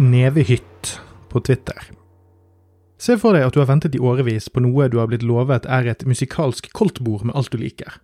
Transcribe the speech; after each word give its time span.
Nevehytt 0.00 1.00
på 1.28 1.40
Twitter. 1.40 1.90
Se 3.02 3.16
for 3.18 3.34
deg 3.34 3.48
at 3.48 3.56
du 3.56 3.58
har 3.58 3.66
ventet 3.66 3.96
i 3.98 3.98
årevis 3.98 4.46
på 4.46 4.62
noe 4.62 4.86
du 4.86 5.00
har 5.00 5.08
blitt 5.10 5.24
lovet 5.26 5.66
er 5.66 5.88
et 5.90 6.04
musikalsk 6.06 6.68
koldtbord 6.70 7.24
med 7.26 7.34
alt 7.34 7.50
du 7.50 7.58
liker. 7.58 7.96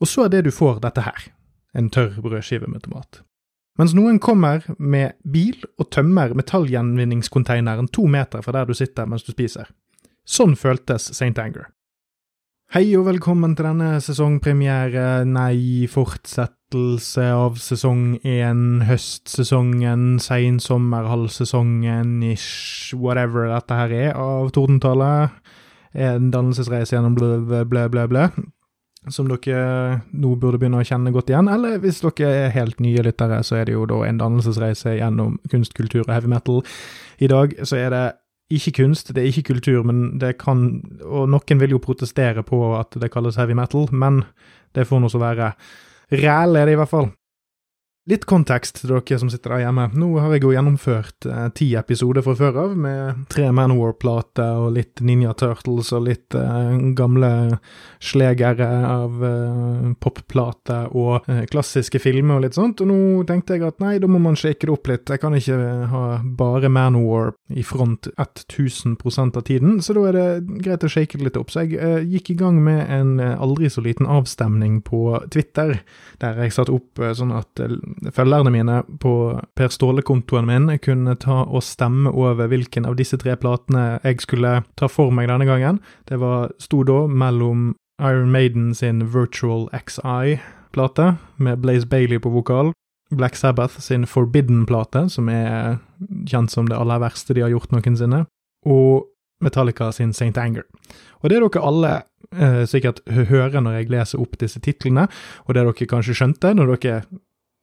Og 0.00 0.08
så 0.08 0.24
er 0.24 0.32
det 0.32 0.46
du 0.46 0.50
får 0.54 0.80
dette 0.80 1.04
her, 1.04 1.26
en 1.76 1.92
tørr 1.92 2.16
brødskive 2.24 2.70
med 2.72 2.86
tomat. 2.86 3.20
Mens 3.76 3.92
noen 3.92 4.16
kommer 4.16 4.64
med 4.80 5.20
bil 5.28 5.60
og 5.76 5.90
tømmer 5.92 6.32
metallgjenvinningskonteineren 6.40 7.92
to 7.92 8.08
meter 8.08 8.40
fra 8.40 8.56
der 8.56 8.72
du 8.72 8.72
sitter 8.72 9.04
mens 9.04 9.28
du 9.28 9.34
spiser. 9.36 9.68
Sånn 10.24 10.56
føltes 10.56 11.10
St. 11.12 11.36
Anger. 11.36 11.68
Hei 12.72 12.88
og 12.96 13.10
velkommen 13.12 13.52
til 13.52 13.68
denne 13.68 13.98
sesongpremiere, 14.00 15.26
nei, 15.28 15.84
fortsettelse 16.66 17.22
av 17.32 17.56
sesong 17.58 18.18
én, 18.24 18.82
høstsesongen, 18.82 20.18
seinsommer, 20.18 21.06
halvsesongen, 21.06 22.22
ish, 22.22 22.94
whatever 22.94 23.48
dette 23.48 23.72
her 23.74 23.90
er, 23.92 24.16
av 24.16 24.50
Tordentallet. 24.50 25.30
En 25.94 26.30
dannelsesreise 26.30 26.96
gjennom 26.96 27.14
blø, 27.14 27.38
blø, 27.64 27.88
blø, 27.88 28.06
blø, 28.08 28.26
som 29.08 29.28
dere 29.28 30.02
nå 30.12 30.34
burde 30.36 30.58
begynne 30.58 30.82
å 30.82 30.84
kjenne 30.84 31.12
godt 31.12 31.30
igjen. 31.30 31.48
Eller 31.48 31.78
hvis 31.78 32.02
dere 32.02 32.46
er 32.46 32.50
helt 32.52 32.80
nye 32.80 33.02
lyttere, 33.02 33.42
så 33.42 33.56
er 33.56 33.66
det 33.66 33.74
jo 33.76 33.86
da 33.86 34.02
en 34.04 34.18
dannelsesreise 34.18 34.98
gjennom 34.98 35.38
kunst, 35.48 35.74
kultur 35.74 36.04
og 36.04 36.12
heavy 36.12 36.28
metal. 36.28 36.62
I 37.20 37.30
dag 37.30 37.54
så 37.62 37.78
er 37.78 37.90
det 37.94 38.06
ikke 38.50 38.82
kunst, 38.82 39.14
det 39.14 39.22
er 39.22 39.30
ikke 39.30 39.54
kultur, 39.54 39.82
men 39.82 40.18
det 40.20 40.36
kan 40.38 40.82
Og 41.02 41.26
noen 41.28 41.60
vil 41.60 41.70
jo 41.70 41.82
protestere 41.82 42.42
på 42.46 42.76
at 42.78 42.94
det 42.94 43.10
kalles 43.10 43.36
heavy 43.36 43.54
metal, 43.54 43.88
men 43.90 44.24
det 44.74 44.86
får 44.86 45.00
nå 45.00 45.08
så 45.08 45.18
være. 45.18 45.54
Ræl 46.12 46.56
er 46.56 46.64
det 46.64 46.72
i 46.72 46.74
hvert 46.80 46.88
fall. 46.88 47.10
Litt 48.06 48.22
kontekst 48.30 48.76
til 48.78 48.92
dere 48.92 49.18
som 49.18 49.30
sitter 49.32 49.56
der 49.56 49.64
hjemme. 49.64 49.88
Nå 49.98 50.12
har 50.22 50.30
jeg 50.36 50.44
jo 50.44 50.52
gjennomført 50.54 51.26
eh, 51.26 51.48
ti 51.58 51.72
episoder 51.74 52.22
fra 52.22 52.36
før 52.38 52.58
av, 52.62 52.76
med 52.78 53.24
tre 53.32 53.48
Manowar-plater 53.50 54.60
og 54.62 54.76
litt 54.76 55.02
Ninja 55.02 55.32
Turtles 55.34 55.90
og 55.96 56.04
litt 56.06 56.36
eh, 56.38 56.76
gamle 56.94 57.58
slegere 57.98 58.68
av 58.86 59.24
eh, 59.26 59.88
popplater 59.98 60.94
og 60.94 61.26
eh, 61.26 61.42
klassiske 61.50 61.98
filmer 61.98 62.38
og 62.38 62.46
litt 62.46 62.58
sånt. 62.58 62.84
Og 62.84 62.92
nå 62.92 63.00
tenkte 63.26 63.58
jeg 63.58 63.66
at 63.66 63.82
nei, 63.82 63.96
da 63.98 64.06
må 64.06 64.22
man 64.22 64.38
shake 64.38 64.68
det 64.68 64.76
opp 64.76 64.86
litt. 64.92 65.10
Jeg 65.10 65.24
kan 65.24 65.34
ikke 65.34 65.58
ha 65.90 66.04
bare 66.38 66.70
Manowar 66.70 67.34
i 67.50 67.66
front 67.66 68.06
1000 68.14 68.96
av 69.34 69.42
tiden, 69.42 69.80
så 69.82 69.94
da 69.98 70.06
er 70.08 70.16
det 70.16 70.62
greit 70.62 70.86
å 70.86 70.90
shake 70.90 71.18
det 71.18 71.26
litt 71.28 71.40
opp. 71.40 71.50
Så 71.50 71.66
jeg 71.66 71.78
eh, 71.78 72.06
gikk 72.06 72.32
i 72.34 72.38
gang 72.38 72.62
med 72.62 72.86
en 72.86 73.18
eh, 73.18 73.34
aldri 73.34 73.70
så 73.70 73.82
liten 73.82 74.06
avstemning 74.06 74.80
på 74.86 75.08
Twitter, 75.34 75.80
der 76.22 76.42
jeg 76.42 76.54
satte 76.54 76.74
opp 76.74 77.02
eh, 77.02 77.14
sånn 77.16 77.34
at 77.34 77.66
følgerne 78.12 78.52
mine 78.52 78.82
på 79.00 79.12
Per 79.56 79.72
Ståle-kontoen 79.72 80.46
min 80.48 80.68
kunne 80.82 81.16
ta 81.20 81.42
og 81.44 81.64
stemme 81.64 82.12
over 82.12 82.48
hvilken 82.50 82.86
av 82.88 82.96
disse 82.98 83.18
tre 83.20 83.36
platene 83.40 83.98
jeg 84.04 84.20
skulle 84.24 84.60
ta 84.76 84.88
for 84.90 85.14
meg 85.14 85.30
denne 85.30 85.48
gangen. 85.48 85.80
Det 86.08 86.20
var, 86.20 86.52
sto 86.62 86.82
da 86.86 87.04
mellom 87.06 87.74
Iron 88.02 88.30
Maiden 88.30 88.74
sin 88.74 89.06
Virtual 89.14 89.68
XI-plate, 89.72 91.16
med 91.36 91.62
Blaze 91.64 91.88
Bailey 91.88 92.20
på 92.20 92.32
vokal, 92.34 92.72
Black 93.10 93.36
Sabbath 93.36 93.80
sin 93.80 94.06
Forbidden-plate, 94.06 95.08
som 95.08 95.28
er 95.28 95.78
kjent 96.26 96.50
som 96.50 96.68
det 96.68 96.76
aller 96.76 97.00
verste 97.00 97.34
de 97.34 97.44
har 97.46 97.54
gjort 97.54 97.72
noensinne, 97.72 98.24
og 98.66 99.06
Metallica 99.44 99.90
sin 99.92 100.10
St. 100.10 100.36
Anger. 100.40 100.64
Og 101.20 101.30
det 101.30 101.40
dere 101.42 101.62
alle 101.64 101.92
eh, 102.32 102.64
sikkert 102.68 103.02
hører 103.08 103.60
når 103.60 103.80
jeg 103.80 103.90
leser 103.92 104.22
opp 104.22 104.38
disse 104.40 104.60
titlene, 104.64 105.06
og 105.44 105.54
det 105.54 105.64
dere 105.66 105.88
kanskje 105.90 106.16
skjønte 106.16 106.54
når 106.56 106.76
dere 106.76 107.00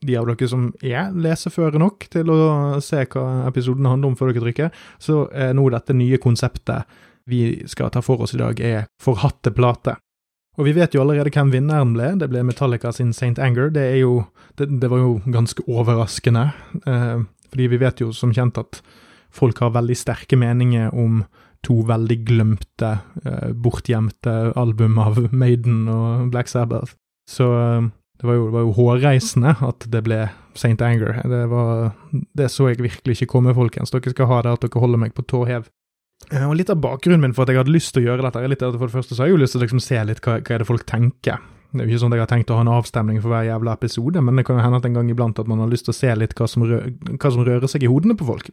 de 0.06 0.18
av 0.20 0.28
dere 0.30 0.50
som 0.50 0.70
er 0.84 1.12
leseføre 1.16 1.82
nok 1.82 2.08
til 2.14 2.32
å 2.34 2.40
se 2.84 3.04
hva 3.14 3.26
episoden 3.50 3.90
handler 3.90 4.12
om 4.12 4.18
før 4.20 4.32
dere 4.32 4.46
trykker, 4.48 4.86
så 5.02 5.26
er 5.32 5.56
nå 5.58 5.68
dette 5.74 5.96
nye 5.98 6.20
konseptet 6.22 6.90
vi 7.30 7.64
skal 7.72 7.92
ta 7.94 8.02
for 8.04 8.24
oss 8.26 8.36
i 8.36 8.42
dag, 8.42 8.60
er 8.60 8.90
forhatte 9.02 9.54
plater. 9.56 10.00
Og 10.60 10.68
vi 10.68 10.74
vet 10.76 10.94
jo 10.94 11.02
allerede 11.02 11.32
hvem 11.34 11.54
vinneren 11.54 11.96
ble, 11.96 12.12
det 12.22 12.30
ble 12.30 12.44
Metallica 12.46 12.92
sin 12.94 13.14
St. 13.16 13.40
Anger. 13.42 13.72
Det, 13.74 13.88
jo, 13.98 14.26
det, 14.60 14.68
det 14.82 14.90
var 14.92 15.02
jo 15.02 15.16
ganske 15.34 15.66
overraskende, 15.66 16.52
eh, 16.86 17.24
fordi 17.50 17.70
vi 17.72 17.80
vet 17.82 18.04
jo 18.04 18.12
som 18.14 18.34
kjent 18.36 18.60
at 18.62 18.84
folk 19.34 19.64
har 19.64 19.74
veldig 19.74 19.98
sterke 19.98 20.38
meninger 20.38 20.94
om 20.94 21.24
to 21.66 21.80
veldig 21.88 22.20
glemte, 22.28 22.92
eh, 23.24 23.50
bortgjemte 23.56 24.54
album 24.60 25.00
av 25.02 25.18
Maiden 25.32 25.88
og 25.90 26.30
Black 26.34 26.52
Sabbath. 26.52 26.94
Så 27.30 27.50
eh, 27.58 27.90
det 28.22 28.28
var, 28.30 28.38
jo, 28.38 28.50
jo 28.54 28.74
hårreisende 28.78 29.56
at 29.66 29.86
det 29.92 30.04
ble 30.06 30.20
St. 30.54 30.78
Anger. 30.86 31.18
Det, 31.28 31.46
var, 31.52 31.94
det 32.38 32.50
så 32.54 32.70
jeg 32.70 32.84
virkelig 32.84 33.18
ikke 33.18 33.32
komme, 33.34 33.56
folkens. 33.58 33.92
Dere 33.94 34.14
skal 34.14 34.30
ha 34.30 34.44
det 34.46 34.54
at 34.54 34.68
dere 34.68 34.84
holder 34.84 35.02
meg 35.02 35.16
på 35.18 35.26
tå 35.28 35.44
hev. 35.50 35.66
Eh, 36.32 36.46
og 36.46 36.56
Litt 36.60 36.72
av 36.72 36.80
bakgrunnen 36.84 37.24
min 37.26 37.34
for 37.36 37.44
at 37.44 37.54
jeg 37.54 37.64
hadde 37.64 37.74
lyst 37.74 37.96
til 37.96 38.04
å 38.04 38.12
gjøre 38.12 38.28
dette, 38.28 38.44
er 38.44 38.54
litt 38.54 38.64
at 38.64 38.78
for 38.78 38.88
det 38.88 38.96
første 38.96 39.18
så 39.18 39.24
har 39.24 39.32
jeg 39.32 39.36
jo 39.38 39.42
lyst 39.42 39.58
til 39.58 39.64
å 39.64 39.66
liksom 39.66 39.84
se 39.84 40.00
litt 40.08 40.22
hva, 40.24 40.38
hva 40.40 40.56
er 40.56 40.64
det 40.64 40.70
folk 40.70 40.86
tenker. 40.90 41.42
Det 41.74 41.82
er 41.82 41.90
jo 41.90 41.96
ikke 41.96 42.04
sånn 42.04 42.14
at 42.14 42.20
jeg 42.20 42.26
har 42.28 42.32
tenkt 42.36 42.52
å 42.54 42.58
ha 42.60 42.64
en 42.64 42.76
avstemning 42.76 43.18
for 43.18 43.34
hver 43.34 43.48
jævla 43.48 43.74
episode, 43.80 44.22
men 44.22 44.38
det 44.38 44.46
kan 44.46 44.60
jo 44.60 44.66
hende 44.68 44.78
at 44.78 44.86
en 44.86 45.00
gang 45.00 45.10
iblant 45.10 45.40
at 45.42 45.50
man 45.50 45.64
har 45.64 45.72
lyst 45.72 45.88
til 45.90 45.96
å 45.96 45.98
se 45.98 46.12
litt 46.22 46.36
hva 46.38 46.46
som, 46.50 46.66
rø 46.70 46.84
hva 47.18 47.32
som 47.34 47.42
rører 47.48 47.72
seg 47.72 47.86
i 47.88 47.90
hodene 47.90 48.16
på 48.20 48.28
folk. 48.30 48.52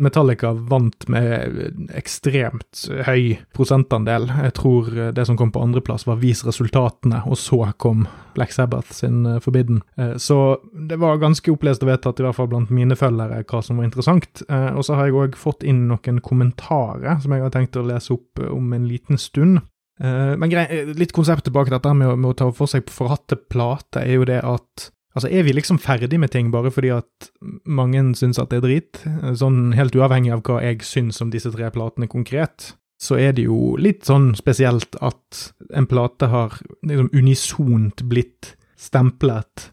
Metallica 0.00 0.52
vant 0.52 1.04
med 1.12 1.90
ekstremt 1.94 2.86
høy 3.06 3.36
prosentandel. 3.54 4.30
Jeg 4.46 4.54
tror 4.56 4.88
det 5.14 5.26
som 5.28 5.36
kom 5.38 5.52
på 5.52 5.62
andreplass, 5.62 6.06
var 6.08 6.20
Vis 6.22 6.44
resultatene, 6.46 7.20
og 7.28 7.38
så 7.38 7.72
kom 7.82 8.06
Black 8.34 8.52
Sabbath 8.52 8.92
sin 8.92 9.26
eh, 9.26 9.40
Forbidden. 9.40 9.82
Eh, 9.96 10.16
så 10.16 10.58
det 10.88 10.96
var 11.02 11.20
ganske 11.22 11.52
opplest 11.52 11.84
og 11.84 11.92
vedtatt, 11.92 12.20
i 12.20 12.26
hvert 12.26 12.38
fall 12.38 12.50
blant 12.52 12.72
mine 12.74 12.96
følgere, 12.98 13.42
hva 13.48 13.60
som 13.64 13.78
var 13.78 13.88
interessant. 13.88 14.44
Eh, 14.48 14.70
og 14.72 14.86
så 14.86 14.96
har 14.98 15.08
jeg 15.10 15.18
òg 15.18 15.36
fått 15.38 15.66
inn 15.66 15.84
noen 15.90 16.22
kommentarer 16.24 17.20
som 17.22 17.34
jeg 17.34 17.44
har 17.44 17.52
tenkt 17.54 17.78
å 17.78 17.86
lese 17.86 18.16
opp 18.16 18.42
om 18.48 18.72
en 18.72 18.88
liten 18.88 19.20
stund. 19.20 19.62
Men 20.02 20.50
litt 20.96 21.12
konseptet 21.14 21.52
bak 21.54 21.68
dette 21.70 21.90
med 21.94 22.08
å, 22.08 22.14
med 22.18 22.32
å 22.32 22.34
ta 22.34 22.46
for 22.56 22.66
seg 22.66 22.88
forhatte 22.90 23.36
plater, 23.52 24.02
er 24.02 24.16
jo 24.16 24.24
det 24.26 24.40
at 24.40 24.88
Altså, 25.12 25.28
er 25.28 25.44
vi 25.44 25.52
liksom 25.52 25.80
ferdig 25.82 26.18
med 26.20 26.32
ting 26.32 26.48
bare 26.52 26.70
fordi 26.72 26.92
at 26.94 27.28
mange 27.68 28.00
syns 28.16 28.40
at 28.40 28.52
det 28.52 28.62
er 28.62 28.64
drit? 28.64 29.02
Sånn 29.36 29.74
helt 29.76 29.96
uavhengig 29.96 30.32
av 30.32 30.44
hva 30.46 30.62
jeg 30.64 30.86
syns 30.88 31.20
om 31.20 31.32
disse 31.32 31.52
tre 31.52 31.68
platene 31.74 32.08
konkret, 32.08 32.72
så 33.02 33.18
er 33.18 33.34
det 33.36 33.48
jo 33.48 33.74
litt 33.82 34.06
sånn 34.06 34.30
spesielt 34.38 34.96
at 35.02 35.52
en 35.74 35.88
plate 35.90 36.30
har 36.32 36.56
liksom 36.86 37.10
unisont 37.12 38.04
blitt 38.08 38.54
stemplet, 38.78 39.72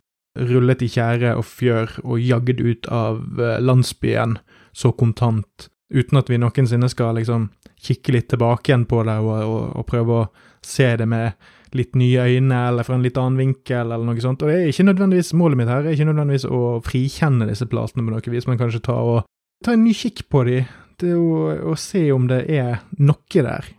rullet 0.50 0.84
i 0.86 0.90
tjære 0.92 1.36
og 1.38 1.46
fjør 1.48 2.00
og 2.04 2.20
jagd 2.22 2.60
ut 2.62 2.90
av 2.94 3.40
eh, 3.40 3.60
landsbyen 3.62 4.38
så 4.76 4.92
kontant, 4.98 5.70
uten 5.94 6.20
at 6.20 6.30
vi 6.30 6.40
noensinne 6.42 6.90
skal 6.92 7.18
liksom 7.18 7.50
kikke 7.80 8.14
litt 8.14 8.30
tilbake 8.34 8.72
igjen 8.72 8.86
på 8.90 9.02
det 9.08 9.18
og, 9.24 9.32
og, 9.46 9.64
og 9.80 9.88
prøve 9.90 10.20
å 10.20 10.28
se 10.66 10.90
det 11.00 11.08
med 11.10 11.50
litt 11.78 11.96
nye 12.00 12.26
øyne, 12.26 12.60
eller 12.70 12.86
fra 12.88 12.98
en 12.98 13.06
litt 13.06 13.18
annen 13.20 13.40
vinkel, 13.40 13.92
eller 13.92 14.06
noe 14.06 14.22
sånt. 14.24 14.44
Og 14.44 14.52
det 14.52 14.58
er 14.58 14.70
ikke 14.72 14.88
nødvendigvis 14.90 15.34
målet 15.38 15.60
mitt 15.60 15.72
her, 15.72 15.84
det 15.84 15.92
er 15.92 15.98
ikke 15.98 16.12
nødvendigvis 16.12 16.48
å 16.50 16.62
frikjenne 16.86 17.50
disse 17.50 17.68
platene 17.70 18.06
på 18.06 18.14
noe 18.14 18.36
vis, 18.36 18.48
men 18.50 18.62
kanskje 18.62 18.84
ta, 18.90 18.96
og, 19.00 19.28
ta 19.66 19.76
en 19.76 19.84
ny 19.86 19.96
kikk 19.98 20.26
på 20.32 20.46
de, 20.50 20.62
til 21.00 21.20
å, 21.20 21.44
å, 21.72 21.76
se 21.80 22.08
om 22.16 22.30
det 22.30 22.46
er 22.52 22.82
noe 23.00 23.44
der. 23.50 23.76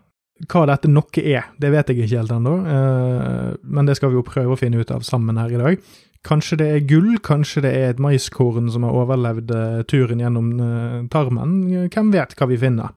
Hva 0.51 0.63
dette 0.71 0.89
noe 0.89 1.25
er, 1.25 1.51
det 1.61 1.73
vet 1.73 1.91
jeg 1.91 2.01
ikke 2.01 2.21
helt 2.23 2.37
ennå, 2.37 2.55
uh, 2.65 3.51
men 3.61 3.91
det 3.91 3.99
skal 3.99 4.13
vi 4.13 4.21
jo 4.21 4.27
prøve 4.27 4.55
å 4.55 4.61
finne 4.61 4.81
ut 4.81 4.95
av 4.95 5.05
sammen 5.07 5.41
her 5.41 5.53
i 5.53 5.61
dag. 5.61 5.91
Kanskje 6.25 6.59
det 6.61 6.69
er 6.69 6.87
gull, 6.89 7.15
kanskje 7.25 7.63
det 7.65 7.73
er 7.77 7.93
et 7.95 8.01
maiskorn 8.01 8.69
som 8.73 8.85
har 8.85 8.97
overlevd 9.03 9.53
uh, 9.57 9.83
turen 9.89 10.21
gjennom 10.21 10.55
uh, 10.61 10.97
tarmen. 11.13 11.61
Hvem 11.93 12.13
vet 12.13 12.37
hva 12.37 12.49
vi 12.49 12.61
finner? 12.61 12.97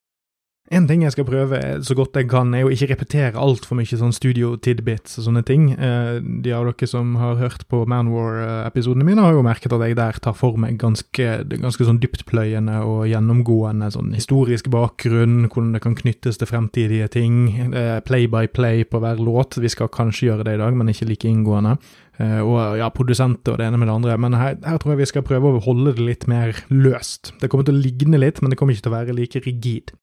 En 0.74 0.88
ting 0.90 1.04
jeg 1.06 1.14
skal 1.14 1.26
prøve 1.28 1.60
så 1.86 1.94
godt 1.94 2.18
jeg 2.18 2.26
kan, 2.32 2.50
er 2.58 2.66
å 2.66 2.72
ikke 2.74 2.88
repetere 2.90 3.38
altfor 3.38 3.78
mye 3.78 3.98
sånn 4.00 4.14
studio 4.16 4.56
tidbits 4.58 5.20
og 5.20 5.28
sånne 5.28 5.44
ting. 5.46 5.68
Eh, 5.76 6.18
de 6.24 6.54
av 6.56 6.66
dere 6.66 6.88
som 6.90 7.12
har 7.22 7.38
hørt 7.38 7.68
på 7.70 7.84
Manwar-episodene 7.90 9.06
mine, 9.06 9.22
har 9.22 9.38
jo 9.38 9.44
merket 9.46 9.76
at 9.76 9.84
jeg 9.86 9.98
der 10.00 10.18
tar 10.24 10.34
for 10.38 10.58
meg 10.58 10.80
ganske, 10.82 11.28
ganske 11.52 11.86
sånn 11.86 12.02
dyptpløyende 12.02 12.80
og 12.90 13.06
gjennomgående 13.12 13.92
sånn 13.94 14.16
historisk 14.18 14.72
bakgrunn, 14.74 15.46
hvordan 15.46 15.76
det 15.78 15.84
kan 15.86 15.98
knyttes 16.00 16.42
til 16.42 16.50
fremtidige 16.50 17.12
ting. 17.20 17.44
Eh, 17.70 18.00
play 18.08 18.26
by 18.26 18.50
play 18.50 18.82
på 18.88 19.04
hver 19.04 19.22
låt. 19.22 19.60
Vi 19.62 19.70
skal 19.70 19.94
kanskje 19.94 20.32
gjøre 20.32 20.48
det 20.50 20.58
i 20.58 20.64
dag, 20.64 20.74
men 20.74 20.90
ikke 20.90 21.12
like 21.12 21.30
inngående. 21.30 21.78
Og 22.14 22.78
ja, 22.78 22.92
produsenter 22.94 23.56
og 23.56 23.58
det 23.58 23.66
ene 23.66 23.80
med 23.82 23.88
det 23.90 23.96
andre. 23.96 24.18
Men 24.22 24.36
her, 24.38 24.60
her, 24.62 24.78
tror 24.78 24.94
jeg 24.94 25.00
vi 25.00 25.08
skal 25.10 25.26
prøve 25.26 25.50
å 25.50 25.64
holde 25.66 25.96
det 25.98 26.06
litt 26.06 26.28
mer 26.30 26.54
løst. 26.70 27.32
Det 27.42 27.50
kommer 27.50 27.66
til 27.66 27.80
å 27.80 27.82
ligne 27.82 28.22
litt, 28.22 28.38
men 28.42 28.54
det 28.54 28.60
kommer 28.60 28.78
ikke 28.78 28.86
til 28.86 28.94
å 28.94 28.98
være 29.00 29.16
like 29.18 29.42
rigid. 29.48 29.96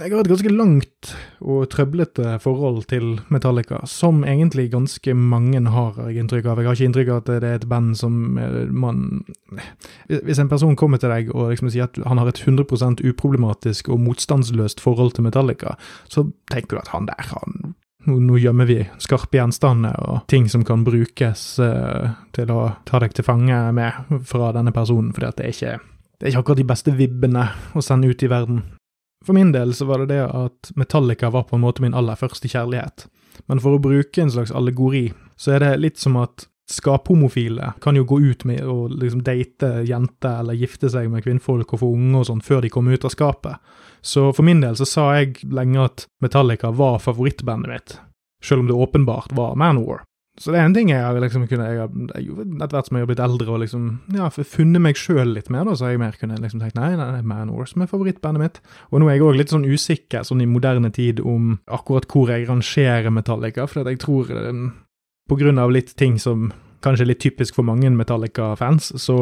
Jeg 0.00 0.08
har 0.08 0.22
et 0.22 0.30
ganske 0.30 0.48
langt 0.48 1.10
og 1.44 1.66
trøblete 1.68 2.38
forhold 2.40 2.86
til 2.88 3.18
Metallica, 3.28 3.82
som 3.84 4.22
egentlig 4.24 4.70
ganske 4.72 5.12
mange 5.12 5.60
har, 5.60 5.90
har 5.98 6.08
jeg 6.08 6.22
inntrykk 6.22 6.48
av. 6.48 6.62
Jeg 6.62 6.70
har 6.70 6.78
ikke 6.78 6.88
inntrykk 6.88 7.10
av 7.12 7.20
at 7.20 7.28
det 7.28 7.50
er 7.50 7.58
et 7.58 7.66
band 7.68 7.90
som 8.00 8.38
eh, 8.40 8.72
man 8.72 9.20
Hvis 10.08 10.40
en 10.40 10.48
person 10.48 10.78
kommer 10.80 10.96
til 10.96 11.12
deg 11.12 11.28
og 11.34 11.52
liksom 11.52 11.68
sier 11.68 11.90
at 11.90 12.00
han 12.08 12.22
har 12.22 12.32
et 12.32 12.40
100% 12.40 13.04
uproblematisk 13.04 13.92
og 13.92 14.00
motstandsløst 14.00 14.80
forhold 14.80 15.12
til 15.12 15.28
Metallica, 15.28 15.76
så 16.08 16.24
tenker 16.48 16.78
du 16.78 16.84
at 16.86 16.92
han 16.96 17.12
der, 17.12 17.28
han 17.36 17.74
nå, 18.08 18.40
gjemmer 18.40 18.72
vi 18.72 18.80
skarpe 18.96 19.36
gjenstander 19.36 20.00
og 20.08 20.22
ting 20.32 20.48
som 20.48 20.64
kan 20.64 20.88
brukes 20.88 21.60
uh, 21.60 22.16
til 22.32 22.50
å 22.50 22.62
ta 22.88 22.98
deg 23.04 23.12
til 23.12 23.28
fange 23.28 23.60
med 23.76 24.24
fra 24.26 24.54
denne 24.56 24.72
personen, 24.72 25.12
fordi 25.12 25.28
at 25.28 25.38
det 25.38 25.50
er 25.50 25.56
ikke 25.58 25.80
det 26.16 26.28
er 26.28 26.32
ikke 26.32 26.40
akkurat 26.46 26.60
de 26.62 26.70
beste 26.70 26.92
vibbene 26.94 27.48
å 27.74 27.82
sende 27.82 28.08
ut 28.08 28.22
i 28.22 28.30
verden. 28.30 28.62
For 29.22 29.36
min 29.36 29.52
del 29.54 29.74
så 29.74 29.86
var 29.86 30.02
det 30.02 30.14
det 30.14 30.22
at 30.26 30.72
Metallica 30.76 31.30
var 31.30 31.46
på 31.48 31.56
en 31.56 31.64
måte 31.64 31.82
min 31.82 31.94
aller 31.94 32.18
første 32.18 32.48
kjærlighet. 32.50 33.06
Men 33.46 33.60
for 33.62 33.76
å 33.76 33.82
bruke 33.82 34.22
en 34.22 34.32
slags 34.32 34.52
allegori, 34.54 35.10
så 35.36 35.56
er 35.56 35.64
det 35.64 35.76
litt 35.82 36.02
som 36.02 36.18
at 36.20 36.46
skaphomofile 36.70 37.72
kan 37.82 37.96
jo 37.98 38.04
gå 38.08 38.20
ut 38.20 38.44
med 38.48 38.62
å 38.64 38.86
liksom 38.88 39.24
date 39.26 39.82
jenter 39.88 40.40
eller 40.40 40.56
gifte 40.56 40.90
seg 40.92 41.10
med 41.10 41.24
kvinnfolk 41.24 41.74
og 41.74 41.82
få 41.82 41.90
unge 41.96 42.22
og 42.22 42.28
sånn 42.28 42.44
før 42.44 42.62
de 42.64 42.70
kommer 42.72 42.96
ut 42.96 43.04
av 43.06 43.14
skapet. 43.14 43.74
Så 44.00 44.30
for 44.34 44.46
min 44.46 44.62
del 44.62 44.78
så 44.78 44.86
sa 44.88 45.08
jeg 45.18 45.42
lenge 45.52 45.84
at 45.84 46.06
Metallica 46.22 46.72
var 46.74 47.02
favorittbandet 47.02 47.70
mitt, 47.70 47.98
selv 48.44 48.64
om 48.64 48.70
det 48.70 48.78
åpenbart 48.78 49.34
var 49.36 49.58
Manowar. 49.58 50.06
Så 50.40 50.48
det 50.48 50.62
er 50.62 50.64
en 50.64 50.72
ting 50.72 50.88
jeg 50.88 51.02
har 51.04 51.18
liksom 51.20 51.44
kunne 51.44 51.66
jeg 51.68 51.82
har, 51.82 51.90
Etter 51.92 52.72
hvert 52.72 52.86
som 52.88 52.96
jeg 52.96 53.04
har 53.04 53.08
blitt 53.10 53.20
eldre 53.20 53.52
og 53.52 53.60
liksom 53.60 53.88
ja, 54.16 54.30
funnet 54.32 54.80
meg 54.80 54.96
sjøl 54.96 55.34
litt 55.36 55.50
mer, 55.52 55.66
da, 55.68 55.74
så 55.76 55.86
har 55.86 55.92
jeg 55.92 56.00
mer 56.00 56.16
kunnet 56.16 56.40
liksom 56.40 56.62
tenkt 56.62 56.78
nei, 56.78 56.94
nei, 56.96 57.10
nei 57.18 57.24
Manor 57.26 57.68
som 57.68 57.84
er 57.84 57.90
favorittbandet 57.90 58.40
mitt. 58.40 58.62
Og 58.90 59.02
nå 59.02 59.10
er 59.10 59.18
jeg 59.18 59.26
òg 59.26 59.36
litt 59.36 59.52
sånn 59.52 59.68
usikker 59.68 60.24
sånn 60.24 60.40
i 60.44 60.48
moderne 60.48 60.88
tid 60.94 61.20
om 61.20 61.58
akkurat 61.68 62.08
hvor 62.08 62.32
jeg 62.32 62.48
rangerer 62.48 63.12
Metallica, 63.12 63.68
for 63.68 63.92
jeg 63.92 64.00
tror 64.00 64.32
på 65.28 65.38
grunn 65.38 65.60
av 65.60 65.72
litt 65.74 65.92
ting 66.00 66.16
som 66.20 66.48
kanskje 66.82 67.04
er 67.04 67.10
litt 67.12 67.22
typisk 67.22 67.58
for 67.58 67.66
mange 67.66 67.90
Metallica-fans, 67.94 68.90
så 68.98 69.16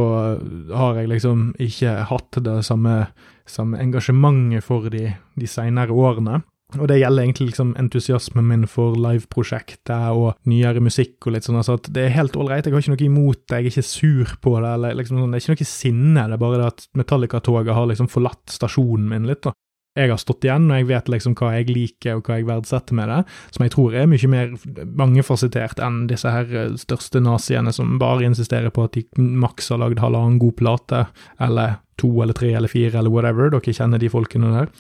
har 0.71 1.01
jeg 1.01 1.11
liksom 1.11 1.51
ikke 1.61 1.99
hatt 2.09 2.39
det 2.47 2.61
samme, 2.67 3.11
samme 3.51 3.81
engasjementet 3.83 4.65
for 4.65 4.89
de, 4.93 5.11
de 5.37 5.51
seinere 5.51 5.93
årene. 5.93 6.41
Og 6.79 6.87
det 6.91 7.01
gjelder 7.01 7.25
egentlig 7.25 7.49
liksom 7.51 7.73
entusiasmen 7.81 8.47
min 8.47 8.67
for 8.71 8.99
liveprosjektet 9.01 10.11
og 10.15 10.37
nyere 10.51 10.83
musikk 10.85 11.27
og 11.27 11.35
litt 11.35 11.49
sånn, 11.49 11.59
altså 11.61 11.79
at 11.81 11.89
det 11.95 12.05
er 12.07 12.15
helt 12.19 12.37
ålreit, 12.39 12.69
jeg 12.69 12.77
har 12.77 12.85
ikke 12.85 12.95
noe 12.95 13.09
imot 13.09 13.41
det, 13.41 13.57
jeg 13.57 13.65
er 13.65 13.73
ikke 13.73 13.89
sur 13.89 14.37
på 14.45 14.55
det, 14.59 14.75
eller 14.77 15.01
liksom 15.01 15.19
sånn, 15.19 15.33
det 15.33 15.41
er 15.41 15.47
ikke 15.47 15.57
noe 15.57 15.73
sinne, 15.73 16.29
det 16.29 16.37
er 16.37 16.45
bare 16.45 16.61
det 16.61 16.69
at 16.69 16.87
Metallica-toget 17.01 17.77
har 17.77 17.91
liksom 17.91 18.11
forlatt 18.13 18.55
stasjonen 18.55 19.11
min 19.11 19.29
litt, 19.31 19.43
da. 19.49 19.57
Jeg 19.99 20.13
har 20.13 20.21
stått 20.23 20.47
igjen, 20.47 20.69
og 20.71 20.79
jeg 20.79 20.87
vet 20.87 21.09
liksom 21.11 21.33
hva 21.35 21.49
jeg 21.57 21.73
liker 21.75 22.21
og 22.21 22.29
hva 22.29 22.37
jeg 22.39 22.47
verdsetter 22.47 22.95
med 22.95 23.11
det, 23.11 23.19
som 23.57 23.65
jeg 23.67 23.73
tror 23.75 23.97
er 23.99 24.07
mye 24.07 24.31
mer 24.31 24.53
mangefasettert 25.01 25.83
enn 25.83 26.05
disse 26.13 26.31
her 26.31 26.55
eh, 26.55 26.77
største 26.79 27.19
naziene 27.25 27.75
som 27.75 27.99
bare 27.99 28.29
insisterer 28.29 28.71
på 28.71 28.87
at 28.87 28.95
de 28.95 29.03
maks 29.19 29.73
har 29.75 29.83
lagd 29.83 29.99
halvannen 29.99 30.39
god 30.39 30.57
plate, 30.63 31.03
eller 31.43 31.81
to 31.99 32.13
eller 32.23 32.39
tre 32.39 32.53
eller 32.55 32.71
fire 32.71 33.03
eller 33.03 33.11
whatever, 33.11 33.51
dere 33.51 33.75
kjenner 33.75 33.99
de 33.99 34.13
folkene 34.13 34.55
der. 34.55 34.71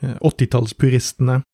80-tallspuristene. 0.00 1.40
Eh, 1.40 1.46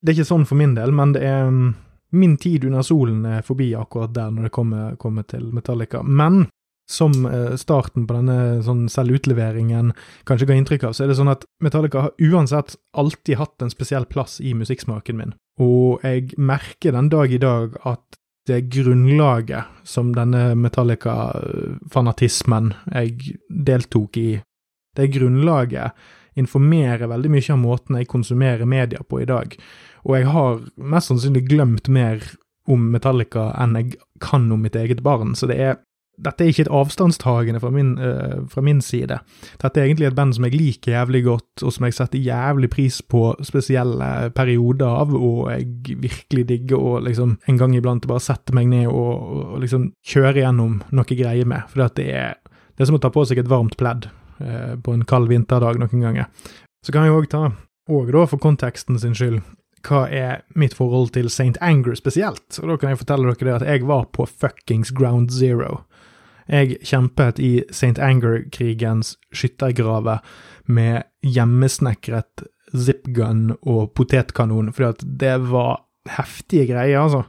det 0.00 0.12
er 0.12 0.20
ikke 0.20 0.32
sånn 0.32 0.48
for 0.48 0.60
min 0.60 0.76
del, 0.78 0.94
men 0.96 1.12
det 1.16 1.24
er 1.28 1.50
mm, 1.50 1.68
min 2.16 2.38
tid 2.40 2.64
under 2.64 2.86
solen 2.86 3.26
er 3.28 3.44
forbi 3.46 3.68
akkurat 3.78 4.14
der 4.14 4.32
når 4.34 4.48
det 4.48 4.56
kommer, 4.56 4.96
kommer 5.00 5.26
til 5.28 5.44
Metallica. 5.54 6.02
Men 6.02 6.46
som 6.90 7.26
eh, 7.26 7.56
starten 7.60 8.06
på 8.06 8.14
denne 8.16 8.62
sånn 8.66 8.88
selvutleveringen 8.90 9.92
kanskje 10.28 10.46
ga 10.50 10.54
inntrykk 10.58 10.84
av, 10.88 10.92
så 10.96 11.02
er 11.04 11.08
det 11.12 11.18
sånn 11.20 11.30
at 11.30 11.46
Metallica 11.62 11.98
har 12.08 12.14
uansett 12.18 12.70
alltid 12.98 13.34
hatt 13.38 13.62
en 13.62 13.72
spesiell 13.72 14.06
plass 14.10 14.40
i 14.42 14.54
musikksmaken 14.58 15.16
min. 15.20 15.36
Og 15.62 15.86
jeg 16.06 16.20
merker 16.40 16.90
den 16.96 17.08
dag 17.12 17.28
i 17.32 17.42
dag 17.42 17.66
at 17.86 18.04
det 18.48 18.72
grunnlaget 18.72 19.64
som 19.86 20.14
denne 20.16 20.54
Metallica-fanatismen 20.58 22.72
jeg 22.88 23.36
deltok 23.48 24.16
i, 24.18 24.40
det 24.96 25.06
grunnlaget 25.14 25.88
informerer 26.38 27.10
veldig 27.10 27.32
mye 27.32 27.54
av 27.54 27.60
måten 27.62 27.98
jeg 27.98 28.10
konsumerer 28.10 28.68
media 28.68 29.02
på 29.06 29.22
i 29.22 29.28
dag. 29.28 29.56
Og 30.06 30.16
jeg 30.16 30.30
har 30.30 30.62
mest 30.76 31.10
sannsynlig 31.10 31.46
glemt 31.50 31.90
mer 31.92 32.22
om 32.70 32.90
Metallica 32.92 33.50
enn 33.60 33.78
jeg 33.78 33.96
kan 34.22 34.50
om 34.52 34.60
mitt 34.62 34.76
eget 34.78 35.02
barn, 35.02 35.34
så 35.34 35.48
det 35.50 35.58
er 35.60 35.78
dette 36.20 36.44
er 36.44 36.50
ikke 36.52 36.66
et 36.66 36.74
avstandstagende 36.74 37.60
fra 37.62 37.70
min, 37.72 37.94
uh, 37.96 38.42
fra 38.52 38.60
min, 38.60 38.82
side. 38.84 39.16
Dette 39.62 39.80
er 39.80 39.86
egentlig 39.86 40.10
et 40.10 40.16
band 40.18 40.34
som 40.36 40.44
jeg 40.44 40.56
liker 40.56 40.92
jævlig 40.92 41.22
godt, 41.24 41.64
og 41.64 41.72
som 41.72 41.86
jeg 41.86 41.96
setter 41.96 42.20
jævlig 42.20 42.70
pris 42.72 43.00
på 43.00 43.22
spesielle 43.46 44.28
perioder 44.36 45.00
av, 45.00 45.14
og 45.16 45.48
jeg 45.48 45.96
virkelig 46.02 46.46
digger 46.50 46.76
å 46.76 46.94
liksom 47.06 47.38
en 47.48 47.60
gang 47.60 47.76
iblant 47.76 48.08
bare 48.10 48.24
sette 48.24 48.52
meg 48.56 48.68
ned 48.68 48.90
og, 48.90 49.32
og 49.32 49.58
liksom 49.64 49.90
kjøre 50.12 50.42
gjennom 50.42 50.80
noe 50.92 51.20
greier 51.22 51.48
med. 51.48 51.64
For 51.72 51.88
det 51.96 52.08
er, 52.12 52.36
det 52.76 52.84
er 52.84 52.90
som 52.90 53.00
å 53.00 53.02
ta 53.02 53.12
på 53.14 53.24
seg 53.24 53.40
et 53.40 53.48
varmt 53.48 53.80
pledd 53.80 54.10
uh, 54.40 54.74
på 54.80 54.96
en 54.96 55.06
kald 55.08 55.30
vinterdag 55.30 55.80
noen 55.80 56.04
ganger. 56.04 56.28
Så 56.84 56.94
kan 56.94 57.06
jeg 57.06 57.16
òg 57.16 57.30
ta, 57.32 57.50
og 57.90 58.12
da 58.12 58.26
for 58.28 58.40
konteksten 58.42 58.98
sin 59.00 59.16
skyld, 59.16 59.40
hva 59.86 60.04
er 60.12 60.42
mitt 60.60 60.74
forhold 60.76 61.14
til 61.14 61.30
St. 61.32 61.56
Anger 61.64 61.96
spesielt? 61.96 62.58
Og 62.60 62.68
da 62.68 62.76
kan 62.80 62.92
jeg 62.92 63.00
fortelle 63.00 63.32
dere 63.32 63.46
det 63.48 63.56
at 63.60 63.68
jeg 63.68 63.86
var 63.88 64.10
på 64.12 64.26
fuckings 64.28 64.92
ground 64.96 65.32
zero. 65.32 65.84
Jeg 66.50 66.80
kjempet 66.84 67.38
i 67.40 67.52
St. 67.70 67.96
Anger-krigens 68.02 69.14
skyttergrave 69.32 70.18
med 70.66 71.06
hjemmesnekret 71.22 72.44
zipgun 72.74 73.54
og 73.62 73.92
potetkanon, 73.98 74.72
fordi 74.74 74.88
at 74.88 75.04
det 75.22 75.36
var 75.50 75.84
heftige 76.10 76.68
greier, 76.72 77.00
altså. 77.04 77.24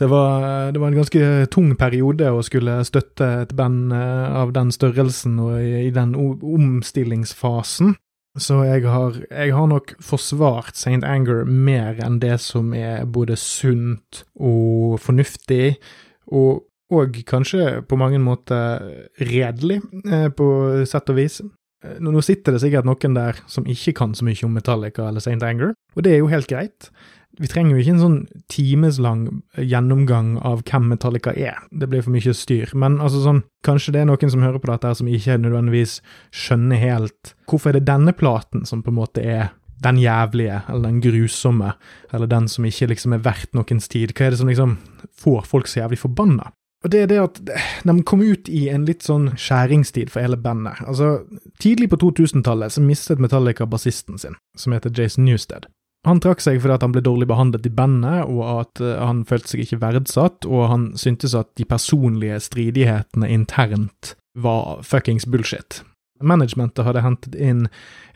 Det 0.00 0.08
var, 0.08 0.72
det 0.72 0.80
var, 0.80 0.88
en 0.88 1.00
ganske 1.02 1.26
tung 1.52 1.74
periode 1.76 2.30
å 2.32 2.40
skulle 2.44 2.78
støtte 2.88 3.26
et 3.42 3.52
band 3.56 3.92
eh, 3.92 4.38
av 4.40 4.54
den 4.56 4.72
størrelsen 4.72 5.36
og 5.42 5.58
i, 5.60 5.88
i 5.88 5.92
den 5.94 6.14
omstillingsfasen. 6.16 7.94
Så 8.40 8.62
jeg 8.64 8.86
har, 8.88 9.18
jeg 9.28 9.52
har 9.52 9.66
nok 9.68 9.92
forsvart 10.00 10.72
St. 10.72 11.02
Anger 11.04 11.44
mer 11.44 12.00
enn 12.00 12.16
det 12.22 12.38
som 12.40 12.72
er 12.72 13.04
både 13.04 13.36
sunt 13.36 14.24
og 14.40 14.96
fornuftig, 15.04 15.76
og 16.32 16.64
og 16.92 17.22
kanskje 17.28 17.80
på 17.88 17.96
mange 17.96 18.20
måter 18.20 18.82
redelig, 19.20 19.80
eh, 20.04 20.28
på 20.28 20.46
sett 20.88 21.08
og 21.08 21.16
vis. 21.16 21.40
Eh, 21.84 21.98
nå 22.00 22.20
sitter 22.20 22.52
det 22.52 22.62
sikkert 22.64 22.88
noen 22.88 23.16
der 23.16 23.40
som 23.48 23.66
ikke 23.66 23.94
kan 24.02 24.14
så 24.14 24.26
mye 24.26 24.44
om 24.44 24.52
Metallica 24.52 25.08
eller 25.08 25.24
St. 25.24 25.40
Anger, 25.42 25.74
og 25.96 26.04
det 26.04 26.12
er 26.12 26.20
jo 26.20 26.30
helt 26.32 26.50
greit. 26.50 26.90
Vi 27.40 27.48
trenger 27.48 27.76
jo 27.76 27.80
ikke 27.82 27.94
en 27.94 28.02
sånn 28.02 28.18
timeslang 28.52 29.22
gjennomgang 29.56 30.34
av 30.44 30.64
hvem 30.68 30.90
Metallica 30.92 31.32
er, 31.32 31.62
det 31.70 31.88
blir 31.88 32.04
for 32.04 32.12
mye 32.12 32.34
styr. 32.36 32.74
Men 32.76 32.98
altså 33.00 33.22
sånn, 33.24 33.40
kanskje 33.64 33.94
det 33.94 34.02
er 34.02 34.10
noen 34.10 34.32
som 34.34 34.44
hører 34.44 34.60
på 34.60 34.68
dette 34.68 34.90
her 34.90 34.98
som 34.98 35.08
ikke 35.08 35.38
nødvendigvis 35.40 35.98
skjønner 36.28 36.82
helt 36.82 37.34
hvorfor 37.48 37.72
er 37.72 37.80
det 37.80 37.88
denne 37.88 38.12
platen 38.16 38.66
som 38.68 38.84
på 38.84 38.92
en 38.92 39.00
måte 39.00 39.24
er 39.24 39.50
den 39.82 39.98
jævlige, 39.98 40.60
eller 40.68 40.82
den 40.88 41.00
grusomme, 41.02 41.72
eller 42.12 42.28
den 42.30 42.48
som 42.48 42.66
ikke 42.68 42.86
liksom 42.92 43.16
er 43.16 43.24
verdt 43.24 43.56
noens 43.56 43.88
tid. 43.90 44.12
Hva 44.14 44.28
er 44.28 44.34
det 44.34 44.38
som 44.38 44.50
liksom 44.50 44.76
får 45.24 45.48
folk 45.48 45.70
så 45.70 45.82
jævlig 45.82 45.98
forbanna? 46.04 46.52
Og 46.82 46.90
det 46.90 47.02
er 47.02 47.10
det 47.10 47.18
at 47.22 47.40
de 47.86 47.94
kom 48.06 48.22
ut 48.22 48.48
i 48.50 48.64
en 48.72 48.86
litt 48.86 49.06
sånn 49.06 49.30
skjæringstid 49.38 50.10
for 50.10 50.24
hele 50.24 50.38
bandet. 50.38 50.80
Altså, 50.86 51.22
Tidlig 51.62 51.92
på 51.92 51.98
2000-tallet 52.02 52.74
så 52.74 52.82
mistet 52.82 53.22
Metallica 53.22 53.66
bassisten 53.70 54.18
sin, 54.18 54.34
som 54.58 54.74
heter 54.74 54.90
Jason 54.94 55.24
Newsted. 55.26 55.68
Han 56.08 56.18
trakk 56.22 56.42
seg 56.42 56.58
fordi 56.58 56.74
at 56.74 56.82
han 56.82 56.94
ble 56.94 57.02
dårlig 57.04 57.28
behandlet 57.30 57.68
i 57.68 57.74
bandet, 57.74 58.26
og 58.26 58.42
at 58.64 58.82
uh, 58.82 58.96
han 58.98 59.22
følte 59.28 59.52
seg 59.52 59.62
ikke 59.64 59.82
verdsatt, 59.84 60.48
og 60.48 60.66
han 60.72 60.88
syntes 60.98 61.36
at 61.38 61.52
de 61.60 61.66
personlige 61.68 62.40
stridighetene 62.42 63.30
internt 63.30 64.16
var 64.34 64.82
fuckings 64.86 65.28
bullshit. 65.30 65.82
Managementet 66.22 66.86
hadde 66.86 67.04
hentet 67.04 67.38
inn 67.38 67.66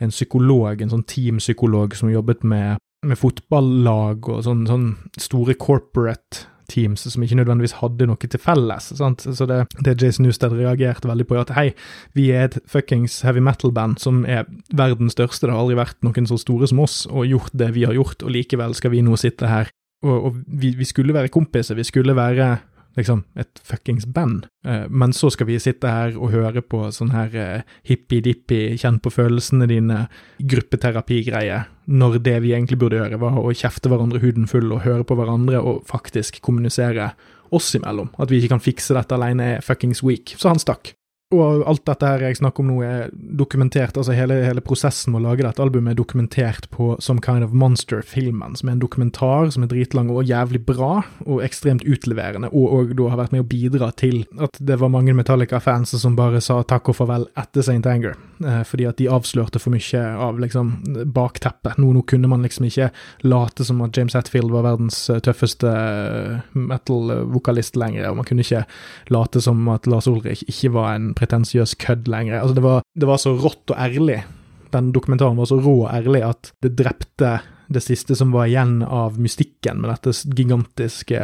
en 0.03 0.13
psykolog, 0.15 0.83
en 0.83 0.93
sånn 0.93 1.07
teampsykolog 1.11 1.95
som 1.99 2.11
jobbet 2.11 2.45
med, 2.47 2.83
med 3.07 3.19
fotballag 3.19 4.29
og 4.31 4.45
sånn, 4.47 4.67
sånn 4.71 4.93
store 5.21 5.57
corporate 5.59 6.47
teams 6.71 7.07
som 7.07 7.23
ikke 7.25 7.39
nødvendigvis 7.39 7.77
hadde 7.81 8.09
noe 8.09 8.21
til 8.21 8.43
felles. 8.43 8.91
Sant? 8.99 9.25
Så 9.27 9.49
det, 9.49 9.63
det 9.87 9.97
Jason 10.03 10.27
Newsted 10.27 10.55
reagerte 10.57 11.11
veldig 11.11 11.29
på, 11.29 11.39
at 11.41 11.55
hei, 11.57 11.71
vi 12.19 12.29
er 12.35 12.49
et 12.51 12.59
fuckings 12.71 13.21
heavy 13.27 13.43
metal-band 13.45 14.01
som 14.03 14.25
er 14.29 14.47
verdens 14.77 15.17
største, 15.17 15.47
det 15.47 15.55
har 15.55 15.65
aldri 15.65 15.79
vært 15.79 15.99
noen 16.07 16.29
så 16.29 16.39
store 16.41 16.69
som 16.71 16.83
oss, 16.85 17.05
og 17.11 17.29
gjort 17.29 17.55
det 17.57 17.73
vi 17.77 17.87
har 17.89 17.97
gjort, 17.97 18.25
og 18.25 18.35
likevel 18.35 18.77
skal 18.79 18.95
vi 18.95 19.05
nå 19.07 19.19
sitte 19.21 19.51
her. 19.51 19.71
Og, 20.05 20.17
og 20.17 20.41
vi, 20.47 20.75
vi 20.77 20.87
skulle 20.89 21.15
være 21.17 21.33
kompiser, 21.33 21.79
vi 21.79 21.87
skulle 21.87 22.17
være 22.17 22.57
liksom 22.97 23.23
et 23.39 23.61
fuckings 23.65 24.07
band. 24.07 24.47
Eh, 24.67 24.87
men 24.89 25.15
så 25.17 25.31
skal 25.33 25.49
vi 25.51 25.59
sitte 25.63 25.91
her 25.91 26.17
og 26.17 26.33
høre 26.35 26.63
på 26.65 26.87
sånn 26.95 27.13
her 27.15 27.37
eh, 27.37 27.79
hippie-dippie, 27.89 28.75
kjenn 28.81 29.01
på 29.05 29.13
følelsene 29.15 29.69
dine, 29.71 30.07
gruppeterapi-greie, 30.41 31.63
når 31.87 32.19
det 32.25 32.37
vi 32.45 32.53
egentlig 32.57 32.81
burde 32.81 33.01
gjøre, 33.01 33.21
var 33.23 33.39
å 33.41 33.55
kjefte 33.55 33.93
hverandre 33.93 34.21
huden 34.25 34.49
full 34.51 34.73
og 34.75 34.85
høre 34.87 35.07
på 35.07 35.17
hverandre 35.19 35.63
og 35.63 35.85
faktisk 35.89 36.41
kommunisere 36.45 37.13
oss 37.55 37.75
imellom. 37.79 38.11
At 38.19 38.33
vi 38.33 38.41
ikke 38.41 38.57
kan 38.57 38.65
fikse 38.65 38.97
dette 38.97 39.15
alene 39.17 39.57
er 39.57 39.65
fuckings 39.65 40.03
weak. 40.03 40.35
Så 40.39 40.51
han 40.51 40.63
stakk. 40.63 40.97
Og 41.35 41.65
alt 41.67 41.83
dette 41.89 42.07
her 42.07 42.23
jeg 42.23 42.37
snakker 42.39 42.63
om 42.63 42.69
nå, 42.71 42.75
er 42.87 43.09
dokumentert. 43.11 43.97
altså 43.99 44.15
Hele, 44.15 44.37
hele 44.47 44.63
prosessen 44.63 45.11
med 45.11 45.25
å 45.25 45.33
lage 45.33 45.43
dette 45.43 45.59
albumet 45.59 45.97
er 45.97 45.99
dokumentert 45.99 46.69
på 46.71 46.93
Some 47.03 47.19
Kind 47.25 47.43
of 47.43 47.51
Monster-filmen, 47.51 48.55
som 48.55 48.69
er 48.69 48.77
en 48.77 48.83
dokumentar 48.85 49.51
som 49.51 49.65
er 49.67 49.71
dritlang 49.73 50.13
og 50.15 50.23
jævlig 50.23 50.61
bra, 50.69 51.01
og 51.27 51.43
ekstremt 51.43 51.83
utleverende, 51.83 52.53
og, 52.53 52.69
og 52.71 52.93
da 52.95 53.09
har 53.11 53.19
vært 53.25 53.35
med 53.35 53.43
å 53.43 53.49
bidra 53.51 53.89
til 53.99 54.23
at 54.39 54.61
det 54.63 54.77
var 54.79 54.93
mange 54.95 55.17
Metallica-fans 55.19 55.97
som 55.99 56.15
bare 56.15 56.39
sa 56.45 56.61
takk 56.63 56.93
og 56.93 56.99
farvel 57.01 57.27
etter 57.35 57.67
St. 57.67 57.83
Anger, 57.91 58.15
eh, 58.47 58.63
fordi 58.71 58.87
at 58.87 59.03
de 59.03 59.11
avslørte 59.11 59.59
for 59.59 59.75
mye 59.75 60.05
av 60.29 60.39
liksom 60.39 60.71
bakteppet. 61.11 61.83
Nå, 61.83 61.91
nå 61.91 62.05
kunne 62.07 62.31
man 62.31 62.47
liksom 62.47 62.69
ikke 62.71 62.93
late 63.27 63.67
som 63.67 63.83
at 63.83 63.99
James 63.99 64.15
Hetfield 64.15 64.55
var 64.55 64.69
verdens 64.69 65.01
eh, 65.11 65.19
tøffeste 65.27 65.75
eh, 65.75 66.55
metal-vokalist 66.55 67.75
lenger, 67.83 68.13
og 68.13 68.23
man 68.23 68.31
kunne 68.31 68.47
ikke 68.47 68.63
late 69.11 69.43
som 69.43 69.67
at 69.75 69.91
Lars 69.91 70.07
Ulrich 70.07 70.47
ikke 70.47 70.71
var 70.79 70.95
en 70.95 71.16
pretensiøs 71.17 71.77
kødd 71.83 72.09
lenger. 72.13 72.41
Altså, 72.41 72.57
det 72.57 72.65
var, 72.65 72.87
det 72.95 73.09
var 73.09 73.21
så 73.23 73.35
rått 73.37 73.75
og 73.75 73.79
ærlig. 73.81 74.23
Den 74.75 74.91
dokumentaren 74.95 75.39
var 75.39 75.49
så 75.49 75.61
rå 75.63 75.77
og 75.85 75.93
ærlig 75.95 76.25
at 76.27 76.53
det 76.65 76.75
drepte 76.79 77.39
det 77.73 77.83
siste 77.83 78.15
som 78.15 78.31
var 78.35 78.47
igjen 78.47 78.79
av 78.83 79.17
mystikken 79.19 79.81
med 79.83 79.91
dette 79.91 80.15
gigantiske 80.37 81.19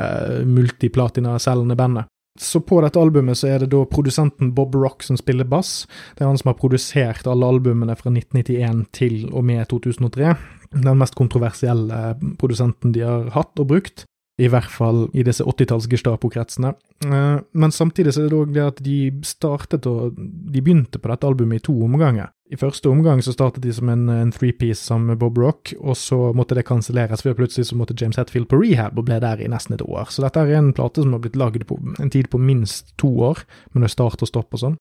multiplatina-selgende 0.48 1.76
bandet. 1.78 2.08
Så 2.40 2.62
på 2.64 2.78
dette 2.80 3.00
albumet 3.00 3.36
så 3.36 3.50
er 3.52 3.62
det 3.62 3.74
da 3.74 3.82
produsenten 3.84 4.54
Bob 4.56 4.74
Rock 4.74 5.04
som 5.04 5.18
spiller 5.20 5.44
bass. 5.48 5.84
Det 6.16 6.24
er 6.24 6.30
han 6.30 6.38
som 6.40 6.48
har 6.48 6.58
produsert 6.60 7.28
alle 7.28 7.50
albumene 7.54 7.96
fra 7.98 8.08
1991 8.08 8.86
til 8.96 9.26
og 9.28 9.44
med 9.44 9.66
2003. 9.68 10.32
Den 10.72 10.96
mest 10.98 11.18
kontroversielle 11.18 12.16
produsenten 12.40 12.94
de 12.96 13.04
har 13.04 13.28
hatt 13.36 13.60
og 13.60 13.68
brukt. 13.74 14.06
I 14.40 14.48
hvert 14.48 14.70
fall 14.72 15.04
i 15.12 15.22
disse 15.26 15.44
80-talls 15.44 15.86
Gestapo-kretsene. 15.92 16.72
Eh, 17.04 17.40
men 17.52 17.74
samtidig 17.74 18.14
så 18.16 18.24
er 18.24 18.30
det 18.32 18.38
òg 18.38 18.54
det 18.54 18.62
at 18.64 18.78
de 18.84 18.98
startet 19.28 19.86
og 19.90 20.16
De 20.16 20.62
begynte 20.62 20.98
på 20.98 21.10
dette 21.10 21.28
albumet 21.28 21.60
i 21.60 21.66
to 21.66 21.74
omganger. 21.84 22.30
I 22.52 22.56
første 22.60 22.88
omgang 22.88 23.22
så 23.24 23.32
startet 23.32 23.64
de 23.64 23.72
som 23.72 23.88
en, 23.88 24.08
en 24.12 24.32
three-piece 24.32 24.84
sammen 24.84 25.12
med 25.12 25.20
Bob 25.20 25.38
Rock, 25.40 25.72
og 25.80 25.96
så 25.96 26.34
måtte 26.36 26.56
det 26.56 26.66
kanselleres, 26.68 27.22
for 27.24 27.36
plutselig 27.36 27.70
så 27.70 27.78
måtte 27.80 27.96
James 27.96 28.18
Hetfield 28.20 28.50
på 28.50 28.58
rehab 28.60 28.98
og 29.00 29.06
ble 29.08 29.16
der 29.24 29.40
i 29.40 29.48
nesten 29.48 29.76
et 29.76 29.84
år. 29.84 30.10
Så 30.12 30.24
dette 30.24 30.40
er 30.40 30.58
en 30.58 30.72
plate 30.76 31.04
som 31.04 31.14
har 31.16 31.22
blitt 31.24 31.38
lagd 31.40 31.64
på 31.68 31.78
en 31.96 32.12
tid 32.12 32.28
på 32.32 32.40
minst 32.40 32.92
to 33.00 33.08
år, 33.24 33.44
med 33.72 33.92
start 33.92 34.20
og 34.24 34.28
stopp 34.28 34.52
og 34.52 34.64
sånn. 34.64 34.76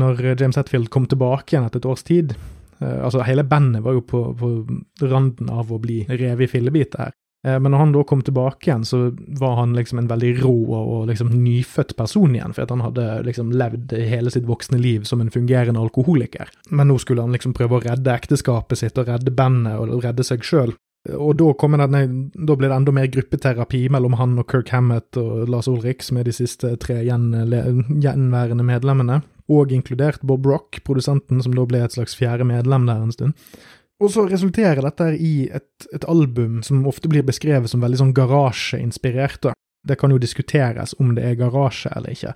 Når 0.00 0.22
James 0.38 0.56
Hetfield 0.56 0.88
kom 0.92 1.08
tilbake 1.10 1.52
igjen 1.52 1.66
etter 1.66 1.82
et 1.82 1.90
års 1.92 2.06
tid, 2.06 2.36
eh, 2.80 2.98
altså 3.04 3.24
hele 3.26 3.44
bandet 3.44 3.84
var 3.84 3.98
jo 3.98 4.04
på, 4.06 4.22
på 4.38 4.52
randen 5.10 5.50
av 5.52 5.72
å 5.72 5.80
bli 5.82 6.04
revet 6.08 6.46
i 6.46 6.52
fillebiter 6.56 7.08
her. 7.08 7.16
Eh, 7.46 7.56
men 7.58 7.72
når 7.72 7.78
han 7.78 7.94
da 7.94 8.02
kom 8.04 8.22
tilbake 8.24 8.68
igjen, 8.68 8.84
så 8.84 9.02
var 9.40 9.56
han 9.62 9.72
liksom 9.76 10.02
en 10.02 10.10
veldig 10.10 10.32
rå 10.42 10.56
og 10.76 11.08
liksom 11.08 11.32
nyfødt 11.32 11.96
person 11.96 12.34
igjen, 12.36 12.52
for 12.56 12.66
at 12.66 12.74
han 12.74 12.84
hadde 12.84 13.06
liksom 13.28 13.54
levd 13.56 13.96
hele 13.96 14.32
sitt 14.32 14.48
voksne 14.48 14.80
liv 14.80 15.08
som 15.08 15.22
en 15.22 15.32
fungerende 15.32 15.80
alkoholiker. 15.80 16.52
Men 16.70 16.92
nå 16.92 16.98
skulle 17.00 17.24
han 17.24 17.34
liksom 17.36 17.56
prøve 17.56 17.78
å 17.78 17.84
redde 17.86 18.14
ekteskapet 18.14 18.82
sitt 18.82 19.00
og 19.00 19.08
redde 19.08 19.34
bandet 19.34 19.80
og 19.80 20.04
redde 20.04 20.26
seg 20.26 20.44
sjøl. 20.44 20.76
Og 21.16 21.32
da, 21.40 21.46
denne, 21.80 22.02
da 22.36 22.54
ble 22.60 22.68
det 22.68 22.76
enda 22.76 22.92
mer 22.92 23.06
gruppeterapi 23.08 23.86
mellom 23.88 24.18
han 24.20 24.36
og 24.42 24.50
Kirk 24.52 24.68
Hammett 24.74 25.16
og 25.16 25.48
Lars 25.48 25.68
Ulrik, 25.70 26.04
som 26.04 26.18
er 26.20 26.28
de 26.28 26.34
siste 26.36 26.74
tre 26.82 26.98
gjenværende 27.06 28.66
medlemmene, 28.68 29.22
og 29.50 29.72
inkludert 29.72 30.20
Bob 30.28 30.44
Rock, 30.46 30.82
produsenten, 30.84 31.40
som 31.40 31.56
da 31.56 31.64
ble 31.66 31.80
et 31.86 31.96
slags 31.96 32.12
fjerde 32.18 32.44
medlem 32.44 32.84
der 32.84 33.00
en 33.00 33.16
stund. 33.16 33.32
Og 34.00 34.12
så 34.12 34.24
resulterer 34.28 34.80
dette 34.84 35.12
i 35.20 35.34
et, 35.52 35.88
et, 35.92 36.04
album 36.08 36.62
som 36.64 36.86
ofte 36.88 37.10
blir 37.10 37.26
beskrevet 37.26 37.70
som 37.70 37.82
veldig 37.84 38.00
sånn 38.00 38.14
garasjeinspirert. 38.16 39.52
Det 39.86 39.96
kan 39.96 40.12
jo 40.12 40.20
diskuteres 40.20 40.92
om 41.00 41.14
det 41.16 41.24
er 41.24 41.38
garasje 41.40 41.88
eller 41.96 42.12
ikke, 42.12 42.34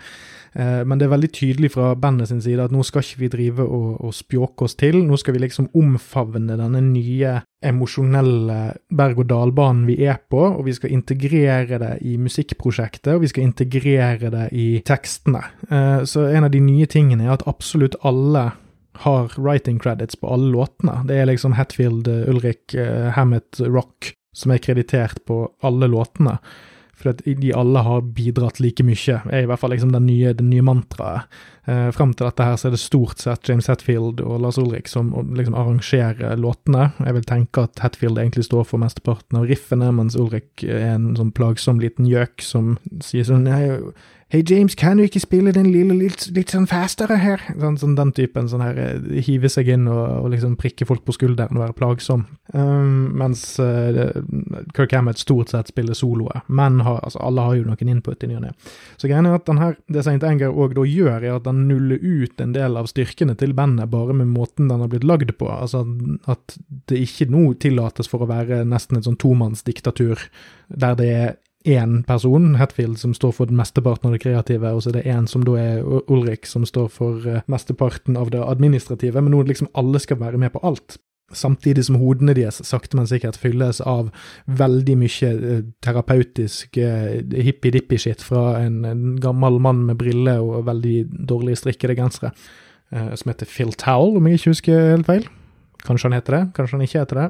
eh, 0.56 0.80
men 0.88 0.96
det 0.96 1.04
er 1.04 1.12
veldig 1.12 1.28
tydelig 1.36 1.70
fra 1.74 1.90
bandet 2.00 2.30
sin 2.30 2.40
side 2.40 2.64
at 2.64 2.72
nå 2.72 2.80
skal 2.88 3.04
ikke 3.04 3.20
vi 3.20 3.28
drive 3.34 3.66
og, 3.66 3.90
og 4.00 4.14
spjåke 4.16 4.64
oss 4.64 4.78
til, 4.80 5.02
nå 5.04 5.18
skal 5.20 5.36
vi 5.36 5.42
liksom 5.42 5.68
omfavne 5.76 6.56
denne 6.56 6.80
nye 6.86 7.34
emosjonelle 7.64 8.58
berg-og-dal-banen 8.96 9.84
vi 9.88 9.98
er 10.08 10.22
på, 10.32 10.40
og 10.40 10.64
vi 10.64 10.76
skal 10.76 10.96
integrere 10.96 11.80
det 11.80 11.92
i 12.08 12.16
musikkprosjektet, 12.20 13.12
og 13.12 13.26
vi 13.26 13.32
skal 13.34 13.44
integrere 13.44 14.32
det 14.32 14.48
i 14.56 14.68
tekstene. 14.84 15.44
Eh, 15.68 16.00
så 16.08 16.28
en 16.30 16.48
av 16.48 16.52
de 16.52 16.64
nye 16.64 16.88
tingene 16.88 17.28
er 17.28 17.36
at 17.36 17.48
absolutt 17.48 18.00
alle 18.08 18.50
har 19.02 19.32
writing 19.36 19.78
credits 19.78 20.16
på 20.16 20.28
alle 20.30 20.52
låtene. 20.52 21.00
Det 21.08 21.16
er 21.18 21.26
liksom 21.26 21.56
Hatfield, 21.58 22.08
eh, 22.08 22.28
Ulrik, 22.30 22.74
uh, 22.74 23.10
Hammett, 23.16 23.60
Rock 23.60 24.14
som 24.34 24.52
er 24.54 24.62
kreditert 24.62 25.24
på 25.26 25.48
alle 25.62 25.88
låtene. 25.90 26.38
For 26.94 27.10
at 27.10 27.24
de 27.26 27.50
alle 27.54 27.82
har 27.82 28.04
bidratt 28.14 28.60
like 28.62 28.84
mye, 28.86 29.18
er 29.26 29.42
i 29.42 29.48
hvert 29.50 29.60
fall 29.60 29.72
liksom 29.74 29.90
den 29.92 30.06
nye, 30.06 30.32
det 30.36 30.46
nye 30.46 30.62
mantraet. 30.64 31.26
Eh, 31.66 31.88
Fram 31.96 32.12
til 32.14 32.28
dette 32.28 32.46
her 32.46 32.58
så 32.60 32.68
er 32.68 32.74
det 32.76 32.82
stort 32.82 33.22
sett 33.22 33.48
James 33.48 33.66
Hetfield 33.70 34.22
og 34.22 34.38
Lars 34.44 34.58
Ulrik 34.60 34.88
som 34.90 35.10
liksom 35.34 35.56
arrangerer 35.58 36.38
låtene. 36.38 36.92
Jeg 37.02 37.16
vil 37.18 37.28
tenke 37.28 37.66
at 37.66 37.82
Hetfield 37.82 38.20
egentlig 38.20 38.46
står 38.46 38.68
for 38.68 38.82
mesteparten 38.82 39.40
av 39.40 39.48
riffene, 39.50 39.90
mens 39.96 40.18
Ulrik 40.18 40.62
er 40.66 40.94
en 40.94 41.12
sånn 41.18 41.34
plagsom 41.34 41.82
liten 41.82 42.06
gjøk 42.10 42.44
som 42.44 42.76
sier 43.02 43.26
sånn 43.26 43.48
Hei, 44.34 44.42
James, 44.50 44.74
kan 44.74 44.98
du 44.98 45.04
ikke 45.06 45.20
spille 45.22 45.52
den 45.54 45.68
lille 45.70 45.94
litt, 45.94 46.24
litt 46.34 46.50
sånn 46.50 46.64
fastere 46.66 47.20
her? 47.22 47.42
Sånn, 47.54 47.76
sånn, 47.78 47.92
Den 47.94 48.08
typen 48.16 48.48
sånn 48.50 48.64
her 48.64 48.78
eh, 48.82 49.20
hive 49.22 49.46
seg 49.46 49.68
inn 49.70 49.84
og, 49.86 50.00
og, 50.24 50.26
liksom 50.32 50.56
prikke 50.58 50.88
folk 50.88 51.04
på 51.06 51.14
skulderen 51.14 51.54
og 51.54 51.62
være 51.62 51.76
plagsom. 51.78 52.24
Um, 52.50 53.12
mens 53.14 53.44
uh, 53.62 54.10
Kirk 54.74 54.96
Hammett 54.96 55.22
stort 55.22 55.52
sett 55.54 55.70
spiller 55.70 55.94
soloer. 55.94 56.42
Men 56.50 56.80
har, 56.82 56.98
altså, 57.06 57.20
alle 57.22 57.44
har 57.46 57.60
jo 57.60 57.68
noen 57.68 57.92
input 57.92 58.26
i 58.26 58.32
ny 58.32 58.40
og 58.40 58.42
ne. 58.48 58.50
Så 58.98 59.06
greia 59.06 59.22
er 59.22 59.38
at 59.38 59.46
den 59.46 59.62
her, 59.62 59.78
det 59.86 60.02
St. 60.02 60.18
Anger 60.26 60.50
òg 60.50 60.74
da 60.80 60.88
gjør, 60.90 61.14
er 61.20 61.36
at 61.36 61.46
den 61.46 61.62
nuller 61.70 62.02
ut 62.02 62.42
en 62.42 62.58
del 62.58 62.82
av 62.82 62.90
styrkene 62.90 63.38
til 63.38 63.54
bandet 63.54 63.94
bare 63.94 64.18
med 64.18 64.34
måten 64.34 64.66
den 64.66 64.82
har 64.82 64.90
blitt 64.90 65.06
lagd 65.06 65.30
på. 65.38 65.46
Altså 65.46 65.84
at 66.26 66.58
det 66.90 67.04
ikke 67.06 67.30
nå 67.30 67.52
tillates 67.62 68.10
for 68.10 68.26
å 68.26 68.32
være 68.34 68.64
nesten 68.66 68.98
et 68.98 69.06
sånn 69.06 69.22
tomannsdiktatur 69.22 70.26
der 70.74 70.98
det 70.98 71.10
er 71.14 71.34
én 71.64 72.02
person, 72.04 72.54
Hatfield, 72.54 72.98
som 73.00 73.14
står 73.16 73.32
for 73.32 73.48
den 73.48 73.56
mesteparten 73.56 74.10
av 74.10 74.14
det 74.14 74.22
kreative, 74.24 74.68
og 74.74 74.84
så 74.84 74.92
er 74.92 74.98
det 74.98 75.08
én 75.08 75.26
som 75.30 75.44
da 75.46 75.56
er 75.56 75.82
Ulrik, 76.12 76.46
som 76.46 76.66
står 76.68 76.90
for 76.92 77.24
uh, 77.24 77.40
mesteparten 77.50 78.18
av 78.20 78.30
det 78.34 78.42
administrative, 78.44 79.20
men 79.20 79.32
nå 79.32 79.42
liksom 79.48 79.70
alle 79.72 80.00
skal 80.02 80.20
være 80.20 80.40
med 80.40 80.52
på 80.52 80.60
alt. 80.62 80.98
Samtidig 81.34 81.86
som 81.86 81.96
hodene 81.96 82.34
deres 82.36 82.60
sakte, 82.68 82.98
men 82.98 83.08
sikkert 83.08 83.38
fylles 83.40 83.80
av 83.80 84.10
veldig 84.44 84.96
mye 85.00 85.30
uh, 85.40 85.62
terapeutisk 85.84 86.76
uh, 86.84 87.16
hippie-dippie-shit 87.32 88.22
fra 88.22 88.58
en, 88.60 88.82
en, 88.84 89.06
gammel 89.24 89.56
mann 89.56 89.86
med 89.88 89.96
briller 90.00 90.44
og 90.44 90.66
veldig 90.68 90.98
dårlig 91.30 91.56
strikkede 91.62 91.96
gensere, 91.96 92.34
som 92.94 93.30
heter 93.32 93.48
Phil 93.48 93.72
Towel, 93.74 94.20
om 94.20 94.26
jeg 94.28 94.38
ikke 94.38 94.52
husker 94.52 94.84
helt 94.92 95.08
feil. 95.08 95.24
Kanskje 95.82 96.06
han 96.06 96.14
heter 96.20 96.36
det, 96.36 96.42
kanskje 96.54 96.76
han 96.76 96.84
ikke 96.84 97.00
heter 97.00 97.18
det. 97.18 97.24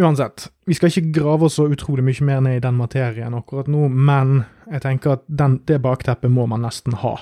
Uansett, 0.00 0.48
vi 0.66 0.74
skal 0.74 0.90
ikke 0.90 1.12
grave 1.14 1.46
oss 1.46 1.54
så 1.60 1.68
utrolig 1.70 2.02
mye 2.02 2.26
mer 2.26 2.40
ned 2.42 2.56
i 2.58 2.62
den 2.64 2.74
materien 2.74 3.34
akkurat 3.38 3.68
nå, 3.70 3.86
men 3.88 4.40
jeg 4.66 4.82
tenker 4.82 5.14
at 5.14 5.22
den, 5.30 5.60
det 5.70 5.78
bakteppet 5.84 6.32
må 6.34 6.48
man 6.50 6.64
nesten 6.66 6.96
ha 6.98 7.12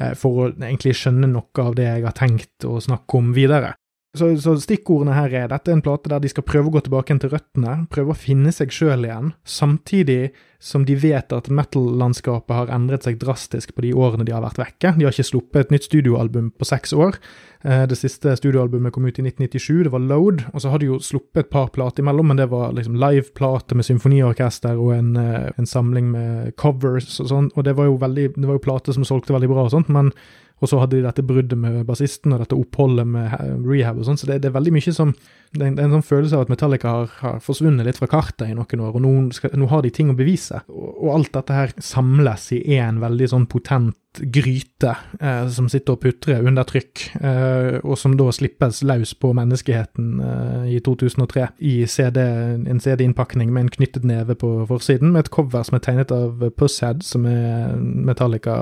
eh, 0.00 0.14
for 0.16 0.40
å 0.40 0.46
egentlig 0.54 0.94
skjønne 0.96 1.28
noe 1.28 1.66
av 1.66 1.76
det 1.76 1.84
jeg 1.90 2.06
har 2.06 2.16
tenkt 2.16 2.64
å 2.64 2.78
snakke 2.80 3.20
om 3.20 3.34
videre. 3.36 3.74
Så, 4.16 4.30
så, 4.40 4.56
stikkordene 4.60 5.16
her 5.16 5.34
er 5.44 5.48
dette 5.52 5.70
er 5.70 5.76
en 5.76 5.84
plate 5.84 6.10
der 6.12 6.22
de 6.22 6.30
skal 6.32 6.46
prøve 6.46 6.70
å 6.70 6.76
gå 6.76 6.84
tilbake 6.86 7.16
til 7.20 7.32
røttene, 7.32 7.78
prøve 7.92 8.14
å 8.14 8.18
finne 8.18 8.52
seg 8.54 8.72
sjøl 8.74 9.06
igjen, 9.06 9.32
samtidig 9.44 10.30
som 10.62 10.86
de 10.88 10.96
vet 10.98 11.32
at 11.36 11.50
metal-landskapet 11.52 12.56
har 12.56 12.72
endret 12.72 13.04
seg 13.06 13.18
drastisk 13.20 13.74
på 13.76 13.84
de 13.84 13.92
årene 13.94 14.24
de 14.26 14.32
har 14.34 14.44
vært 14.44 14.60
vekke. 14.60 14.94
De 14.96 15.04
har 15.04 15.12
ikke 15.12 15.28
sluppet 15.28 15.66
et 15.66 15.74
nytt 15.74 15.88
studioalbum 15.88 16.48
på 16.56 16.68
seks 16.68 16.94
år. 16.96 17.18
Eh, 17.66 17.84
det 17.90 17.98
siste 18.00 18.32
studioalbumet 18.38 18.94
kom 18.94 19.06
ut 19.06 19.20
i 19.20 19.24
1997, 19.26 19.84
det 19.86 19.92
var 19.92 20.04
Load, 20.04 20.46
og 20.52 20.62
så 20.62 20.72
har 20.72 20.80
de 20.80 20.88
jo 20.90 21.00
sluppet 21.02 21.44
et 21.44 21.52
par 21.52 21.68
plater 21.74 22.04
imellom, 22.04 22.32
men 22.32 22.40
det 22.40 22.48
var 22.52 22.74
liksom 22.76 22.96
live-plate 23.02 23.76
med 23.76 23.88
symfoniorkester 23.88 24.80
og 24.80 24.94
en, 24.96 25.12
eh, 25.20 25.52
en, 25.56 25.66
samling 25.66 26.10
med 26.10 26.56
covers 26.56 27.20
og 27.20 27.30
sånn, 27.32 27.52
og 27.54 27.64
det 27.66 27.76
var 27.76 27.90
jo 27.90 28.00
veldig, 28.00 28.26
det 28.36 28.48
var 28.48 28.56
jo 28.56 28.66
plater 28.66 28.96
som 28.96 29.04
solgte 29.04 29.36
veldig 29.36 29.52
bra 29.52 29.66
og 29.66 29.74
sånt, 29.74 29.92
men 29.92 30.12
og 30.56 30.70
så 30.70 30.80
hadde 30.80 30.96
de 30.96 31.04
dette 31.04 31.24
bruddet 31.26 31.58
med 31.60 31.82
bassisten 31.88 32.32
og 32.32 32.40
dette 32.40 32.56
oppholdet 32.56 33.08
med 33.08 33.34
rehab 33.66 34.00
og 34.00 34.06
sånn, 34.08 34.16
så 34.20 34.30
det, 34.30 34.40
det, 34.44 34.50
er 34.50 34.56
veldig 34.56 34.72
mye 34.72 34.94
som 34.94 35.12
Det 35.52 35.62
er 35.62 35.68
en, 35.68 35.76
det 35.76 35.84
er 35.84 35.88
en 35.90 35.98
sånn 35.98 36.08
følelse 36.08 36.36
av 36.36 36.46
at 36.46 36.50
Metallica 36.52 36.94
har, 36.94 37.12
har, 37.20 37.36
forsvunnet 37.44 37.86
litt 37.86 38.00
fra 38.00 38.08
kartet 38.10 38.48
i 38.50 38.56
noen 38.56 38.82
år, 38.82 38.96
og 38.96 39.04
nå, 39.04 39.12
skal, 39.36 39.54
nå 39.56 39.68
har 39.70 39.84
de 39.84 39.92
ting 39.94 40.10
å 40.12 40.16
bevise. 40.16 40.58
Og, 40.72 40.88
og 41.06 41.12
alt 41.14 41.30
dette 41.36 41.60
her 41.60 41.76
samles 41.80 42.50
i 42.56 42.64
én 42.76 42.98
veldig 43.00 43.30
sånn 43.32 43.46
potent 43.52 43.96
gryte 44.20 44.96
eh, 45.20 45.48
som 45.52 45.68
sitter 45.68 45.96
og 45.96 46.02
putrer 46.02 46.44
under 46.46 46.66
trykk, 46.66 47.02
eh, 47.20 47.78
og 47.82 47.96
som 48.00 48.16
da 48.18 48.28
slippes 48.34 48.82
løs 48.86 49.14
på 49.20 49.32
menneskeheten 49.36 50.22
eh, 50.24 50.68
i 50.76 50.80
2003 50.84 51.48
i 51.68 51.74
CD, 51.90 52.20
en 52.20 52.80
CD-innpakning 52.82 53.52
med 53.52 53.66
en 53.66 53.74
knyttet 53.76 54.06
neve 54.08 54.36
på 54.38 54.52
forsiden, 54.70 55.12
med 55.12 55.26
et 55.26 55.32
cover 55.34 55.66
som 55.66 55.78
er 55.78 55.84
tegnet 55.84 56.14
av 56.14 56.48
Pusshead, 56.56 57.04
som 57.06 57.26
er 57.30 57.76
Metallica 57.76 58.56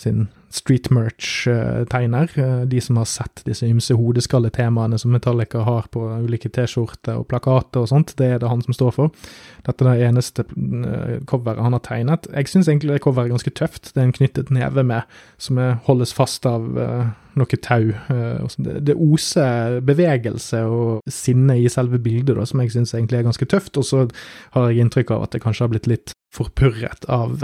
sin 0.00 0.26
street 0.54 0.90
merch-tegner. 0.94 2.30
Eh, 2.38 2.60
de 2.70 2.80
som 2.80 2.98
har 3.00 3.08
sett 3.10 3.42
disse 3.46 3.66
ymse 3.66 3.94
hodeskalletemaene 3.98 4.98
som 5.00 5.10
Metallica 5.14 5.64
har 5.66 5.88
på 5.92 6.04
ulike 6.22 6.50
T-skjorter 6.54 7.18
og 7.18 7.26
plakater 7.30 7.82
og 7.82 7.90
sånt, 7.90 8.14
det 8.20 8.28
er 8.30 8.42
det 8.42 8.50
han 8.52 8.62
som 8.62 8.76
står 8.76 8.94
for. 8.94 9.26
Dette 9.66 9.84
er 9.84 9.90
det 9.90 10.08
eneste 10.08 10.46
eh, 10.46 11.18
coveret 11.30 11.64
han 11.64 11.74
har 11.74 11.84
tegnet. 11.86 12.30
Jeg 12.30 12.52
syns 12.52 12.70
egentlig 12.70 12.94
det 12.94 13.02
coveret 13.06 13.32
er 13.32 13.34
ganske 13.34 13.54
tøft. 13.58 13.90
Det 13.90 14.00
er 14.00 14.08
en 14.08 14.16
knyttet 14.16 14.54
neve 14.54 14.86
med 14.86 15.18
som 15.42 15.58
holdes 15.88 16.14
fast 16.14 16.46
av 16.46 16.64
uh, 16.78 17.10
noe 17.38 17.58
tau. 17.62 17.90
Det, 18.56 18.94
oser 18.94 19.80
bevegelse 19.84 20.60
og 20.70 21.10
sinne 21.10 21.56
i 21.58 21.70
selve 21.72 21.98
bildet, 22.02 22.36
da, 22.38 22.46
som 22.46 22.62
jeg 22.62 22.74
syns 22.74 22.94
egentlig 22.94 23.20
er 23.20 23.26
ganske 23.26 23.48
tøft. 23.50 23.78
Og 23.80 23.86
så 23.88 24.04
har 24.54 24.70
jeg 24.70 24.84
inntrykk 24.84 25.16
av 25.16 25.26
at 25.26 25.34
det 25.34 25.42
kanskje 25.44 25.66
har 25.66 25.74
blitt 25.74 25.90
litt 25.90 26.14
forpurret 26.34 27.08
av 27.10 27.42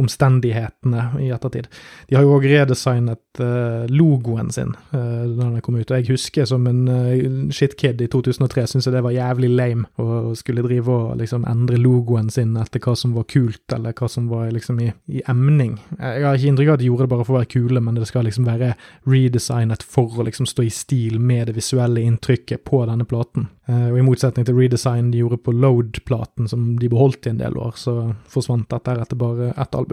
omstendighetene 0.00 1.04
i 1.20 1.30
ettertid. 1.34 1.68
De 2.08 2.16
har 2.16 2.24
jo 2.24 2.34
òg 2.36 2.46
redesignet 2.48 3.40
uh, 3.42 3.86
logoen 3.90 4.50
sin 4.54 4.72
uh, 4.94 5.24
da 5.26 5.48
den 5.50 5.60
kom 5.64 5.78
ut, 5.78 5.90
og 5.90 6.00
jeg 6.00 6.10
husker 6.14 6.48
som 6.48 6.66
en 6.70 6.82
uh, 6.88 7.52
shitkid 7.54 8.00
i 8.02 8.08
2003 8.10 8.66
syntes 8.70 8.88
jeg 8.88 8.96
det 8.96 9.04
var 9.04 9.14
jævlig 9.14 9.50
lame 9.52 9.88
å 10.00 10.34
skulle 10.38 10.64
drive 10.66 10.90
og 10.94 11.20
liksom 11.20 11.46
endre 11.50 11.78
logoen 11.80 12.30
sin 12.32 12.56
etter 12.60 12.82
hva 12.84 12.96
som 12.98 13.14
var 13.16 13.28
kult, 13.30 13.64
eller 13.76 13.94
hva 13.96 14.10
som 14.10 14.28
var 14.30 14.50
liksom 14.54 14.80
i, 14.84 14.90
i 15.12 15.24
emning. 15.30 15.76
Jeg 15.98 16.26
har 16.26 16.38
ikke 16.38 16.52
inntrykk 16.54 16.72
av 16.72 16.78
at 16.78 16.84
de 16.84 16.90
gjorde 16.90 17.06
det 17.06 17.14
bare 17.14 17.26
for 17.26 17.36
å 17.36 17.40
være 17.40 17.52
kule, 17.54 17.84
men 17.84 17.98
det 17.98 18.08
skal 18.10 18.26
liksom 18.28 18.48
være 18.48 18.74
redesignet 19.10 19.84
for 19.86 20.20
å 20.20 20.26
liksom 20.26 20.48
stå 20.48 20.66
i 20.66 20.74
stil 20.74 21.20
med 21.20 21.50
det 21.50 21.56
visuelle 21.58 22.04
inntrykket 22.06 22.64
på 22.66 22.84
denne 22.88 23.06
platen. 23.08 23.48
Og 23.70 23.98
i 24.00 24.02
motsetning 24.02 24.46
til 24.46 24.56
redesign 24.58 25.12
de 25.12 25.20
gjorde 25.20 25.38
på 25.44 25.54
Load-platen, 25.54 26.48
som 26.50 26.72
de 26.80 26.88
beholdt 26.90 27.28
i 27.28 27.32
en 27.34 27.38
del 27.38 27.58
år, 27.60 27.76
så 27.78 27.94
forsvant 28.30 28.66
dette 28.70 28.96
etter 29.04 29.18
bare 29.18 29.52
ett 29.52 29.74
album. 29.78 29.89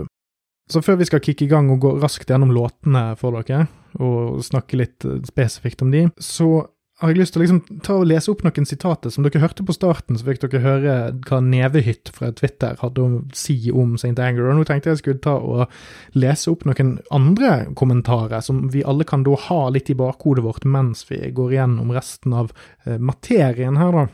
Så 0.67 0.83
før 0.83 0.99
vi 0.99 1.07
skal 1.07 1.23
kicke 1.23 1.45
i 1.45 1.51
gang 1.51 1.69
og 1.71 1.83
gå 1.83 1.93
raskt 2.01 2.31
gjennom 2.31 2.51
låtene 2.55 3.13
for 3.19 3.37
dere, 3.39 3.67
og 4.03 4.41
snakke 4.45 4.79
litt 4.81 5.05
eh, 5.07 5.21
spesifikt 5.27 5.83
om 5.85 5.93
de, 5.93 6.07
så 6.19 6.67
har 6.97 7.11
jeg 7.11 7.19
lyst 7.19 7.35
til 7.35 7.39
å 7.39 7.43
liksom 7.43 7.79
ta 7.85 7.95
og 7.99 8.07
lese 8.09 8.31
opp 8.31 8.39
noen 8.41 8.65
sitater. 8.65 9.11
Som 9.13 9.25
dere 9.25 9.41
hørte 9.43 9.65
på 9.65 9.75
starten, 9.75 10.17
så 10.17 10.25
fikk 10.25 10.41
dere 10.47 10.63
høre 10.63 10.95
hva 11.27 11.39
Nevehytt 11.45 12.09
fra 12.13 12.31
Twitter 12.33 12.79
hadde 12.81 13.03
å 13.03 13.19
si 13.37 13.57
om 13.69 13.93
St. 13.99 14.15
Anger. 14.17 14.47
Og 14.49 14.57
nå 14.57 14.65
tenkte 14.65 14.89
jeg 14.89 14.97
jeg 14.97 15.03
skulle 15.03 15.21
ta 15.21 15.35
og 15.37 16.17
lese 16.17 16.49
opp 16.49 16.65
noen 16.65 16.95
andre 17.13 17.67
kommentarer 17.77 18.41
som 18.41 18.65
vi 18.73 18.81
alle 18.81 19.05
kan 19.05 19.27
da 19.27 19.37
ha 19.45 19.59
litt 19.73 19.91
i 19.93 19.97
bakhodet 19.97 20.45
vårt 20.47 20.65
mens 20.65 21.05
vi 21.11 21.21
går 21.37 21.53
igjennom 21.53 21.93
resten 21.93 22.33
av 22.33 22.49
eh, 22.87 22.97
materien 22.97 23.77
her, 23.77 23.93
da. 23.93 24.07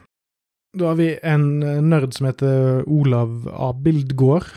Da 0.73 0.91
har 0.91 0.99
vi 0.99 1.09
en 1.23 1.47
eh, 1.63 1.79
nerd 1.85 2.17
som 2.17 2.27
heter 2.27 2.83
Olav 2.91 3.47
Abildgård 3.47 4.51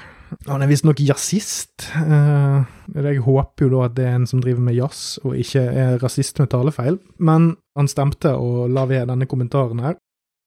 han 0.46 0.62
er 0.62 0.70
visstnok 0.70 1.00
jazzist. 1.02 1.88
Uh, 1.94 2.64
jeg 2.94 3.22
håper 3.26 3.66
jo 3.66 3.70
da 3.74 3.84
at 3.86 3.94
det 3.98 4.06
er 4.08 4.16
en 4.18 4.26
som 4.28 4.42
driver 4.42 4.64
med 4.66 4.76
jazz, 4.78 5.18
og 5.24 5.36
ikke 5.38 5.62
er 5.70 6.00
rasist 6.02 6.40
med 6.42 6.50
talefeil, 6.54 6.98
men 7.18 7.54
han 7.78 7.90
stemte 7.90 8.34
og 8.34 8.66
la 8.72 8.86
ved 8.90 9.06
denne 9.10 9.28
kommentaren 9.30 9.82
her. 9.84 9.98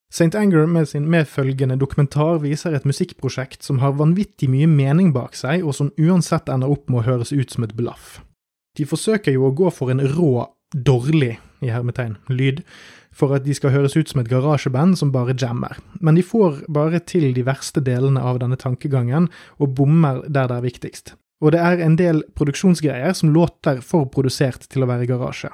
St. 0.09 0.33
Anger 0.36 0.65
med 0.65 0.88
sin 0.89 1.05
medfølgende 1.05 1.77
dokumentar 1.77 2.39
viser 2.41 2.74
et 2.74 2.86
musikkprosjekt 2.89 3.62
som 3.63 3.77
har 3.83 3.93
vanvittig 4.00 4.50
mye 4.50 4.65
mening 4.67 5.12
bak 5.13 5.38
seg, 5.38 5.62
og 5.62 5.75
som 5.77 5.91
uansett 6.01 6.50
ender 6.50 6.71
opp 6.74 6.89
med 6.89 7.03
å 7.03 7.07
høres 7.12 7.31
ut 7.31 7.53
som 7.53 7.67
et 7.67 7.75
blaff. 7.77 8.17
De 8.77 8.88
forsøker 8.89 9.36
jo 9.36 9.45
å 9.45 9.53
gå 9.53 9.69
for 9.74 9.93
en 9.93 10.01
rå, 10.01 10.48
dårlig, 10.74 11.38
i 11.62 11.69
hermetegn, 11.69 12.15
lyd, 12.31 12.63
for 13.15 13.35
at 13.35 13.45
de 13.45 13.55
skal 13.57 13.73
høres 13.73 13.97
ut 13.97 14.09
som 14.11 14.21
et 14.21 14.29
garasjeband 14.29 14.97
som 14.99 15.13
bare 15.13 15.35
jammer, 15.37 15.77
men 15.99 16.17
de 16.17 16.25
får 16.25 16.63
bare 16.71 17.01
til 17.01 17.31
de 17.35 17.45
verste 17.45 17.81
delene 17.83 18.21
av 18.21 18.41
denne 18.43 18.59
tankegangen, 18.59 19.29
og 19.59 19.75
bommer 19.77 20.21
der 20.27 20.49
det 20.49 20.59
er 20.59 20.67
viktigst. 20.67 21.15
Og 21.39 21.53
det 21.55 21.61
er 21.63 21.81
en 21.83 21.95
del 21.99 22.21
produksjonsgreier 22.35 23.15
som 23.15 23.31
låter 23.33 23.79
for 23.85 24.09
produsert 24.11 24.67
til 24.71 24.83
å 24.83 24.89
være 24.89 25.07
garasje. 25.07 25.51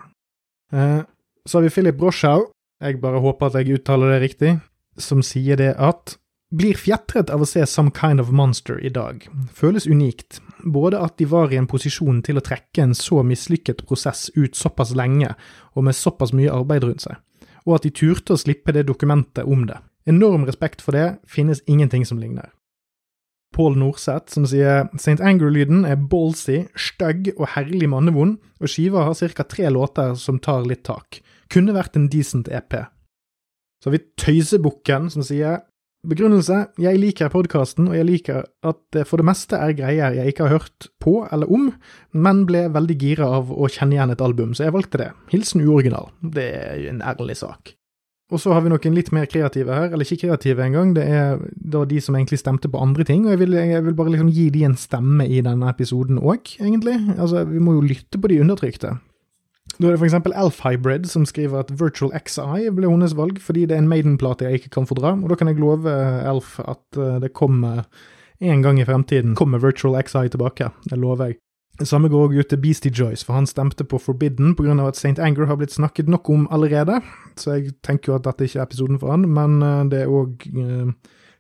Eh, 0.74 1.02
så 1.46 1.58
har 1.58 1.66
vi 1.66 1.74
Philip 1.74 1.98
Broschau, 1.98 2.50
jeg 2.82 3.00
bare 3.02 3.22
håper 3.22 3.48
at 3.48 3.60
jeg 3.62 3.80
uttaler 3.80 4.16
det 4.16 4.22
riktig, 4.24 4.56
som 4.98 5.22
sier 5.24 5.60
det 5.60 5.76
at 5.78 6.18
blir 6.56 6.78
fjetret 6.78 7.32
av 7.34 7.42
å 7.42 7.48
se 7.50 7.64
Some 7.68 7.92
Kind 7.96 8.22
of 8.22 8.32
Monster 8.32 8.78
i 8.80 8.92
dag. 8.94 9.26
Føles 9.54 9.88
unikt. 9.88 10.40
Både 10.64 11.00
at 11.04 11.18
de 11.20 11.28
var 11.30 11.52
i 11.52 11.60
en 11.60 11.68
posisjon 11.70 12.22
til 12.26 12.40
å 12.40 12.44
trekke 12.46 12.84
en 12.84 12.96
så 12.98 13.22
mislykket 13.26 13.84
prosess 13.90 14.30
ut 14.38 14.56
såpass 14.58 14.94
lenge, 14.98 15.34
og 15.76 15.86
med 15.86 15.98
såpass 15.98 16.34
mye 16.34 16.54
arbeid 16.54 16.86
rundt 16.88 17.06
seg 17.06 17.20
og 17.66 17.78
at 17.78 17.86
de 17.86 17.94
turte 17.94 18.36
å 18.36 18.40
slippe 18.40 18.74
det 18.76 18.86
dokumentet 18.90 19.46
om 19.46 19.66
det. 19.70 19.80
Enorm 20.06 20.46
respekt 20.46 20.84
for 20.86 20.94
det, 20.94 21.18
finnes 21.26 21.64
ingenting 21.66 22.06
som 22.06 22.20
ligner. 22.22 22.52
Paul 23.56 23.78
Norseth, 23.80 24.34
som 24.36 24.46
sier 24.50 24.90
St. 25.00 25.22
Anger-lyden 25.24 25.86
er 25.88 26.02
ballsy, 26.12 26.66
stygg 26.76 27.32
og 27.38 27.48
herlig 27.56 27.88
mannevond, 27.90 28.38
og 28.60 28.72
skiva 28.72 29.06
har 29.08 29.16
ca. 29.16 29.46
tre 29.48 29.72
låter 29.72 30.14
som 30.20 30.40
tar 30.40 30.68
litt 30.68 30.84
tak. 30.84 31.22
Kunne 31.50 31.76
vært 31.76 31.96
en 31.96 32.10
decent 32.12 32.50
EP. 32.52 32.76
Så 33.80 33.90
har 33.90 33.96
vi 33.96 34.04
Tøysebukken, 34.20 35.10
som 35.14 35.24
sier 35.24 35.64
Begrunnelse 36.06 36.68
Jeg 36.82 37.00
liker 37.02 37.32
podkasten, 37.34 37.88
og 37.90 37.96
jeg 37.98 38.06
liker 38.06 38.44
at 38.66 38.82
det 38.94 39.06
for 39.10 39.22
det 39.22 39.26
meste 39.30 39.58
er 39.58 39.74
greier 39.78 40.18
jeg 40.18 40.34
ikke 40.34 40.46
har 40.46 40.60
hørt 40.60 40.90
på 41.02 41.16
eller 41.34 41.50
om, 41.52 41.72
men 42.14 42.44
ble 42.50 42.68
veldig 42.74 42.98
gira 43.02 43.30
av 43.40 43.50
å 43.50 43.70
kjenne 43.72 43.98
igjen 43.98 44.14
et 44.14 44.22
album, 44.22 44.54
så 44.54 44.68
jeg 44.68 44.76
valgte 44.76 45.02
det. 45.02 45.10
Hilsen 45.34 45.66
uoriginal. 45.66 46.12
Det 46.22 46.46
er 46.60 46.86
en 46.92 47.02
ærlig 47.06 47.40
sak. 47.42 47.74
Og 48.34 48.42
så 48.42 48.56
har 48.56 48.64
vi 48.66 48.72
noen 48.74 48.96
litt 48.98 49.12
mer 49.14 49.28
kreative 49.30 49.74
her, 49.74 49.92
eller 49.94 50.06
ikke 50.06 50.28
kreative 50.28 50.64
engang, 50.66 50.96
det 50.98 51.06
er 51.06 51.42
da 51.54 51.84
de 51.86 52.00
som 52.02 52.18
egentlig 52.18 52.42
stemte 52.42 52.70
på 52.74 52.82
andre 52.82 53.06
ting, 53.06 53.26
og 53.26 53.36
jeg 53.36 53.44
vil, 53.44 53.58
jeg 53.58 53.84
vil 53.86 53.98
bare 53.98 54.16
liksom 54.16 54.32
gi 54.34 54.48
de 54.54 54.64
en 54.66 54.78
stemme 54.82 55.28
i 55.30 55.44
denne 55.46 55.70
episoden 55.70 56.18
òg, 56.22 56.56
egentlig. 56.58 56.98
Altså, 57.20 57.46
vi 57.50 57.62
må 57.62 57.78
jo 57.78 57.86
lytte 57.86 58.22
på 58.22 58.32
de 58.34 58.42
undertrykte. 58.42 58.96
Da 59.76 59.90
er 59.90 59.96
det 59.96 60.00
f.eks. 60.00 60.16
Elf 60.32 60.62
Hybrid 60.64 61.08
som 61.12 61.26
skriver 61.28 61.60
at 61.60 61.72
Virtual 61.76 62.14
XI 62.16 62.70
ble 62.76 62.88
hennes 62.88 63.16
valg 63.18 63.42
fordi 63.44 63.66
det 63.68 63.76
er 63.76 63.84
en 63.84 63.90
Maiden-plate 63.92 64.48
jeg 64.48 64.62
ikke 64.62 64.76
kan 64.78 64.88
fordra, 64.88 65.16
og 65.18 65.32
da 65.32 65.38
kan 65.40 65.52
jeg 65.52 65.60
love 65.60 65.92
Elf 65.92 66.60
at 66.64 67.00
eh, 67.00 67.18
det 67.24 67.34
kommer 67.36 67.84
en 68.44 68.64
gang 68.64 68.80
i 68.80 68.86
fremtiden 68.88 69.36
kommer 69.36 69.60
Virtual 69.64 69.96
XI 69.96 70.30
tilbake. 70.32 70.70
Det 70.88 71.00
lover 71.00 71.32
jeg. 71.32 71.40
Det 71.80 71.88
samme 71.88 72.08
går 72.08 72.30
også 72.30 72.40
ut 72.40 72.50
til 72.52 72.62
Beastie 72.64 72.92
Joyce, 72.92 73.26
for 73.28 73.36
han 73.36 73.48
stemte 73.48 73.84
på 73.84 74.00
Forbidden 74.00 74.56
pga. 74.56 74.76
at 74.88 74.96
St. 74.96 75.20
Anger 75.20 75.46
har 75.46 75.60
blitt 75.60 75.76
snakket 75.76 76.08
nok 76.08 76.30
om 76.30 76.48
allerede, 76.52 77.02
så 77.36 77.58
jeg 77.58 77.76
tenker 77.84 78.14
jo 78.14 78.16
at 78.16 78.28
dette 78.28 78.48
ikke 78.48 78.60
er 78.60 78.68
episoden 78.68 79.00
for 79.00 79.12
han, 79.12 79.28
men 79.28 79.62
eh, 79.62 79.84
det 79.92 80.04
er 80.04 80.12
òg 80.12 80.48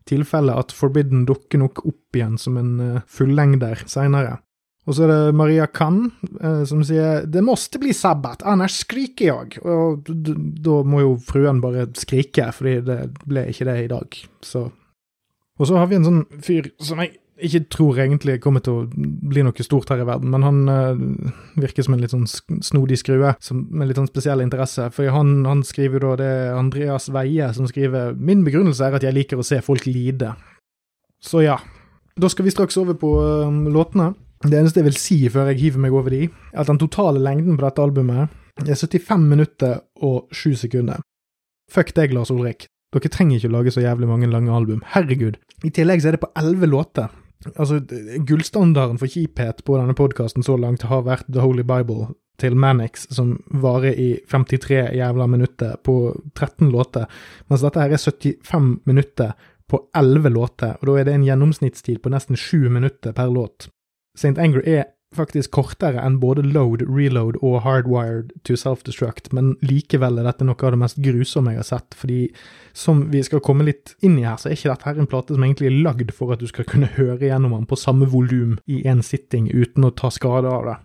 tilfellet 0.05 0.59
at 0.59 0.75
Forbidden 0.75 1.23
dukker 1.25 1.57
nok 1.57 1.85
opp 1.87 2.15
igjen 2.15 2.35
som 2.37 2.59
en 2.59 3.01
fullengder 3.07 3.79
seinere. 3.89 4.37
Og 4.85 4.93
så 4.93 5.05
er 5.05 5.11
det 5.11 5.35
Maria 5.37 5.65
Kann 5.65 6.11
eh, 6.41 6.63
som 6.69 6.83
sier 6.85 7.25
'det 7.25 7.43
måste 7.43 7.79
bli 7.81 7.93
sabbat, 7.93 8.45
annars 8.45 8.85
skriker 8.85 9.25
jeg'. 9.25 9.65
Og 9.65 10.05
da 10.05 10.83
må 10.83 11.01
jo 11.01 11.17
fruen 11.17 11.61
bare 11.61 11.87
skrike, 11.93 12.51
fordi 12.53 12.81
det 12.85 12.99
ble 13.25 13.47
ikke 13.49 13.65
det 13.65 13.83
i 13.83 13.87
dag. 13.87 14.07
Så 14.41 14.71
Og 15.57 15.67
så 15.67 15.77
har 15.77 15.87
vi 15.87 15.95
en 15.95 16.03
sånn 16.03 16.25
fyr 16.43 16.69
som 16.83 16.99
jeg 16.99 17.15
ikke 17.39 17.69
tror 17.71 17.99
egentlig 17.99 18.41
kommer 18.43 18.59
til 18.59 18.73
å 18.73 18.87
bli 18.91 19.43
noe 19.43 19.63
stort 19.63 19.89
her 19.89 20.01
i 20.03 20.07
verden, 20.07 20.29
men 20.29 20.43
han 20.43 20.69
uh, 20.69 21.31
virker 21.55 21.83
som 21.83 21.93
en 21.95 22.01
litt 22.01 22.11
sånn 22.11 22.27
snodig 22.27 22.99
skrue 22.99 23.33
som, 23.39 23.65
med 23.71 23.87
litt 23.87 23.95
sånn 23.95 24.11
spesiell 24.11 24.43
interesse. 24.43 24.89
For 24.91 25.07
han, 25.11 25.45
han 25.45 25.63
skriver 25.63 26.03
da 26.03 26.15
det 26.19 26.25
er 26.25 26.59
Andreas 26.59 27.07
Veie 27.07 27.53
som 27.53 27.67
skriver 27.67 28.15
'Min 28.15 28.43
begrunnelse 28.43 28.83
er 28.83 28.95
at 28.95 29.03
jeg 29.03 29.15
liker 29.15 29.39
å 29.39 29.47
se 29.47 29.61
folk 29.61 29.87
lide'. 29.87 30.35
Så 31.23 31.43
ja. 31.43 31.59
Da 32.15 32.27
skal 32.29 32.45
vi 32.45 32.51
straks 32.51 32.77
over 32.77 32.93
på 32.93 33.15
uh, 33.19 33.51
låtene. 33.71 34.13
Det 34.45 34.59
eneste 34.59 34.81
jeg 34.81 34.89
vil 34.89 34.99
si 34.99 35.17
før 35.33 35.49
jeg 35.51 35.61
hiver 35.63 35.81
meg 35.85 35.95
over 35.95 36.13
de, 36.13 36.27
er 36.53 36.61
at 36.61 36.69
den 36.69 36.81
totale 36.81 37.21
lengden 37.23 37.57
på 37.57 37.65
dette 37.65 37.81
albumet 37.81 38.33
er 38.61 38.77
75 38.77 39.25
minutter 39.25 39.79
og 40.05 40.31
7 40.35 40.55
sekunder. 40.65 41.01
Fuck 41.71 41.95
deg, 41.97 42.13
Lars 42.13 42.31
Ulrik. 42.31 42.67
Dere 42.93 43.11
trenger 43.11 43.39
ikke 43.39 43.49
å 43.49 43.55
lage 43.57 43.73
så 43.73 43.83
jævlig 43.83 44.07
mange 44.07 44.29
lange 44.31 44.53
album. 44.53 44.83
Herregud. 44.93 45.39
I 45.65 45.71
tillegg 45.73 46.03
så 46.03 46.11
er 46.11 46.15
det 46.15 46.23
på 46.23 46.31
11 46.37 46.69
låter. 46.71 47.09
Altså, 47.55 47.81
gullstandarden 48.25 48.99
for 49.01 49.11
kjiphet 49.11 49.65
på 49.65 49.79
denne 49.79 49.97
podkasten 49.97 50.45
så 50.45 50.55
langt 50.57 50.85
har 50.87 51.03
vært 51.05 51.27
The 51.27 51.43
Holy 51.43 51.65
Bible 51.67 52.13
til 52.41 52.55
Manix, 52.59 53.05
som 53.15 53.35
varer 53.51 53.95
i 53.99 54.07
53 54.31 54.95
jævla 54.97 55.27
minutter 55.31 55.75
på 55.83 56.15
13 56.35 56.71
låter, 56.71 57.05
mens 57.49 57.63
dette 57.63 57.83
her 57.83 57.93
er 57.95 58.01
75 58.01 58.71
minutter 58.87 59.35
på 59.71 59.79
11 59.95 60.33
låter, 60.35 60.75
og 60.79 60.89
da 60.89 60.97
er 60.99 61.07
det 61.07 61.15
en 61.15 61.25
gjennomsnittstid 61.25 62.01
på 62.03 62.11
nesten 62.13 62.37
7 62.37 62.67
minutter 62.69 63.15
per 63.15 63.31
låt. 63.31 63.69
St. 64.15 64.37
Anger 64.41 64.63
er 64.65 64.85
faktisk 65.15 65.53
kortere 65.55 66.01
enn 66.03 66.17
både 66.19 66.43
load, 66.43 66.83
reload 66.91 67.37
og 67.45 67.61
hardwired 67.63 68.33
to 68.47 68.57
self-destruct, 68.59 69.31
men 69.35 69.53
likevel 69.63 70.19
er 70.19 70.27
dette 70.27 70.47
noe 70.47 70.59
av 70.59 70.75
det 70.75 70.81
mest 70.81 70.99
grusomme 71.03 71.53
jeg 71.53 71.61
har 71.61 71.69
sett, 71.69 71.95
fordi 71.95 72.19
som 72.75 73.05
vi 73.13 73.21
skal 73.23 73.43
komme 73.45 73.67
litt 73.67 73.95
inn 74.05 74.17
i 74.19 74.25
her, 74.27 74.39
så 74.41 74.49
er 74.49 74.57
ikke 74.57 74.73
dette 74.73 74.89
her 74.89 74.99
en 74.99 75.11
plate 75.11 75.37
som 75.37 75.45
egentlig 75.45 75.71
er 75.71 75.79
lagd 75.85 76.11
for 76.15 76.35
at 76.35 76.43
du 76.43 76.49
skal 76.51 76.67
kunne 76.67 76.91
høre 76.97 77.23
gjennom 77.23 77.55
den 77.55 77.69
på 77.69 77.79
samme 77.79 78.09
volum 78.11 78.57
i 78.67 78.81
en 78.89 79.03
sitting 79.05 79.47
uten 79.53 79.87
å 79.87 79.93
ta 79.95 80.11
skade 80.13 80.51
av 80.51 80.67
det. 80.67 80.77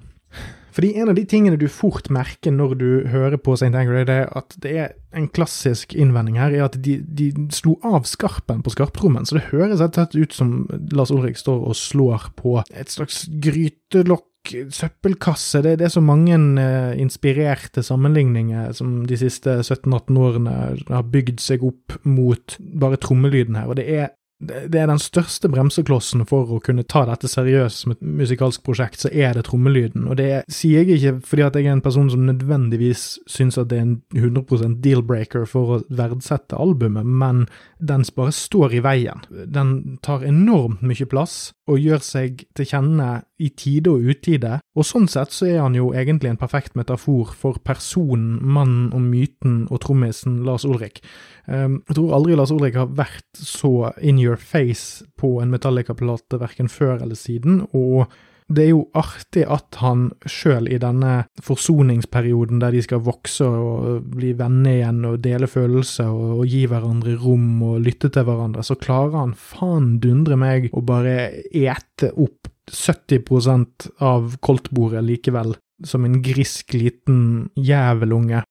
Fordi 0.74 0.92
en 1.00 1.10
av 1.10 1.18
de 1.18 1.24
tingene 1.28 1.58
du 1.60 1.66
fort 1.72 2.10
merker 2.12 2.54
når 2.54 2.74
du 2.80 2.88
hører 3.10 3.38
på 3.42 3.56
St. 3.58 3.72
Anger, 3.74 4.02
er 4.04 4.30
at 4.36 4.56
det 4.62 4.74
er 4.76 4.96
en 5.16 5.28
klassisk 5.28 5.94
innvending 5.98 6.38
her, 6.38 6.54
er 6.54 6.68
at 6.68 6.78
de, 6.82 7.00
de 7.02 7.30
slo 7.54 7.76
av 7.86 8.06
skarpen 8.08 8.62
på 8.62 8.74
skarptrommen. 8.74 9.26
Så 9.26 9.38
det 9.38 9.48
høres 9.50 9.82
rett 9.82 9.98
og 9.98 10.18
ut 10.18 10.36
som 10.36 10.54
Lars 10.94 11.12
Ulrik 11.14 11.40
står 11.40 11.64
og 11.70 11.78
slår 11.78 12.30
på 12.38 12.60
et 12.70 12.92
slags 12.92 13.24
grytelokk 13.42 14.26
søppelkasse. 14.70 15.62
Det, 15.62 15.78
det, 15.78 15.84
er 15.84 15.92
så 15.92 16.00
mange 16.00 16.36
uh, 16.38 17.00
inspirerte 17.00 17.82
sammenligninger 17.84 18.72
som 18.76 19.02
de 19.06 19.18
siste 19.20 19.58
17-18 19.60 20.18
årene 20.18 20.54
har 20.88 21.10
bygd 21.12 21.42
seg 21.44 21.64
opp 21.66 21.98
mot 22.08 22.56
bare 22.58 23.00
trommelyden 23.00 23.58
her. 23.60 23.68
Og 23.68 23.78
det 23.80 23.86
er 23.90 24.08
det 24.40 24.78
er 24.80 24.88
den 24.88 25.00
største 25.00 25.50
bremseklossen 25.52 26.22
for 26.28 26.48
å 26.48 26.60
kunne 26.64 26.86
ta 26.88 27.02
dette 27.08 27.28
seriøst 27.28 27.84
som 27.84 27.92
et 27.92 28.00
musikalsk 28.00 28.62
prosjekt, 28.64 29.02
så 29.02 29.10
er 29.12 29.34
det 29.36 29.44
trommelyden. 29.50 30.06
Og 30.08 30.16
det 30.16 30.46
sier 30.48 30.86
jeg 30.88 30.96
ikke 30.96 31.28
fordi 31.28 31.44
at 31.44 31.58
jeg 31.58 31.68
er 31.68 31.76
en 31.76 31.84
person 31.84 32.08
som 32.12 32.24
nødvendigvis 32.24 33.04
syns 33.28 33.60
at 33.60 33.68
det 33.68 33.80
er 33.80 33.84
en 33.84 33.98
100 34.16 34.78
deal-breaker 34.80 35.44
for 35.50 35.76
å 35.76 35.80
verdsette 35.92 36.56
albumet, 36.56 37.04
men 37.04 37.44
den 37.78 38.06
bare 38.16 38.32
står 38.32 38.78
i 38.78 38.84
veien. 38.84 39.26
Den 39.28 39.98
tar 40.04 40.24
enormt 40.24 40.80
mye 40.80 41.08
plass 41.10 41.52
og 41.68 41.82
gjør 41.82 42.00
seg 42.04 42.46
til 42.56 42.72
kjenne 42.72 43.20
i 43.40 43.50
tide 43.56 43.92
og 43.92 44.06
utide, 44.12 44.58
og 44.76 44.86
sånn 44.86 45.08
sett 45.10 45.34
så 45.34 45.48
er 45.48 45.60
han 45.64 45.76
jo 45.78 45.90
egentlig 45.96 46.32
en 46.32 46.40
perfekt 46.40 46.76
metafor 46.78 47.34
for 47.36 47.60
personen, 47.64 48.38
mannen 48.44 48.90
og 48.96 49.04
myten 49.04 49.62
og 49.70 49.82
trommisen 49.84 50.42
Lars 50.46 50.66
Ulrik. 50.68 51.00
Um, 51.46 51.80
jeg 51.88 51.98
tror 51.98 52.16
aldri 52.18 52.38
Lars 52.38 52.52
Ulrik 52.54 52.78
har 52.78 52.90
vært 52.94 53.30
så 53.40 53.92
in 53.98 54.20
your 54.22 54.36
face 54.36 55.06
på 55.20 55.38
en 55.42 55.52
Metallica-plate, 55.52 56.40
verken 56.40 56.70
før 56.70 57.00
eller 57.00 57.18
siden, 57.18 57.64
og 57.72 58.10
det 58.50 58.64
er 58.64 58.70
jo 58.72 58.86
artig 58.98 59.44
at 59.46 59.78
han 59.78 60.08
sjøl 60.28 60.66
i 60.70 60.78
denne 60.82 61.12
forsoningsperioden 61.44 62.58
der 62.62 62.74
de 62.74 62.82
skal 62.82 63.02
vokse 63.06 63.46
og 63.46 64.08
bli 64.16 64.32
venner 64.38 64.80
igjen 64.80 65.04
og 65.06 65.20
dele 65.22 65.46
følelser 65.50 66.10
og, 66.10 66.40
og, 66.40 66.46
gi 66.50 66.64
hverandre 66.70 67.14
rom 67.22 67.62
og 67.68 67.84
lytte 67.84 68.10
til 68.10 68.26
hverandre, 68.26 68.64
så 68.66 68.78
klarer 68.80 69.20
han 69.20 69.36
faen 69.38 69.92
dundre 70.02 70.38
meg 70.40 70.70
å 70.74 70.82
bare 70.82 71.30
ete 71.46 72.10
opp 72.18 72.50
70% 72.70 73.90
av 74.04 74.36
koltbordet 74.44 75.02
likevel, 75.04 75.56
som 75.86 76.04
en 76.06 76.20
grisk 76.22 76.74
liten 76.76 77.50
jævelunge. 77.56 78.44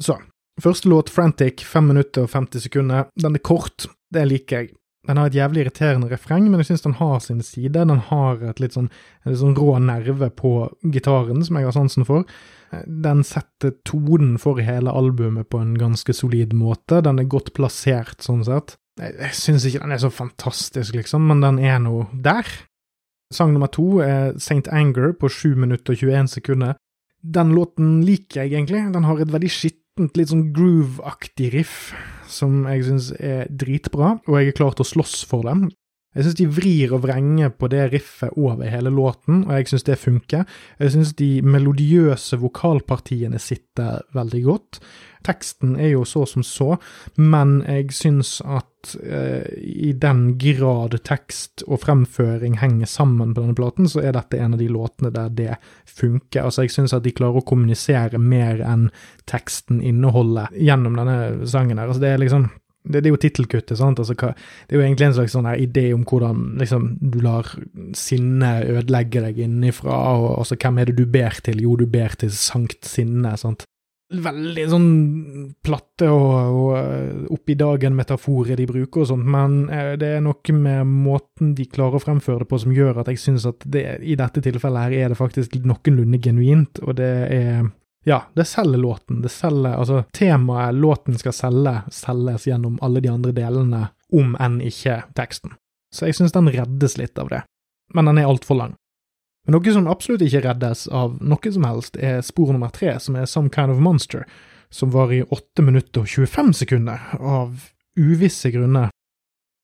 Så, 0.00 0.18
Første 0.60 0.90
låt, 0.92 1.08
Frantic, 1.08 1.64
5 1.64 1.86
minutter 1.88 2.26
og 2.26 2.34
50 2.34 2.66
sekunder. 2.66 3.06
Den 3.16 3.38
er 3.38 3.44
kort, 3.44 3.86
det 4.12 4.26
liker 4.28 4.60
jeg. 4.62 4.74
Den 5.08 5.16
har 5.16 5.30
et 5.30 5.36
jævlig 5.38 5.62
irriterende 5.64 6.10
refreng, 6.10 6.50
men 6.50 6.60
jeg 6.60 6.70
syns 6.70 6.84
den 6.84 6.98
har 6.98 7.20
sin 7.24 7.40
side. 7.44 7.72
Den 7.72 8.02
har 8.10 8.42
et 8.50 8.60
litt 8.60 8.76
sånn, 8.76 8.90
en 9.24 9.32
litt 9.32 9.40
sånn 9.40 9.56
rå 9.56 9.78
nerve 9.80 10.28
på 10.36 10.52
gitaren, 10.92 11.40
som 11.46 11.56
jeg 11.56 11.68
har 11.70 11.76
sansen 11.76 12.04
for. 12.08 12.26
Den 12.84 13.24
setter 13.26 13.72
tonen 13.88 14.36
for 14.42 14.60
hele 14.62 14.92
albumet 14.92 15.48
på 15.50 15.62
en 15.62 15.72
ganske 15.80 16.14
solid 16.14 16.52
måte. 16.52 17.00
Den 17.06 17.22
er 17.22 17.30
godt 17.32 17.54
plassert, 17.56 18.20
sånn 18.22 18.44
sett. 18.46 18.76
Jeg, 19.00 19.16
jeg 19.16 19.38
syns 19.38 19.64
ikke 19.66 19.80
den 19.86 19.96
er 19.96 20.02
så 20.04 20.12
fantastisk, 20.12 20.98
liksom, 21.00 21.24
men 21.30 21.40
den 21.46 21.62
er 21.64 21.80
nå 21.80 22.04
der. 22.12 22.52
Sang 23.30 23.52
nummer 23.54 23.70
to 23.70 24.00
er 24.02 24.34
St. 24.38 24.66
Anger 24.74 25.12
på 25.14 25.30
7 25.30 25.54
minutter 25.54 25.94
og 25.94 26.02
21 26.02 26.32
sekunder. 26.32 26.78
Den 27.22 27.52
låten 27.54 28.00
liker 28.02 28.42
jeg 28.42 28.54
egentlig. 28.56 28.82
Den 28.94 29.06
har 29.06 29.20
et 29.20 29.30
veldig 29.30 29.50
skittent, 29.52 30.16
litt 30.16 30.32
sånn 30.32 30.48
groove-aktig 30.56 31.52
riff 31.54 31.92
som 32.30 32.64
jeg 32.70 32.86
syns 32.86 33.10
er 33.18 33.46
dritbra, 33.50 34.16
og 34.26 34.38
jeg 34.38 34.50
er 34.50 34.56
klar 34.56 34.74
til 34.74 34.86
å 34.86 34.90
slåss 34.90 35.20
for 35.28 35.46
dem. 35.46 35.68
Jeg 36.10 36.26
syns 36.26 36.38
de 36.40 36.46
vrir 36.50 36.90
og 36.96 37.04
vrenger 37.04 37.52
på 37.54 37.68
det 37.70 37.84
riffet 37.92 38.34
over 38.34 38.66
hele 38.66 38.90
låten, 38.90 39.44
og 39.44 39.52
jeg 39.54 39.68
syns 39.70 39.86
det 39.86 39.98
funker. 40.02 40.48
Jeg 40.82 40.94
syns 40.96 41.12
de 41.20 41.28
melodiøse 41.46 42.40
vokalpartiene 42.42 43.38
sitter 43.38 44.02
veldig 44.16 44.40
godt. 44.42 44.80
Teksten 45.22 45.76
er 45.78 45.92
jo 45.92 46.02
så 46.08 46.24
som 46.26 46.42
så, 46.42 46.72
men 47.14 47.60
jeg 47.62 47.92
syns 47.94 48.40
at 48.42 48.94
eh, 49.04 49.46
i 49.60 49.92
den 50.02 50.32
grad 50.40 50.96
tekst 51.06 51.62
og 51.68 51.84
fremføring 51.84 52.56
henger 52.58 52.90
sammen 52.90 53.30
på 53.36 53.44
denne 53.44 53.54
platen, 53.54 53.86
så 53.86 54.02
er 54.02 54.16
dette 54.16 54.40
en 54.40 54.56
av 54.56 54.62
de 54.62 54.66
låtene 54.72 55.12
der 55.14 55.30
det 55.30 55.52
funker. 55.86 56.48
Altså, 56.48 56.64
jeg 56.66 56.74
syns 56.74 56.96
at 56.96 57.06
de 57.06 57.14
klarer 57.14 57.38
å 57.38 57.46
kommunisere 57.46 58.18
mer 58.18 58.64
enn 58.66 58.88
teksten 59.30 59.78
inneholder 59.78 60.50
gjennom 60.58 60.98
denne 60.98 61.46
sangen 61.46 61.78
her. 61.78 61.86
Altså, 61.86 62.02
det 62.02 62.16
er 62.16 62.24
liksom 62.24 62.50
det, 62.82 63.02
det, 63.02 63.08
er 63.08 63.14
jo 63.14 63.20
tittelkuttet. 63.20 63.80
Altså, 63.80 64.14
det 64.14 64.74
er 64.74 64.78
jo 64.78 64.84
egentlig 64.84 65.10
en 65.10 65.16
slags 65.18 65.34
sånn 65.36 65.48
idé 65.52 65.90
om 65.94 66.04
hvordan 66.08 66.44
liksom, 66.60 66.86
du 67.00 67.20
lar 67.24 67.48
sinne 67.96 68.54
ødelegge 68.64 69.24
deg 69.26 69.42
innifra. 69.46 69.98
Og, 70.16 70.30
altså, 70.38 70.58
hvem 70.60 70.80
er 70.80 70.90
det 70.90 70.96
du 71.00 71.04
ber 71.10 71.42
til? 71.44 71.60
Jo, 71.66 71.76
du 71.80 71.86
ber 71.90 72.16
til 72.20 72.32
sankt 72.34 72.88
sinne. 72.88 73.36
sant? 73.40 73.66
veldig 74.10 74.64
sånn 74.70 74.88
platte 75.62 76.08
og, 76.10 76.32
og 76.58 77.34
oppi 77.36 77.54
dagen-metaforer 77.58 78.58
de 78.58 78.66
bruker 78.66 79.04
og 79.04 79.10
sånt, 79.12 79.26
men 79.30 79.60
eh, 79.70 79.92
det 80.00 80.16
er 80.16 80.24
noe 80.24 80.56
med 80.56 80.88
måten 80.90 81.52
de 81.54 81.66
klarer 81.70 82.00
å 82.00 82.02
fremføre 82.02 82.42
det 82.42 82.50
på 82.50 82.58
som 82.58 82.74
gjør 82.74 83.02
at 83.02 83.10
jeg 83.12 83.22
syns 83.22 83.46
at 83.48 83.62
det, 83.70 83.84
i 84.02 84.16
dette 84.18 84.42
tilfellet 84.42 84.88
her 84.88 84.96
er 84.98 85.14
det 85.14 85.20
faktisk 85.20 85.54
noenlunde 85.62 86.18
genuint, 86.22 86.82
og 86.82 86.98
det 86.98 87.12
er 87.36 87.68
ja, 88.04 88.22
det 88.34 88.44
selger 88.44 88.78
låten. 88.78 89.22
Det 89.22 89.28
selger 89.28 89.74
Altså, 89.74 90.04
temaet 90.12 90.74
låten 90.74 91.18
skal 91.18 91.32
selge, 91.32 91.74
selges 91.92 92.46
gjennom 92.46 92.78
alle 92.82 93.00
de 93.00 93.08
andre 93.12 93.32
delene, 93.36 93.88
om 94.12 94.36
enn 94.40 94.60
ikke 94.64 95.02
teksten. 95.14 95.52
Så 95.94 96.06
jeg 96.06 96.16
syns 96.18 96.32
den 96.32 96.50
reddes 96.50 96.96
litt 96.98 97.18
av 97.18 97.28
det. 97.28 97.42
Men 97.94 98.08
den 98.08 98.22
er 98.22 98.30
altfor 98.30 98.58
lang. 98.58 98.76
Men 99.46 99.56
noe 99.56 99.72
som 99.74 99.88
absolutt 99.90 100.22
ikke 100.24 100.44
reddes 100.44 100.86
av 100.88 101.18
noe 101.20 101.52
som 101.52 101.66
helst, 101.66 101.96
er 101.96 102.22
spor 102.24 102.52
nummer 102.52 102.72
tre, 102.72 102.94
som 103.00 103.16
er 103.16 103.28
Some 103.28 103.50
Kind 103.52 103.72
of 103.72 103.80
Monster, 103.82 104.24
som 104.70 104.92
var 104.94 105.12
i 105.12 105.22
8 105.22 105.64
minutter 105.66 106.04
og 106.04 106.08
25 106.08 106.52
sekunder, 106.62 107.00
av 107.18 107.70
uvisse 107.98 108.52
grunner. 108.54 108.90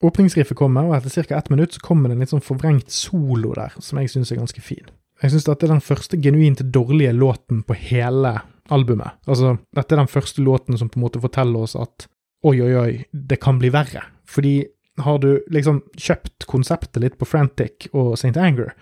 Åpningsriffet 0.05 0.59
kommer, 0.59 0.89
og 0.89 0.97
etter 0.97 1.25
ca. 1.25 1.39
ett 1.39 1.51
minutt 1.51 1.77
så 1.77 1.81
kommer 1.81 2.09
det 2.09 2.17
en 2.17 2.25
litt 2.25 2.33
sånn 2.35 2.45
forvrengt 2.45 2.91
solo 2.93 3.55
der, 3.57 3.77
som 3.79 4.01
jeg 4.01 4.13
syns 4.13 4.33
er 4.33 4.43
ganske 4.43 4.65
fin. 4.65 4.89
Jeg 5.23 5.33
syns 5.33 5.47
dette 5.49 5.67
er 5.67 5.73
den 5.73 5.85
første 5.85 6.19
genuint 6.21 6.61
dårlige 6.75 7.15
låten 7.17 7.63
på 7.65 7.77
hele 7.79 8.35
albumet. 8.73 9.17
Altså, 9.27 9.57
dette 9.77 9.95
er 9.95 10.03
den 10.03 10.13
første 10.13 10.43
låten 10.45 10.77
som 10.77 10.91
på 10.91 11.01
en 11.01 11.07
måte 11.07 11.23
forteller 11.23 11.65
oss 11.65 11.77
at 11.79 12.09
oi, 12.47 12.59
oi, 12.61 12.73
oi, 12.77 12.91
det 13.11 13.41
kan 13.43 13.61
bli 13.61 13.71
verre. 13.73 14.05
Fordi 14.29 14.59
har 15.05 15.19
du 15.23 15.31
liksom 15.53 15.83
kjøpt 15.97 16.47
konseptet 16.49 17.03
litt 17.03 17.17
på 17.21 17.29
Frantic 17.29 17.89
og 17.93 18.15
St. 18.17 18.37
Anger, 18.41 18.73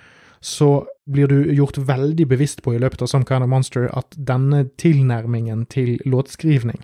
så 0.45 0.85
blir 1.11 1.31
du 1.31 1.55
gjort 1.55 1.79
veldig 1.79 2.27
bevisst 2.29 2.63
på 2.65 2.75
i 2.75 2.81
løpet 2.83 3.03
av 3.05 3.11
Some 3.11 3.27
Kind 3.29 3.47
of 3.47 3.51
Monster 3.51 3.89
at 3.97 4.15
denne 4.17 4.67
tilnærmingen 4.81 5.65
til 5.73 5.97
låtskrivning 6.05 6.83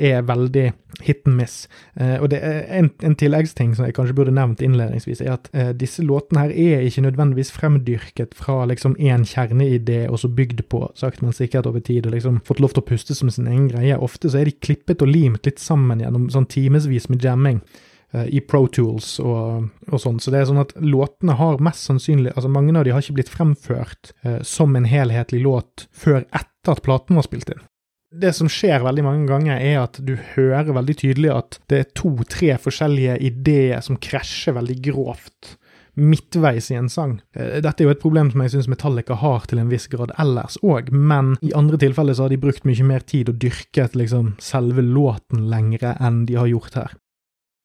er 0.00 0.26
veldig 0.28 0.66
hit 1.04 1.26
and 1.28 1.36
miss. 1.38 1.56
Eh, 2.00 2.16
og 2.18 2.30
det 2.32 2.40
er 2.44 2.64
en, 2.78 2.90
en, 3.04 3.16
tilleggsting 3.18 3.74
som 3.76 3.86
jeg 3.86 3.96
kanskje 3.96 4.16
burde 4.18 4.34
nevnt 4.34 4.62
innledningsvis, 4.64 5.22
er 5.24 5.34
at 5.36 5.50
eh, 5.52 5.72
disse 5.78 6.04
låtene 6.06 6.46
her 6.46 6.54
er 6.54 6.86
ikke 6.86 7.04
nødvendigvis 7.06 7.52
fremdyrket 7.54 8.34
fra 8.38 8.62
liksom 8.70 8.96
én 8.98 9.26
kjerneidé 9.28 10.04
og 10.08 10.22
så 10.22 10.30
bygd 10.32 10.64
på 10.72 10.84
sakte, 10.98 11.24
men 11.26 11.36
sikkert 11.36 11.68
over 11.70 11.84
tid, 11.84 12.06
og 12.06 12.16
liksom 12.16 12.40
fått 12.48 12.62
lov 12.64 12.74
til 12.74 12.84
å 12.84 12.88
puste 12.88 13.18
som 13.18 13.30
sin 13.32 13.50
egen 13.50 13.68
greie. 13.72 13.98
Ofte 13.98 14.32
så 14.32 14.42
er 14.42 14.50
de 14.50 14.58
klippet 14.58 15.04
og 15.04 15.12
limt 15.12 15.46
litt 15.46 15.62
sammen 15.62 16.02
gjennom 16.02 16.30
sånn 16.34 16.50
timevis 16.50 17.10
med 17.12 17.24
jamming. 17.24 17.62
Eh, 18.10 18.26
i 18.26 18.40
Pro 18.40 18.66
Tools 18.72 19.18
og, 19.20 19.68
og, 19.90 19.98
sånn. 20.00 20.20
Så 20.20 20.32
det 20.32 20.40
er 20.40 20.46
sånn 20.48 20.62
at 20.62 20.72
låtene 20.80 21.36
har 21.36 21.60
mest 21.60 21.84
sannsynlig 21.90 22.32
Altså, 22.32 22.48
mange 22.52 22.72
av 22.72 22.86
de 22.86 22.94
har 22.94 23.04
ikke 23.04 23.18
blitt 23.18 23.32
fremført 23.32 24.14
eh, 24.24 24.38
som 24.48 24.76
en 24.78 24.88
helhetlig 24.88 25.42
låt 25.44 25.88
før 25.92 26.22
etter 26.24 26.72
at 26.72 26.84
platen 26.84 27.20
var 27.20 27.28
spilt 27.28 27.52
inn. 27.52 27.60
Det 28.08 28.32
som 28.32 28.48
skjer 28.48 28.80
veldig 28.86 29.04
mange 29.04 29.28
ganger, 29.28 29.60
er 29.60 29.82
at 29.82 29.98
du 30.00 30.14
hører 30.34 30.72
veldig 30.72 30.94
tydelig 31.02 31.32
at 31.34 31.58
det 31.68 31.80
er 31.80 31.90
to-tre 31.98 32.54
forskjellige 32.60 33.18
ideer 33.28 33.82
som 33.84 34.00
krasjer 34.00 34.56
veldig 34.56 34.78
grovt 34.88 35.56
midtveis 35.98 36.70
i 36.70 36.78
en 36.78 36.88
sang. 36.88 37.18
Eh, 37.34 37.58
dette 37.64 37.82
er 37.82 37.88
jo 37.88 37.94
et 37.94 38.02
problem 38.02 38.30
som 38.32 38.44
jeg 38.44 38.54
syns 38.54 38.70
Metallica 38.70 39.18
har 39.18 39.48
til 39.50 39.60
en 39.60 39.70
viss 39.72 39.88
grad 39.90 40.14
ellers 40.20 40.56
òg, 40.62 40.92
men 40.94 41.34
i 41.44 41.52
andre 41.58 41.80
tilfeller 41.80 42.16
så 42.16 42.26
har 42.26 42.32
de 42.32 42.40
brukt 42.40 42.66
mye 42.68 42.86
mer 42.86 43.04
tid 43.04 43.32
og 43.32 43.40
dyrket 43.42 43.98
liksom 43.98 44.36
selve 44.42 44.84
låten 44.84 45.48
lengre 45.50 45.96
enn 45.98 46.24
de 46.28 46.38
har 46.38 46.50
gjort 46.50 46.78
her. 46.78 46.96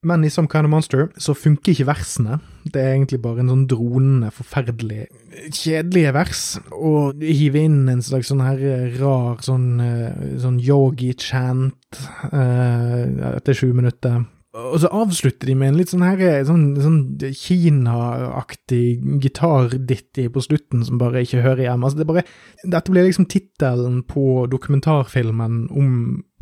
Men 0.04 0.24
i 0.24 0.32
Some 0.34 0.50
Kind 0.52 0.68
of 0.68 0.74
Monster 0.74 1.08
så 1.18 1.36
funker 1.38 1.72
ikke 1.74 1.88
versene. 1.88 2.40
Det 2.64 2.80
er 2.82 2.94
egentlig 2.94 3.22
bare 3.24 3.44
en 3.44 3.52
sånn 3.52 3.66
dronende, 3.72 4.32
forferdelig 4.36 5.08
kjedelige 5.56 6.14
vers. 6.16 6.44
Og 6.76 7.24
hive 7.24 7.64
inn 7.64 7.88
en 7.92 8.04
slags 8.04 8.32
sånn 8.32 8.44
her 8.44 8.62
rar 9.00 9.40
sånn, 9.46 9.68
eh, 9.84 10.38
sånn 10.44 10.60
yogi-chant 10.64 12.04
uh, 12.34 13.36
etter 13.36 13.58
sju 13.58 13.72
minutter. 13.76 14.24
Og 14.54 14.76
så 14.84 14.90
avslutter 14.94 15.50
de 15.50 15.56
med 15.58 15.72
en 15.72 15.78
litt 15.80 15.90
sånn 15.90 16.04
her 16.06 16.44
sånn, 16.46 16.76
sånn 16.78 17.00
Kina-aktig 17.34 19.00
gitarditti 19.24 20.28
på 20.30 20.44
slutten 20.46 20.84
som 20.86 21.00
bare 21.02 21.24
ikke 21.26 21.42
hører 21.42 21.64
hjemme. 21.66 21.90
Altså 21.90 22.04
det 22.04 22.08
bare, 22.12 22.26
dette 22.62 22.94
blir 22.94 23.08
liksom 23.08 23.26
tittelen 23.32 24.04
på 24.06 24.46
dokumentarfilmen 24.52 25.64
om 25.74 25.90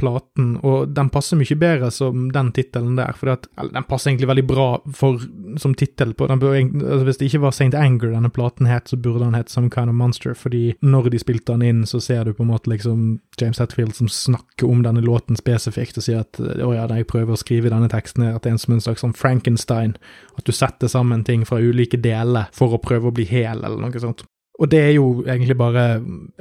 platen, 0.02 0.56
og 0.66 0.92
den 0.96 1.12
passer 1.14 1.40
mye 1.40 1.58
bedre 1.62 1.92
som 1.94 2.28
den 2.34 2.52
tittelen 2.56 2.98
der, 2.98 3.14
for 3.18 3.32
den 3.32 3.88
passer 3.88 4.12
egentlig 4.12 4.32
veldig 4.32 4.46
bra 4.50 4.68
for, 4.98 5.22
som 5.62 5.76
tittel 5.78 6.16
på. 6.18 6.28
Altså 6.32 7.06
hvis 7.08 7.22
det 7.22 7.30
ikke 7.30 7.44
var 7.46 7.56
St. 7.56 7.72
Anger 7.78 8.16
denne 8.16 8.32
platen 8.34 8.70
het, 8.70 8.90
så 8.90 9.00
burde 9.00 9.24
den 9.24 9.38
hett 9.38 9.54
Some 9.54 9.70
Kind 9.74 9.94
of 9.94 9.98
Monster, 10.00 10.36
fordi 10.38 10.76
når 10.82 11.12
de 11.14 11.22
spilte 11.22 11.54
den 11.54 11.68
inn, 11.68 11.86
så 11.90 12.02
ser 12.04 12.26
du 12.26 12.34
på 12.34 12.46
en 12.46 12.52
måte 12.52 12.72
liksom 12.72 13.06
James 13.40 13.62
Hetfield 13.62 13.96
som 13.98 14.10
snakker 14.12 14.70
om 14.70 14.84
denne 14.86 15.04
låten 15.06 15.40
spesifikt, 15.40 16.02
og 16.02 16.08
sier 16.08 16.26
at 16.26 16.42
å 16.42 16.74
ja, 16.76 16.88
jeg 16.90 17.10
prøver 17.10 17.36
å 17.36 17.40
skrive 17.40 17.72
denne 17.72 17.90
teksten, 17.92 18.28
at 18.28 18.42
det 18.44 18.52
er 18.52 18.58
en 18.58 18.62
som 18.66 18.76
en 18.76 18.84
slags 18.84 19.06
sånn 19.06 19.18
Frankenstein, 19.18 19.96
at 20.38 20.46
du 20.48 20.54
setter 20.56 20.92
sammen 20.92 21.26
ting 21.28 21.46
fra 21.48 21.62
ulike 21.62 22.00
deler 22.02 22.50
for 22.56 22.74
å 22.76 22.82
prøve 22.82 23.12
å 23.12 23.16
bli 23.16 23.28
hel, 23.30 23.64
eller 23.64 23.80
noe 23.82 24.04
sånt. 24.04 24.26
Og 24.62 24.70
det 24.70 24.80
er 24.80 24.92
jo 24.94 25.24
egentlig 25.26 25.56
bare 25.58 25.86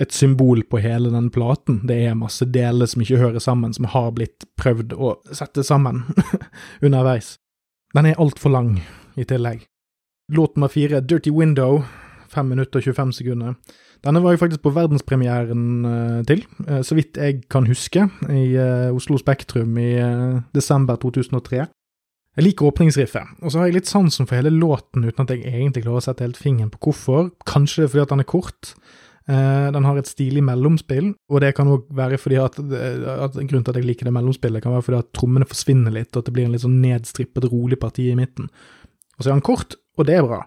et 0.00 0.12
symbol 0.12 0.60
på 0.68 0.82
hele 0.84 1.08
den 1.12 1.30
platen. 1.32 1.80
Det 1.88 1.96
er 2.04 2.18
masse 2.18 2.44
deler 2.44 2.88
som 2.90 3.00
ikke 3.00 3.20
hører 3.22 3.40
sammen, 3.40 3.72
som 3.72 3.88
har 3.88 4.10
blitt 4.12 4.44
prøvd 4.60 4.92
å 4.92 5.14
sette 5.32 5.64
sammen 5.64 6.02
underveis. 6.84 7.38
Den 7.96 8.10
er 8.10 8.20
altfor 8.20 8.52
lang 8.52 8.74
i 9.16 9.24
tillegg. 9.24 9.64
Låt 10.36 10.56
nummer 10.56 10.68
fire, 10.70 11.00
Dirty 11.00 11.32
Window, 11.32 11.80
5 12.30 12.52
minutter 12.52 12.78
og 12.78 12.84
25 12.92 13.16
sekunder. 13.22 13.56
Denne 14.04 14.22
var 14.22 14.36
jeg 14.36 14.42
faktisk 14.44 14.62
på 14.64 14.72
verdenspremieren 14.76 15.64
uh, 15.84 16.20
til, 16.28 16.44
uh, 16.68 16.80
så 16.86 16.96
vidt 16.96 17.18
jeg 17.18 17.42
kan 17.50 17.66
huske, 17.68 18.06
i 18.30 18.44
uh, 18.54 18.94
Oslo 18.94 19.18
Spektrum 19.20 19.76
i 19.80 19.90
desember 20.54 21.00
2003. 21.00 21.66
Jeg 22.40 22.46
liker 22.46 22.70
åpningsriffet, 22.70 23.34
og 23.44 23.52
så 23.52 23.60
har 23.60 23.68
jeg 23.68 23.74
litt 23.76 23.88
sansen 23.90 24.24
for 24.24 24.38
hele 24.38 24.48
låten 24.54 25.04
uten 25.04 25.26
at 25.26 25.32
jeg 25.34 25.42
egentlig 25.44 25.82
klarer 25.84 26.00
å 26.00 26.04
sette 26.06 26.24
helt 26.24 26.38
fingeren 26.40 26.70
på 26.72 26.78
hvorfor. 26.86 27.26
Kanskje 27.44 27.82
det 27.82 27.84
er 27.84 27.90
fordi 27.92 28.04
at 28.06 28.12
den 28.14 28.22
er 28.22 28.28
kort. 28.30 28.70
Den 29.28 29.84
har 29.84 29.98
et 30.00 30.08
stilig 30.08 30.40
mellomspill, 30.46 31.10
og 31.28 31.42
det 31.44 31.50
kan 31.58 31.68
òg 31.68 31.90
være 31.98 32.16
fordi 32.18 32.38
at, 32.40 32.56
at 32.56 33.36
grunnen 33.36 33.66
til 33.66 33.74
at 33.74 33.80
jeg 33.82 33.86
liker 33.90 34.08
det 34.08 34.14
mellomspillet, 34.16 34.64
kan 34.64 34.72
være 34.72 34.86
fordi 34.88 35.02
at 35.02 35.10
trommene 35.20 35.50
forsvinner 35.52 35.92
litt, 35.98 36.08
og 36.14 36.22
at 36.22 36.30
det 36.30 36.34
blir 36.38 36.48
en 36.48 36.56
litt 36.56 36.64
sånn 36.64 36.80
nedstrippet, 36.80 37.50
rolig 37.52 37.76
parti 37.84 38.08
i 38.08 38.16
midten. 38.16 38.48
Og 39.18 39.20
så 39.20 39.28
er 39.28 39.36
han 39.36 39.44
kort, 39.44 39.76
og 40.00 40.08
det 40.08 40.16
er 40.16 40.24
bra. 40.24 40.40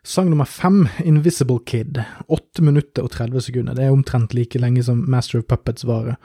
Sang 0.00 0.32
nummer 0.32 0.48
fem, 0.48 0.86
Invisible 1.04 1.60
Kid, 1.68 2.00
8 2.32 2.64
minutter 2.64 3.04
og 3.04 3.12
30 3.12 3.50
sekunder. 3.50 3.76
Det 3.76 3.84
er 3.84 3.92
omtrent 3.92 4.32
like 4.32 4.64
lenge 4.64 4.88
som 4.88 5.04
Master 5.12 5.44
of 5.44 5.48
Puppets 5.52 5.84
varer. 5.84 6.16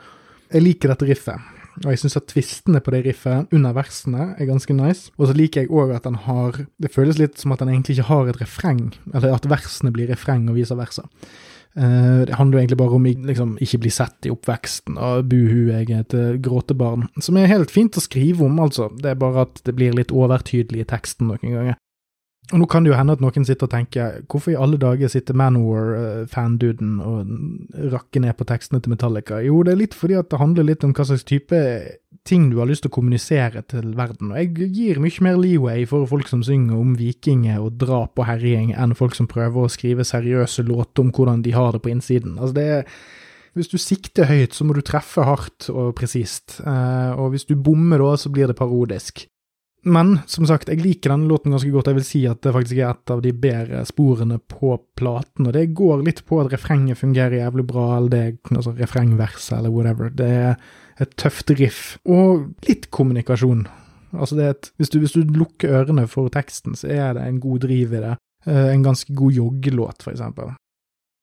Jeg 0.48 0.64
liker 0.64 0.94
dette 0.94 1.12
riffet, 1.12 1.52
og 1.80 1.88
jeg 1.92 2.00
syns 2.02 2.18
at 2.18 2.26
tvistene 2.30 2.80
på 2.82 2.92
det 2.94 3.04
riffet 3.06 3.52
under 3.54 3.74
versene 3.76 4.32
er 4.36 4.48
ganske 4.48 4.74
nice. 4.76 5.12
Og 5.18 5.30
så 5.30 5.36
liker 5.36 5.64
jeg 5.64 5.70
òg 5.70 5.94
at 5.94 6.08
den 6.08 6.18
har 6.26 6.58
Det 6.80 6.90
føles 6.92 7.20
litt 7.20 7.38
som 7.38 7.54
at 7.54 7.62
den 7.62 7.70
egentlig 7.72 7.98
ikke 7.98 8.10
har 8.10 8.28
et 8.28 8.40
refreng, 8.40 8.90
eller 9.14 9.36
at 9.36 9.48
versene 9.48 9.92
blir 9.94 10.10
refreng 10.10 10.48
og 10.50 10.58
vice 10.58 10.76
versa. 10.76 11.06
Uh, 11.78 12.26
det 12.26 12.34
handler 12.34 12.58
jo 12.58 12.60
egentlig 12.64 12.78
bare 12.80 12.96
om 12.96 13.04
liksom, 13.06 13.52
ikke 13.62 13.78
bli 13.84 13.92
sett 13.94 14.26
i 14.26 14.32
oppveksten, 14.32 14.96
og 14.98 15.28
buhu, 15.30 15.68
jeg 15.70 15.86
er 15.86 16.02
et 16.02 16.16
uh, 16.18 16.40
gråtebarn. 16.42 17.06
Som 17.22 17.38
er 17.38 17.52
helt 17.52 17.70
fint 17.70 17.94
å 17.94 18.02
skrive 18.02 18.42
om, 18.44 18.58
altså. 18.58 18.88
Det 18.98 19.12
er 19.12 19.20
bare 19.20 19.46
at 19.46 19.62
det 19.64 19.76
blir 19.78 19.94
litt 19.94 20.10
overtydelig 20.10 20.82
i 20.82 20.88
teksten 20.90 21.30
noen 21.30 21.54
ganger. 21.54 21.78
Og 22.50 22.58
nå 22.58 22.66
kan 22.66 22.82
det 22.82 22.90
jo 22.90 22.96
hende 22.98 23.14
at 23.14 23.20
noen 23.22 23.44
sitter 23.46 23.68
og 23.68 23.72
tenker 23.72 24.22
hvorfor 24.30 24.50
i 24.50 24.58
alle 24.58 24.78
dager 24.80 25.10
sitter 25.12 25.36
Manowar-fanduden 25.38 26.96
og 26.98 27.28
rakker 27.92 28.24
ned 28.24 28.34
på 28.38 28.46
tekstene 28.48 28.80
til 28.82 28.90
Metallica? 28.90 29.38
Jo, 29.44 29.60
det 29.66 29.74
er 29.74 29.82
litt 29.84 29.94
fordi 29.94 30.18
at 30.18 30.32
det 30.32 30.40
handler 30.40 30.66
litt 30.66 30.86
om 30.86 30.94
hva 30.96 31.06
slags 31.06 31.26
type 31.28 31.60
ting 32.26 32.48
du 32.50 32.58
har 32.58 32.68
lyst 32.68 32.84
til 32.84 32.90
å 32.90 32.96
kommunisere 32.98 33.62
til 33.70 33.94
verden. 33.96 34.32
Og 34.34 34.42
jeg 34.42 34.72
gir 34.74 35.00
mye 35.02 35.24
mer 35.24 35.38
leeway 35.40 35.86
for 35.88 36.10
folk 36.10 36.28
som 36.28 36.42
synger 36.46 36.76
om 36.80 36.96
vikinger 36.98 37.62
og 37.62 37.78
drap 37.80 38.18
og 38.18 38.28
herjing, 38.28 38.74
enn 38.74 38.98
folk 38.98 39.14
som 39.16 39.30
prøver 39.30 39.64
å 39.64 39.72
skrive 39.72 40.06
seriøse 40.06 40.66
låter 40.66 41.06
om 41.06 41.14
hvordan 41.14 41.46
de 41.46 41.54
har 41.54 41.72
det 41.76 41.84
på 41.86 41.94
innsiden. 41.94 42.36
Altså, 42.38 42.58
det 42.58 42.68
er 42.74 42.94
hvis 43.58 43.70
du 43.70 43.80
sikter 43.82 44.28
høyt, 44.30 44.54
så 44.54 44.62
må 44.66 44.76
du 44.76 44.82
treffe 44.86 45.24
hardt 45.26 45.66
og 45.72 45.94
presist, 45.98 46.60
eh, 46.62 47.12
og 47.18 47.32
hvis 47.32 47.48
du 47.48 47.56
bommer 47.58 47.98
da, 47.98 48.12
så 48.14 48.30
blir 48.30 48.46
det 48.46 48.58
parodisk. 48.58 49.24
Men 49.82 50.18
som 50.28 50.44
sagt, 50.44 50.68
jeg 50.68 50.82
liker 50.82 51.14
denne 51.14 51.28
låten 51.30 51.54
ganske 51.54 51.70
godt. 51.72 51.88
Jeg 51.88 51.96
vil 51.96 52.04
si 52.04 52.20
at 52.28 52.42
det 52.44 52.52
faktisk 52.52 52.80
er 52.80 52.90
et 52.90 53.12
av 53.14 53.22
de 53.24 53.32
bedre 53.32 53.82
sporene 53.88 54.36
på 54.52 54.74
platen. 54.98 55.48
Og 55.48 55.54
det 55.56 55.70
går 55.76 56.04
litt 56.04 56.22
på 56.28 56.40
at 56.42 56.50
refrenget 56.52 57.00
fungerer 57.00 57.38
jævlig 57.40 57.64
bra, 57.70 57.86
eller 57.96 58.12
det 58.12 58.20
er 58.20 58.56
altså 58.58 58.74
refrengverset, 58.76 59.54
eller 59.58 59.72
whatever. 59.72 60.12
Det 60.12 60.28
er 60.28 60.56
et 61.00 61.14
tøft 61.20 61.52
riff. 61.56 61.84
Og 62.04 62.50
litt 62.68 62.90
kommunikasjon. 62.92 63.64
Altså 64.12 64.36
det 64.36 64.44
er 64.44 64.56
et, 64.56 64.72
hvis, 64.76 64.90
du, 64.92 64.98
hvis 65.00 65.14
du 65.16 65.22
lukker 65.38 65.72
ørene 65.80 66.04
for 66.10 66.28
teksten, 66.34 66.76
så 66.76 66.90
er 66.92 67.14
det 67.16 67.24
en 67.24 67.40
god 67.40 67.62
driv 67.64 67.94
i 67.94 68.02
det. 68.04 68.16
Eh, 68.46 68.66
en 68.74 68.84
ganske 68.84 69.14
god 69.16 69.32
joggelåt, 69.32 70.02
for 70.04 70.12
eksempel. 70.12 70.52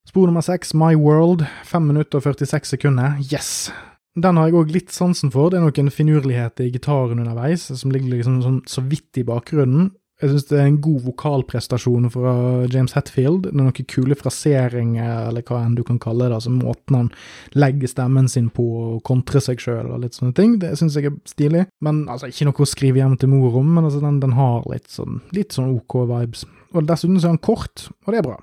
Spor 0.07 0.29
nummer 0.29 0.41
seks, 0.41 0.73
My 0.73 0.95
World, 0.95 1.43
5 1.67 1.83
minutter 1.91 2.21
og 2.21 2.23
46 2.23 2.73
sekunder. 2.73 3.19
Yes! 3.27 3.69
Den 4.17 4.39
har 4.39 4.49
jeg 4.49 4.57
òg 4.57 4.73
litt 4.73 4.93
sansen 4.95 5.29
for. 5.33 5.51
Det 5.51 5.59
er 5.59 5.67
noen 5.67 5.93
finurligheter 5.93 6.65
i 6.65 6.73
gitaren 6.73 7.21
underveis 7.21 7.67
som 7.69 7.93
ligger 7.93 8.15
liksom 8.15 8.41
sånn, 8.41 8.59
så 8.69 8.81
vidt 8.81 9.19
i 9.21 9.25
bakgrunnen. 9.27 9.91
Jeg 10.17 10.31
syns 10.31 10.47
det 10.49 10.55
er 10.57 10.65
en 10.65 10.79
god 10.81 11.03
vokalprestasjon 11.05 12.07
fra 12.09 12.31
James 12.73 12.95
Hetfield. 12.97 13.43
Det 13.45 13.51
er 13.51 13.59
noen 13.59 13.89
kule 13.91 14.15
fraseringer, 14.17 15.27
eller 15.27 15.45
hva 15.45 15.59
enn 15.61 15.75
du 15.77 15.83
kan 15.85 15.99
kalle 16.01 16.25
det. 16.25 16.39
altså 16.39 16.49
Måten 16.55 16.97
han 16.97 17.11
legger 17.53 17.91
stemmen 17.91 18.25
sin 18.31 18.47
på 18.49 18.65
og 18.65 19.03
kontrer 19.05 19.43
seg 19.45 19.61
sjøl 19.61 19.91
og 19.93 20.01
litt 20.01 20.17
sånne 20.17 20.33
ting. 20.39 20.57
Det 20.63 20.73
syns 20.79 20.97
jeg 20.97 21.11
er 21.11 21.19
stilig. 21.29 21.67
Men 21.85 22.07
altså, 22.09 22.31
Ikke 22.31 22.49
noe 22.49 22.65
å 22.65 22.69
skrive 22.73 23.03
hjem 23.03 23.13
til 23.21 23.29
mor 23.35 23.61
om, 23.61 23.69
men 23.77 23.85
altså, 23.85 24.01
den, 24.01 24.17
den 24.23 24.33
har 24.39 24.65
litt 24.73 24.89
sånn, 24.89 25.21
litt 25.37 25.53
sånn 25.53 25.69
OK 25.75 25.99
vibes. 26.09 26.47
Og 26.73 26.89
Dessuten 26.89 27.21
så 27.21 27.29
er 27.29 27.35
han 27.35 27.43
kort, 27.53 27.85
og 28.07 28.09
det 28.09 28.23
er 28.23 28.29
bra. 28.31 28.39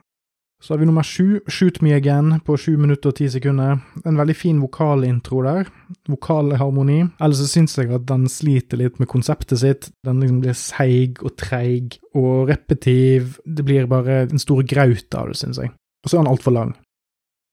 Så 0.65 0.73
har 0.73 0.79
vi 0.79 0.87
nummer 0.87 1.03
sju, 1.05 1.41
Shoot 1.47 1.83
Me 1.85 1.93
Again, 1.93 2.39
på 2.41 2.55
sju 2.57 2.79
minutter 2.81 3.11
og 3.11 3.19
ti 3.19 3.27
sekunder. 3.29 3.83
En 4.09 4.17
veldig 4.17 4.33
fin 4.33 4.61
vokalintro 4.63 5.43
der. 5.45 5.67
Vokalharmoni. 6.09 7.03
Ellers 7.21 7.43
så 7.43 7.49
syns 7.51 7.75
jeg 7.77 7.91
at 7.93 8.07
den 8.09 8.23
sliter 8.33 8.81
litt 8.81 8.97
med 8.97 9.11
konseptet 9.13 9.61
sitt. 9.61 9.91
Den 10.09 10.23
liksom 10.23 10.39
blir 10.41 10.55
seig 10.57 11.19
og 11.21 11.35
treig 11.37 11.99
og 12.17 12.49
repetiv. 12.49 13.35
Det 13.45 13.67
blir 13.69 13.91
bare 13.91 14.23
en 14.23 14.41
stor 14.41 14.63
graut 14.65 15.19
av 15.21 15.29
det, 15.29 15.37
syns 15.43 15.61
jeg. 15.61 15.75
Og 16.01 16.09
så 16.09 16.17
er 16.17 16.25
den 16.25 16.31
altfor 16.33 16.55
lang. 16.57 16.71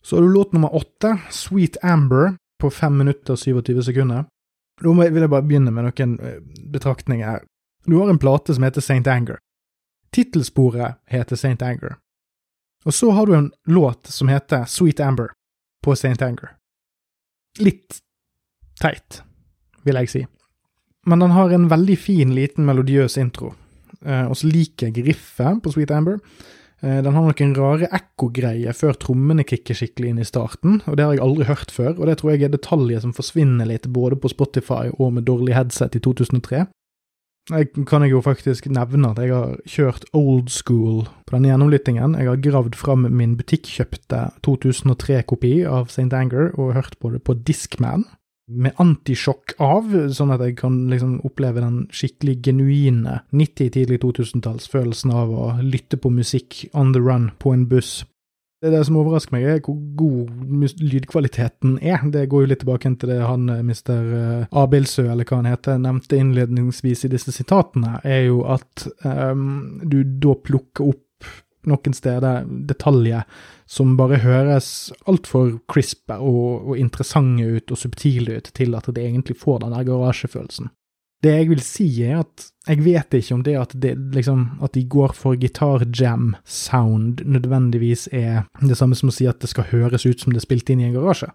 Så 0.08 0.16
har 0.16 0.24
du 0.24 0.32
låt 0.32 0.56
nummer 0.56 0.72
åtte, 0.80 1.18
Sweet 1.36 1.82
Amber, 1.84 2.38
på 2.64 2.72
fem 2.72 2.96
minutter 3.02 3.36
og 3.36 3.42
27 3.44 3.82
sekunder. 3.90 4.24
Da 4.80 4.94
vil 5.02 5.20
jeg 5.20 5.34
bare 5.34 5.50
begynne 5.50 5.74
med 5.76 5.90
noen 5.90 6.16
eh, 6.24 6.40
betraktninger 6.72 7.28
her. 7.28 7.44
Du 7.84 7.98
har 8.00 8.08
en 8.08 8.22
plate 8.24 8.56
som 8.56 8.64
heter 8.64 8.80
St. 8.80 9.04
Anger. 9.04 9.44
Tittelsporet 10.16 11.02
heter 11.12 11.36
St. 11.36 11.60
Anger. 11.60 12.00
Og 12.86 12.94
så 12.94 13.12
har 13.14 13.30
du 13.30 13.36
en 13.38 13.52
låt 13.70 14.08
som 14.10 14.32
heter 14.32 14.66
Sweet 14.66 15.00
Amber 15.00 15.34
på 15.86 15.94
St. 15.94 16.22
Anger. 16.22 16.56
Litt 17.60 18.00
teit, 18.82 19.22
vil 19.86 20.00
jeg 20.02 20.10
si. 20.10 20.24
Men 21.06 21.22
den 21.22 21.34
har 21.36 21.54
en 21.54 21.70
veldig 21.70 21.98
fin, 21.98 22.34
liten 22.36 22.66
melodiøs 22.66 23.18
intro. 23.22 23.54
Eh, 24.06 24.26
og 24.26 24.38
så 24.38 24.50
liker 24.50 24.90
jeg 24.90 25.06
riffet 25.12 25.62
på 25.62 25.74
Sweet 25.74 25.94
Amber. 25.94 26.20
Eh, 26.82 27.00
den 27.06 27.14
har 27.14 27.26
noen 27.28 27.56
rare 27.58 27.90
ekkogreier 27.94 28.78
før 28.78 28.98
trommene 28.98 29.46
kicker 29.46 29.78
skikkelig 29.78 30.14
inn 30.14 30.22
i 30.22 30.28
starten, 30.28 30.80
og 30.90 30.98
det 30.98 31.06
har 31.06 31.16
jeg 31.16 31.26
aldri 31.26 31.50
hørt 31.50 31.74
før, 31.74 31.94
og 31.98 32.10
det 32.10 32.18
tror 32.22 32.34
jeg 32.34 32.48
er 32.48 32.54
detaljer 32.54 33.04
som 33.04 33.14
forsvinner 33.18 33.70
litt 33.70 33.90
både 33.94 34.18
på 34.22 34.32
Spotify 34.34 34.90
og 34.98 35.14
med 35.18 35.28
dårlig 35.30 35.58
headset 35.58 35.98
i 35.98 36.02
2003. 36.02 36.66
Jeg 37.50 37.72
kan 37.90 38.04
jeg 38.06 38.14
jo 38.14 38.22
faktisk 38.22 38.68
nevne 38.70 39.12
at 39.12 39.20
jeg 39.20 39.34
har 39.34 39.58
kjørt 39.66 40.06
old 40.14 40.52
school 40.54 41.08
på 41.26 41.34
denne 41.34 41.50
gjennomlyttingen. 41.50 42.16
Jeg 42.20 42.30
har 42.30 42.44
gravd 42.44 42.78
fram 42.78 43.08
min 43.10 43.34
butikkjøpte 43.40 44.28
2003-kopi 44.46 45.56
av 45.66 45.90
St. 45.90 46.12
Anger 46.14 46.54
og 46.54 46.76
hørt 46.78 47.00
på 47.02 47.10
det 47.16 47.24
på 47.26 47.36
Discman, 47.42 48.06
med 48.52 48.76
antisjokk 48.84 49.56
av, 49.64 49.90
sånn 50.12 50.34
at 50.36 50.42
jeg 50.44 50.58
kan 50.60 50.76
liksom 50.92 51.20
oppleve 51.28 51.64
den 51.64 51.86
skikkelig 51.94 52.38
genuine 52.46 53.22
90-, 53.32 53.72
tidlig 53.78 54.02
2000-tallsfølelsen 54.04 55.14
av 55.16 55.32
å 55.32 55.46
lytte 55.64 56.00
på 56.02 56.12
musikk 56.12 56.66
on 56.76 56.92
the 56.96 57.02
run 57.02 57.30
på 57.40 57.56
en 57.56 57.68
buss 57.72 58.02
det, 58.62 58.70
det 58.70 58.82
som 58.86 58.98
overrasker 59.02 59.34
meg, 59.36 59.46
er 59.50 59.62
hvor 59.66 59.78
god 59.98 60.74
lydkvaliteten 60.82 61.78
er. 61.82 62.04
Det 62.14 62.28
går 62.30 62.44
jo 62.44 62.50
litt 62.52 62.62
tilbake 62.62 62.92
til 63.02 63.14
det 63.14 63.22
han 63.26 63.50
eh, 63.50 63.64
mister 63.66 64.12
eh, 64.18 64.58
Abildsø, 64.62 65.08
eller 65.10 65.26
hva 65.26 65.42
han 65.42 65.50
heter, 65.50 65.80
nevnte 65.82 66.20
innledningsvis 66.22 67.08
i 67.08 67.14
disse 67.14 67.34
sitatene, 67.34 67.98
er 68.06 68.28
jo 68.28 68.44
at 68.50 68.86
um, 69.02 69.82
du 69.82 70.04
da 70.04 70.36
plukker 70.38 70.94
opp 70.94 71.08
noen 71.70 71.94
steder 71.94 72.46
detaljer 72.70 73.26
som 73.70 73.94
bare 73.98 74.18
høres 74.24 74.92
altfor 75.10 75.60
crispe 75.70 76.18
og, 76.18 76.72
og 76.72 76.80
interessante 76.82 77.46
ut 77.46 77.74
og 77.74 77.80
subtile 77.80 78.40
ut 78.40 78.50
til 78.58 78.78
at 78.78 78.90
det 78.90 79.06
egentlig 79.06 79.38
får 79.40 79.62
den 79.64 79.76
der 79.76 79.86
garasjefølelsen. 79.88 80.72
Det 81.22 81.34
jeg 81.36 81.50
vil 81.52 81.62
si, 81.62 81.86
er 82.02 82.24
at 82.24 82.48
jeg 82.68 82.82
vet 82.86 83.14
ikke 83.18 83.36
om 83.36 83.44
det 83.46 83.54
at, 83.58 83.74
det, 83.78 83.94
liksom, 84.16 84.46
at 84.66 84.74
de 84.74 84.84
går 84.90 85.14
for 85.18 85.38
gitar-jam-sound 85.38 87.22
nødvendigvis 87.26 88.08
er 88.12 88.48
det 88.62 88.78
samme 88.78 88.98
som 88.98 89.12
å 89.12 89.16
si 89.16 89.28
at 89.30 89.42
det 89.42 89.52
skal 89.52 89.70
høres 89.70 90.06
ut 90.06 90.22
som 90.22 90.34
det 90.34 90.42
er 90.42 90.48
spilt 90.48 90.70
inn 90.74 90.82
i 90.82 90.90
en 90.90 90.96
garasje. 90.98 91.30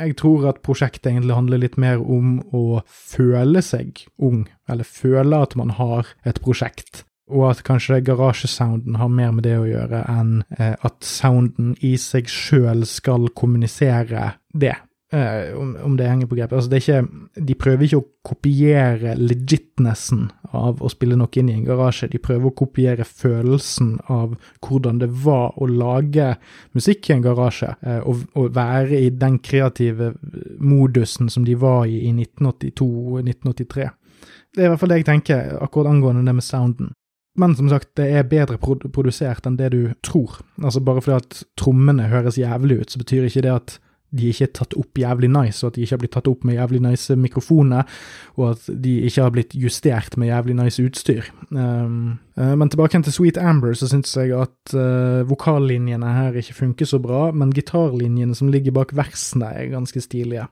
Jeg 0.00 0.16
tror 0.16 0.46
at 0.48 0.62
prosjektet 0.64 1.10
egentlig 1.10 1.36
handler 1.36 1.60
litt 1.60 1.76
mer 1.80 2.00
om 2.00 2.38
å 2.56 2.80
føle 2.86 3.60
seg 3.62 4.06
ung, 4.16 4.46
eller 4.70 4.86
føle 4.86 5.42
at 5.44 5.56
man 5.60 5.74
har 5.76 6.08
et 6.24 6.40
prosjekt, 6.40 7.04
og 7.30 7.50
at 7.50 7.64
kanskje 7.66 8.00
garasjesounden 8.06 8.96
har 9.02 9.10
mer 9.12 9.34
med 9.36 9.44
det 9.46 9.58
å 9.60 9.68
gjøre 9.68 10.04
enn 10.10 10.38
eh, 10.56 10.74
at 10.74 11.02
sounden 11.06 11.74
i 11.84 11.96
seg 12.00 12.30
sjøl 12.32 12.86
skal 12.88 13.28
kommunisere 13.36 14.32
det. 14.54 14.78
Uh, 15.14 15.58
om, 15.58 15.76
om, 15.82 15.96
det 15.98 16.06
henger 16.06 16.28
på 16.30 16.36
grepet. 16.38 16.52
Altså, 16.54 16.70
det 16.70 16.76
er 16.78 16.82
ikke, 16.84 17.40
de 17.48 17.54
prøver 17.58 17.82
ikke 17.82 17.98
å 17.98 18.04
kopiere 18.30 19.16
legitnessen 19.18 20.28
av 20.54 20.78
å 20.86 20.90
spille 20.92 21.16
noe 21.18 21.34
inn 21.40 21.48
i 21.50 21.56
en 21.56 21.64
garasje. 21.66 22.06
De 22.12 22.20
prøver 22.22 22.46
å 22.46 22.54
kopiere 22.54 23.06
følelsen 23.08 23.96
av 24.06 24.36
hvordan 24.62 25.00
det 25.02 25.08
var 25.24 25.58
å 25.58 25.66
lage 25.66 26.28
musikk 26.78 27.10
i 27.10 27.16
en 27.16 27.26
garasje, 27.26 27.72
uh, 27.82 27.98
og, 28.04 28.22
og, 28.38 28.52
være 28.54 29.02
i 29.02 29.10
den 29.10 29.40
kreative 29.42 30.12
modusen 30.62 31.32
som 31.32 31.48
de 31.48 31.58
var 31.58 31.90
i 31.90 32.04
i 32.06 32.14
1982-1983. 32.14 33.90
Det 34.54 34.62
er 34.62 34.68
i 34.68 34.70
hvert 34.70 34.82
fall 34.84 34.94
det 34.94 35.02
jeg 35.02 35.10
tenker 35.10 35.52
akkurat 35.58 35.90
angående 35.90 36.22
det 36.22 36.38
med 36.38 36.46
sounden. 36.46 36.94
Men 37.38 37.58
som 37.58 37.66
sagt, 37.70 37.96
det 37.98 38.08
er 38.14 38.30
bedre 38.30 38.62
produsert 38.62 39.46
enn 39.46 39.58
det 39.58 39.74
du 39.74 39.92
tror. 40.06 40.38
Altså 40.62 40.82
Bare 40.86 41.02
fordi 41.02 41.18
at 41.18 41.44
trommene 41.58 42.10
høres 42.10 42.38
jævlig 42.38 42.82
ut, 42.82 42.90
så 42.90 43.02
betyr 43.02 43.26
ikke 43.26 43.44
det 43.46 43.54
at 43.58 43.80
de 44.10 44.30
ikke 44.30 44.48
er 44.48 44.52
tatt 44.58 44.74
opp 44.78 44.98
jævlig 44.98 45.30
nice, 45.30 45.62
og 45.62 45.70
at 45.70 45.78
de 45.78 45.84
ikke 45.84 45.94
har 45.96 46.02
blitt 46.02 46.14
tatt 46.16 46.30
opp 46.30 46.46
med 46.46 46.56
jævlig 46.58 46.82
nice 46.82 47.16
mikrofoner, 47.18 47.86
og 48.36 48.54
at 48.54 48.70
de 48.84 48.96
ikke 49.06 49.22
har 49.22 49.34
blitt 49.34 49.54
justert 49.54 50.16
med 50.20 50.32
jævlig 50.32 50.56
nice 50.58 50.82
utstyr. 50.82 51.30
Um, 51.50 52.18
uh, 52.38 52.54
men 52.58 52.70
tilbake 52.72 53.02
til 53.06 53.14
Sweet 53.14 53.38
Amber, 53.38 53.74
så 53.78 53.90
syns 53.90 54.16
jeg 54.18 54.34
at 54.34 54.74
uh, 54.74 55.22
vokallinjene 55.30 56.14
her 56.16 56.40
ikke 56.42 56.58
funker 56.58 56.90
så 56.90 56.98
bra, 57.02 57.28
men 57.30 57.54
gitarlinjene 57.54 58.34
som 58.34 58.50
ligger 58.50 58.74
bak 58.76 58.96
versene, 58.98 59.52
er 59.54 59.70
ganske 59.74 60.02
stilige. 60.02 60.48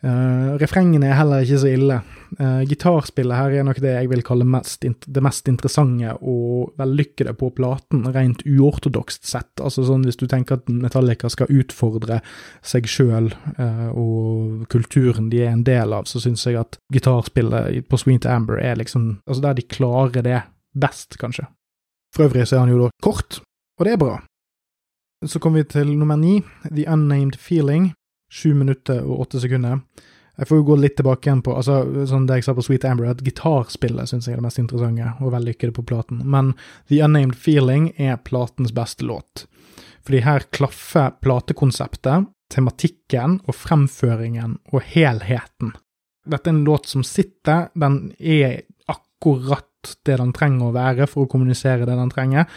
Uh, 0.00 0.56
refrengene 0.56 1.10
er 1.10 1.18
heller 1.18 1.42
ikke 1.44 1.58
så 1.60 1.70
ille. 1.74 1.98
Uh, 2.38 2.62
gitarspillet 2.68 3.36
her 3.36 3.56
er 3.58 3.66
nok 3.68 3.82
det 3.84 3.90
jeg 3.92 4.08
vil 4.08 4.22
kalle 4.24 4.46
mest, 4.48 4.86
det 4.86 5.22
mest 5.24 5.50
interessante 5.50 6.14
og 6.24 6.70
vellykkede 6.80 7.34
på 7.36 7.50
platen, 7.56 8.06
rent 8.14 8.40
uortodokst 8.48 9.28
sett. 9.28 9.52
Altså 9.60 9.84
sånn 9.84 10.06
Hvis 10.08 10.16
du 10.20 10.24
tenker 10.30 10.56
at 10.56 10.72
Metallica 10.72 11.28
skal 11.32 11.52
utfordre 11.52 12.22
seg 12.64 12.88
sjøl 12.88 13.28
uh, 13.58 13.90
og 13.92 14.64
kulturen 14.72 15.28
de 15.32 15.44
er 15.44 15.52
en 15.52 15.66
del 15.68 15.92
av, 15.92 16.08
så 16.08 16.22
syns 16.22 16.46
jeg 16.48 16.56
at 16.62 16.80
gitarspillet 16.94 17.84
på 17.90 18.00
Sweet 18.00 18.28
Amber 18.30 18.60
er 18.62 18.80
liksom 18.80 19.10
Altså 19.26 19.42
der 19.44 19.60
de 19.60 19.68
klarer 19.68 20.24
det 20.24 20.40
best, 20.80 21.18
kanskje. 21.20 21.44
For 22.14 22.24
øvrig 22.24 22.48
så 22.48 22.56
er 22.56 22.64
han 22.64 22.72
jo 22.72 22.86
da 22.86 22.90
kort, 23.04 23.42
og 23.78 23.86
det 23.86 23.94
er 23.94 24.00
bra. 24.00 24.16
Så 25.28 25.38
kommer 25.38 25.60
vi 25.60 25.68
til 25.76 25.92
nummer 25.98 26.16
ni, 26.16 26.40
The 26.64 26.86
Unnamed 26.88 27.36
Feeling 27.36 27.90
sju 28.30 28.54
minutter 28.54 29.02
og 29.04 29.26
åtte 29.26 29.42
sekunder. 29.42 29.82
Jeg 30.40 30.48
får 30.48 30.60
jo 30.60 30.66
gå 30.70 30.76
litt 30.80 30.94
tilbake 30.96 31.28
igjen 31.28 31.42
på 31.44 31.52
altså, 31.52 31.82
sånn 32.08 32.24
det 32.28 32.38
jeg 32.38 32.46
sa 32.46 32.54
på 32.56 32.64
Sweet 32.64 32.86
Amber, 32.88 33.10
at 33.10 33.20
gitarspillet 33.26 34.08
syns 34.08 34.28
jeg 34.28 34.38
er 34.38 34.40
det 34.40 34.46
mest 34.46 34.60
interessante 34.62 35.10
og 35.20 35.34
vellykkede 35.34 35.74
på 35.76 35.84
platen. 35.90 36.22
Men 36.24 36.54
The 36.88 37.02
Unnamed 37.04 37.36
Feeling 37.36 37.90
er 38.00 38.22
platens 38.24 38.72
beste 38.72 39.04
låt. 39.04 39.44
Fordi 40.06 40.22
her 40.24 40.46
klaffer 40.54 41.12
platekonseptet, 41.20 42.30
tematikken 42.50 43.36
og 43.44 43.58
fremføringen 43.58 44.56
og 44.72 44.80
helheten. 44.94 45.74
Dette 46.30 46.48
er 46.48 46.56
en 46.56 46.64
låt 46.64 46.88
som 46.88 47.04
sitter, 47.04 47.68
den 47.76 48.14
er 48.18 48.62
akkurat 48.88 49.66
det 50.08 50.16
den 50.20 50.32
trenger 50.36 50.70
å 50.70 50.76
være 50.76 51.08
for 51.08 51.26
å 51.26 51.30
kommunisere 51.30 51.84
det 51.84 51.96
den 51.96 52.12
trenger. 52.12 52.48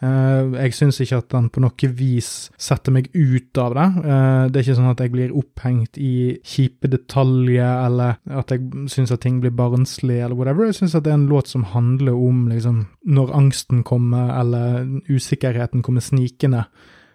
Eh, 0.00 0.54
jeg 0.64 0.72
syns 0.72 0.96
ikke 1.04 1.18
at 1.20 1.28
den 1.34 1.50
på 1.52 1.60
noe 1.60 1.88
vis 1.92 2.48
setter 2.60 2.94
meg 2.94 3.10
ut 3.12 3.58
av 3.60 3.74
det. 3.76 3.88
Eh, 4.00 4.44
det 4.48 4.60
er 4.60 4.64
ikke 4.64 4.76
sånn 4.78 4.92
at 4.92 5.02
jeg 5.04 5.12
blir 5.12 5.34
opphengt 5.36 5.98
i 6.00 6.12
kjipe 6.46 6.88
detaljer, 6.88 7.82
eller 7.84 8.16
at 8.40 8.54
jeg 8.54 8.88
syns 8.92 9.12
at 9.12 9.20
ting 9.24 9.42
blir 9.42 9.52
barnslig, 9.56 10.22
eller 10.24 10.38
whatever. 10.38 10.70
Jeg 10.70 10.78
syns 10.80 10.96
at 10.96 11.04
det 11.04 11.12
er 11.12 11.18
en 11.20 11.28
låt 11.28 11.52
som 11.52 11.66
handler 11.74 12.16
om 12.16 12.46
liksom 12.48 12.86
når 13.12 13.34
angsten 13.36 13.84
kommer, 13.84 14.32
eller 14.40 14.88
usikkerheten 15.10 15.84
kommer 15.84 16.04
snikende. 16.04 16.64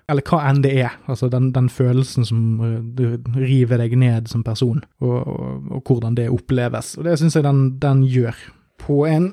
Eller 0.05 0.21
hva 0.29 0.43
enn 0.45 0.61
det 0.61 0.75
er. 0.83 0.99
Altså 1.09 1.31
den, 1.33 1.49
den 1.55 1.71
følelsen 1.73 2.27
som 2.29 2.61
river 3.33 3.81
deg 3.81 3.97
ned 3.97 4.29
som 4.29 4.45
person, 4.45 4.83
og, 5.01 5.17
og, 5.25 5.73
og 5.79 5.89
hvordan 5.89 6.19
det 6.19 6.29
oppleves. 6.29 6.93
Og 6.99 7.09
det 7.09 7.17
syns 7.17 7.39
jeg 7.39 7.47
den, 7.47 7.65
den 7.81 8.05
gjør. 8.05 8.37
På 8.85 9.07
en 9.09 9.31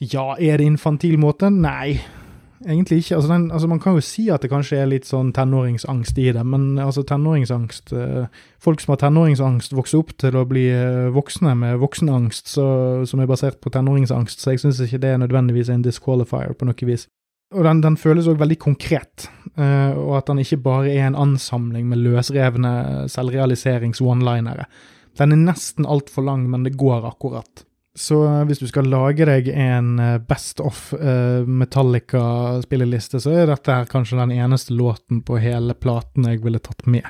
ja, 0.00 0.32
er 0.40 0.56
det 0.58 0.64
infantil 0.72 1.20
måte? 1.20 1.52
Nei 1.52 2.00
egentlig 2.66 3.02
ikke. 3.02 3.16
Altså, 3.16 3.32
den, 3.32 3.50
altså, 3.50 3.68
man 3.68 3.80
kan 3.80 3.96
jo 3.96 4.04
si 4.04 4.28
at 4.32 4.42
det 4.42 4.50
kanskje 4.52 4.78
er 4.82 4.90
litt 4.90 5.08
sånn 5.08 5.32
tenåringsangst 5.36 6.18
i 6.18 6.28
det, 6.34 6.44
men 6.46 6.78
altså 6.82 7.04
tenåringsangst 7.06 7.94
eh, 7.96 8.26
Folk 8.62 8.78
som 8.78 8.92
har 8.92 9.00
tenåringsangst, 9.02 9.72
vokser 9.74 9.98
opp 9.98 10.12
til 10.22 10.36
å 10.38 10.44
bli 10.46 10.68
eh, 10.70 11.08
voksne 11.10 11.56
med 11.58 11.80
voksenangst 11.82 12.52
så, 12.52 12.66
som 13.08 13.22
er 13.22 13.26
basert 13.26 13.58
på 13.58 13.72
tenåringsangst, 13.74 14.38
så 14.38 14.54
jeg 14.54 14.62
syns 14.62 14.78
ikke 14.84 15.00
det 15.02 15.10
er 15.14 15.18
nødvendigvis 15.24 15.72
en 15.74 15.82
disqualifier 15.82 16.54
på 16.54 16.68
noe 16.68 16.86
vis. 16.86 17.08
Og 17.52 17.66
den, 17.66 17.82
den 17.84 17.98
føles 18.00 18.28
òg 18.30 18.38
veldig 18.40 18.58
konkret, 18.62 19.26
uh, 19.58 19.92
og 19.98 20.14
at 20.22 20.30
den 20.30 20.40
ikke 20.40 20.62
bare 20.64 20.94
er 20.94 21.10
en 21.10 21.18
ansamling 21.18 21.90
med 21.90 22.00
løsrevne 22.00 22.70
selvrealiserings-one-linere. 23.12 24.64
Den 25.20 25.34
er 25.34 25.42
nesten 25.50 25.84
altfor 25.84 26.24
lang, 26.24 26.46
men 26.48 26.64
det 26.64 26.78
går 26.80 27.04
akkurat. 27.10 27.66
Så 27.98 28.22
eh, 28.24 28.42
hvis 28.48 28.62
du 28.62 28.68
skal 28.70 28.88
lage 28.88 29.26
deg 29.28 29.48
en 29.52 29.96
eh, 30.00 30.18
Best 30.24 30.62
of 30.64 30.92
uh, 30.96 31.44
Metallica-spilleliste, 31.44 33.20
så 33.20 33.34
er 33.36 33.50
dette 33.50 33.74
her 33.74 33.90
kanskje 33.90 34.20
den 34.20 34.32
eneste 34.32 34.76
låten 34.76 35.20
på 35.26 35.40
hele 35.42 35.76
platen 35.76 36.28
jeg 36.28 36.40
ville 36.44 36.62
tatt 36.62 36.86
med. 36.88 37.04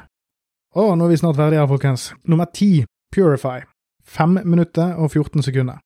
Å, 0.75 0.95
nå 0.97 1.07
er 1.07 1.13
vi 1.13 1.21
snart 1.21 1.39
ferdige 1.39 1.63
her, 1.63 1.71
folkens. 1.71 2.11
Nummer 2.27 2.51
ti, 2.51 2.83
Purify. 3.15 3.61
5 4.09 4.41
minutter 4.43 4.97
og 4.99 5.13
14 5.13 5.45
sekunder. 5.47 5.79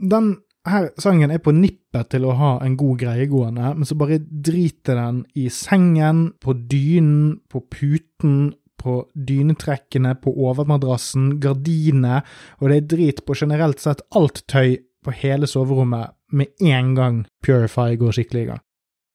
Den 0.00 0.38
her 0.68 0.88
sangen 1.00 1.32
er 1.32 1.42
på 1.44 1.52
nippet 1.56 2.08
til 2.14 2.24
å 2.28 2.36
ha 2.38 2.50
en 2.64 2.76
god 2.80 3.02
greie 3.02 3.26
gående, 3.28 3.74
men 3.76 3.88
så 3.88 3.96
bare 4.00 4.20
driter 4.20 4.96
den 4.96 5.22
i 5.36 5.48
sengen, 5.52 6.30
på 6.40 6.54
dynen, 6.70 7.40
på 7.50 7.62
puten 7.68 8.54
på 8.80 8.96
dynetrekkene, 9.14 10.16
på 10.22 10.32
overmadrassen, 10.32 11.34
gardinene, 11.42 12.22
og 12.60 12.70
det 12.70 12.78
er 12.78 12.88
drit 12.94 13.22
på 13.26 13.36
generelt 13.38 13.82
sett 13.82 14.02
alt 14.16 14.42
tøy 14.50 14.78
på 15.04 15.14
hele 15.20 15.48
soverommet 15.48 16.16
med 16.36 16.52
en 16.64 16.94
gang 16.96 17.22
Purify 17.44 17.94
går 18.00 18.16
skikkelig 18.16 18.42
i 18.42 18.50
gang. 18.52 18.64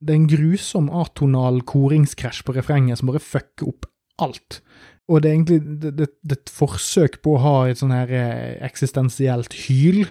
Det 0.05 0.13
er 0.13 0.21
en 0.21 0.29
grusom 0.29 0.89
atonal 0.93 1.61
koringskrasj 1.65 2.43
på 2.45 2.55
refrenget 2.57 2.99
som 2.99 3.09
bare 3.09 3.23
fucker 3.23 3.69
opp 3.71 3.87
alt. 4.21 4.61
Og 5.05 5.21
det 5.21 5.29
er 5.29 5.35
egentlig 5.35 5.59
det, 5.81 5.91
det, 5.99 6.07
det 6.25 6.37
et 6.39 6.49
forsøk 6.49 7.19
på 7.21 7.35
å 7.35 7.41
ha 7.43 7.53
et 7.69 7.77
sånn 7.77 7.93
her 7.93 8.09
eh, 8.09 8.55
eksistensielt 8.65 9.53
hyl. 9.67 10.07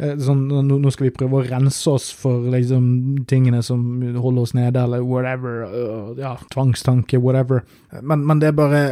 Eh, 0.00 0.14
sånn, 0.24 0.46
nå 0.48 0.92
skal 0.94 1.10
vi 1.10 1.16
prøve 1.18 1.42
å 1.42 1.44
rense 1.44 1.92
oss 1.92 2.08
for 2.16 2.46
liksom 2.54 3.26
tingene 3.28 3.60
som 3.66 3.82
holder 4.16 4.46
oss 4.46 4.54
nede, 4.56 4.86
eller 4.86 5.04
whatever. 5.04 5.66
Uh, 5.68 6.14
ja, 6.16 6.32
tvangstanke, 6.54 7.20
whatever. 7.20 7.60
Men, 8.00 8.24
men 8.28 8.40
det 8.40 8.48
er 8.48 8.56
bare 8.56 8.82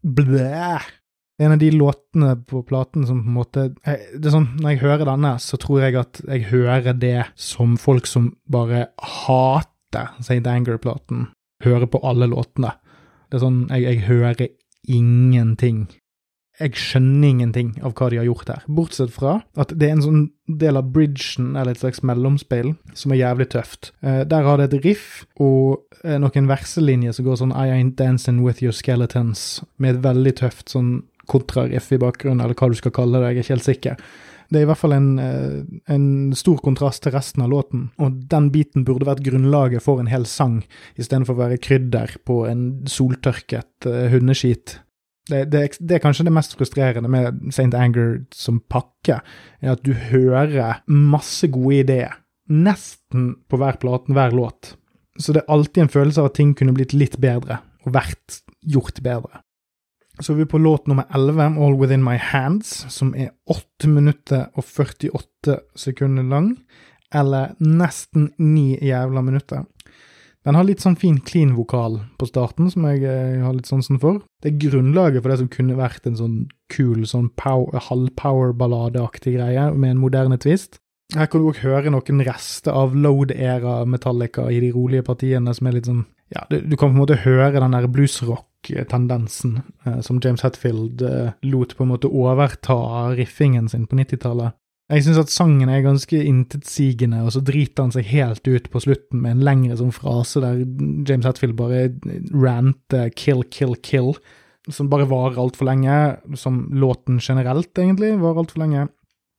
blæ. 0.00 0.80
En 1.42 1.52
av 1.52 1.60
de 1.60 1.68
låtene 1.74 2.32
på 2.48 2.62
platen 2.64 3.04
som 3.08 3.20
på 3.20 3.28
en 3.28 3.36
måte 3.36 3.66
det 3.82 4.28
er 4.28 4.34
sånn, 4.34 4.50
Når 4.60 4.74
jeg 4.74 4.82
hører 4.84 5.08
denne, 5.08 5.34
så 5.42 5.58
tror 5.60 5.82
jeg 5.82 5.96
at 5.98 6.20
jeg 6.24 6.48
hører 6.52 6.96
det 6.96 7.28
som 7.36 7.76
folk 7.80 8.08
som 8.08 8.32
bare 8.52 8.86
hater 9.26 10.14
St. 10.22 10.40
Anger-platen, 10.48 11.26
hører 11.64 11.88
på 11.90 12.00
alle 12.06 12.30
låtene. 12.32 12.72
Det 13.28 13.36
er 13.36 13.42
sånn, 13.44 13.58
jeg, 13.68 13.84
jeg 13.84 14.04
hører 14.06 14.46
ingenting. 14.88 15.86
Jeg 16.60 16.76
skjønner 16.76 17.30
ingenting 17.30 17.70
av 17.82 17.94
hva 17.96 18.10
de 18.12 18.18
har 18.20 18.26
gjort 18.28 18.50
her, 18.52 18.64
bortsett 18.68 19.12
fra 19.14 19.38
at 19.58 19.72
det 19.72 19.88
er 19.88 19.94
en 19.96 20.04
sånn 20.04 20.24
del 20.60 20.76
av 20.78 20.90
bridgen, 20.94 21.54
eller 21.56 21.72
et 21.72 21.80
slags 21.80 22.02
mellomspill, 22.06 22.74
som 22.98 23.14
er 23.14 23.22
jævlig 23.22 23.48
tøft. 23.54 23.90
Eh, 24.04 24.20
der 24.28 24.44
har 24.46 24.60
det 24.60 24.68
et 24.68 24.84
riff 24.84 25.22
og 25.40 25.80
eh, 26.04 26.18
noen 26.20 26.50
verselinjer 26.50 27.16
som 27.16 27.26
går 27.26 27.40
sånn 27.40 27.56
I 27.56 27.72
ain't 27.72 27.96
dancing 27.98 28.42
with 28.44 28.62
your 28.62 28.76
skeletons, 28.76 29.62
med 29.80 29.96
et 29.96 30.04
veldig 30.04 30.34
tøft 30.42 30.74
sånn 30.74 31.00
kontrariff 31.30 31.88
i 31.94 32.00
bakgrunnen, 32.02 32.44
eller 32.44 32.58
hva 32.58 32.68
du 32.68 32.76
skal 32.78 32.94
kalle 32.94 33.22
det, 33.22 33.32
jeg 33.32 33.40
er 33.40 33.46
ikke 33.46 33.56
helt 33.56 33.70
sikker. 33.70 34.06
Det 34.52 34.60
er 34.60 34.66
i 34.66 34.68
hvert 34.68 34.80
fall 34.82 34.92
en, 34.92 35.10
eh, 35.18 35.60
en, 35.94 36.06
stor 36.36 36.58
kontrast 36.60 37.04
til 37.04 37.14
resten 37.14 37.44
av 37.44 37.50
låten, 37.52 37.86
og 38.02 38.18
den 38.28 38.50
biten 38.52 38.84
burde 38.84 39.08
vært 39.08 39.24
grunnlaget 39.24 39.84
for 39.84 40.02
en 40.02 40.10
hel 40.12 40.26
sang, 40.28 40.60
istedenfor 41.00 41.38
å 41.38 41.44
være 41.46 41.60
krydder 41.62 42.18
på 42.28 42.42
en 42.50 42.82
soltørket 42.90 43.88
uh, 43.88 44.10
hundeskit. 44.12 44.76
Det, 45.30 45.46
det, 45.52 45.62
det, 45.80 45.96
er 45.96 46.02
kanskje 46.02 46.26
det 46.26 46.34
mest 46.34 46.56
frustrerende 46.58 47.08
med 47.08 47.46
St. 47.48 47.70
Anger 47.78 48.24
som 48.34 48.60
pakke, 48.68 49.20
er 49.62 49.72
at 49.72 49.84
du 49.86 49.94
hører 49.94 50.82
masse 50.90 51.48
gode 51.52 51.84
ideer, 51.86 52.18
nesten 52.52 53.36
på 53.48 53.60
hver 53.62 53.78
platen, 53.80 54.18
hver 54.18 54.36
låt. 54.36 54.74
Så 55.16 55.32
det 55.32 55.44
er 55.44 55.54
alltid 55.54 55.86
en 55.86 55.94
følelse 55.94 56.20
av 56.20 56.32
at 56.32 56.36
ting 56.40 56.52
kunne 56.58 56.74
blitt 56.76 56.92
litt 56.96 57.16
bedre, 57.22 57.62
og 57.86 57.96
vært 57.96 58.42
gjort 58.68 59.00
bedre. 59.04 59.40
Så 60.20 60.34
er 60.34 60.42
vi 60.42 60.46
på 60.46 60.58
låt 60.60 60.86
nummer 60.86 61.04
11, 61.14 61.56
All 61.56 61.74
Within 61.80 62.04
My 62.04 62.18
Hands, 62.20 62.68
som 62.92 63.14
er 63.16 63.32
8 63.48 63.88
minutter 63.88 64.50
og 64.52 64.64
48 64.64 65.56
sekunder 65.78 66.26
lang, 66.28 66.56
eller 67.14 67.54
nesten 67.60 68.32
9 68.36 68.78
jævla 68.84 69.22
minutter. 69.24 69.64
Den 70.42 70.58
har 70.58 70.66
litt 70.66 70.82
sånn 70.82 70.98
fin 70.98 71.20
clean 71.22 71.54
vokal 71.54 72.00
på 72.18 72.26
starten, 72.26 72.66
som 72.72 72.84
jeg 72.90 73.04
eh, 73.06 73.40
har 73.44 73.54
litt 73.54 73.70
sansen 73.70 74.00
for. 74.02 74.20
Det 74.42 74.50
er 74.50 74.62
grunnlaget 74.64 75.22
for 75.22 75.30
det 75.30 75.38
som 75.38 75.50
kunne 75.52 75.78
vært 75.78 76.06
en 76.10 76.18
sånn 76.18 76.38
kul 76.72 77.06
sånn 77.06 77.30
halvpower-balladeaktig 77.38 79.36
greie, 79.38 79.68
med 79.72 79.94
en 79.94 80.02
moderne 80.02 80.38
twist. 80.42 80.80
Her 81.14 81.28
kan 81.30 81.40
du 81.42 81.50
òg 81.50 81.60
høre 81.62 81.92
noen 81.92 82.24
rester 82.26 82.74
av 82.74 82.96
load-era 82.96 83.82
Metallica 83.86 84.48
i 84.50 84.60
de 84.64 84.72
rolige 84.74 85.06
partiene, 85.06 85.54
som 85.54 85.68
er 85.68 85.78
litt 85.78 85.88
sånn 85.90 86.04
Ja, 86.32 86.46
du, 86.48 86.62
du 86.64 86.76
kan 86.80 86.88
på 86.88 86.96
en 86.96 87.02
måte 87.02 87.22
høre 87.22 87.60
den 87.60 87.76
der 87.76 87.86
bluesrock 87.92 88.46
tendensen 88.90 89.60
eh, 89.84 90.00
som 90.00 90.20
James 90.22 90.42
Hetfield 90.44 91.02
eh, 91.02 91.32
lot 91.42 91.76
på 91.76 91.84
en 91.84 91.92
måte 91.92 92.10
overta 92.10 93.12
riffingen 93.16 93.68
sin 93.68 93.86
på 93.86 93.98
90-tallet. 93.98 94.58
Jeg 94.92 95.06
syns 95.06 95.20
at 95.22 95.32
sangen 95.32 95.70
er 95.72 95.84
ganske 95.84 96.18
intetsigende, 96.20 97.22
og 97.24 97.32
så 97.32 97.40
driter 97.40 97.86
han 97.86 97.94
seg 97.94 98.10
helt 98.10 98.44
ut 98.44 98.66
på 98.68 98.82
slutten 98.84 99.22
med 99.22 99.38
en 99.38 99.44
lengre 99.46 99.78
sånn 99.80 99.94
frase 99.94 100.42
der 100.42 100.64
James 101.08 101.24
Hetfield 101.24 101.56
bare 101.56 101.86
ranter 102.34 103.08
'kill, 103.14 103.44
kill, 103.48 103.72
kill', 103.80 104.18
som 104.68 104.90
bare 104.92 105.08
varer 105.08 105.40
altfor 105.40 105.70
lenge, 105.70 105.96
som 106.36 106.66
låten 106.76 107.22
generelt, 107.22 107.72
egentlig, 107.78 108.18
varer 108.20 108.44
altfor 108.44 108.62
lenge. 108.62 108.88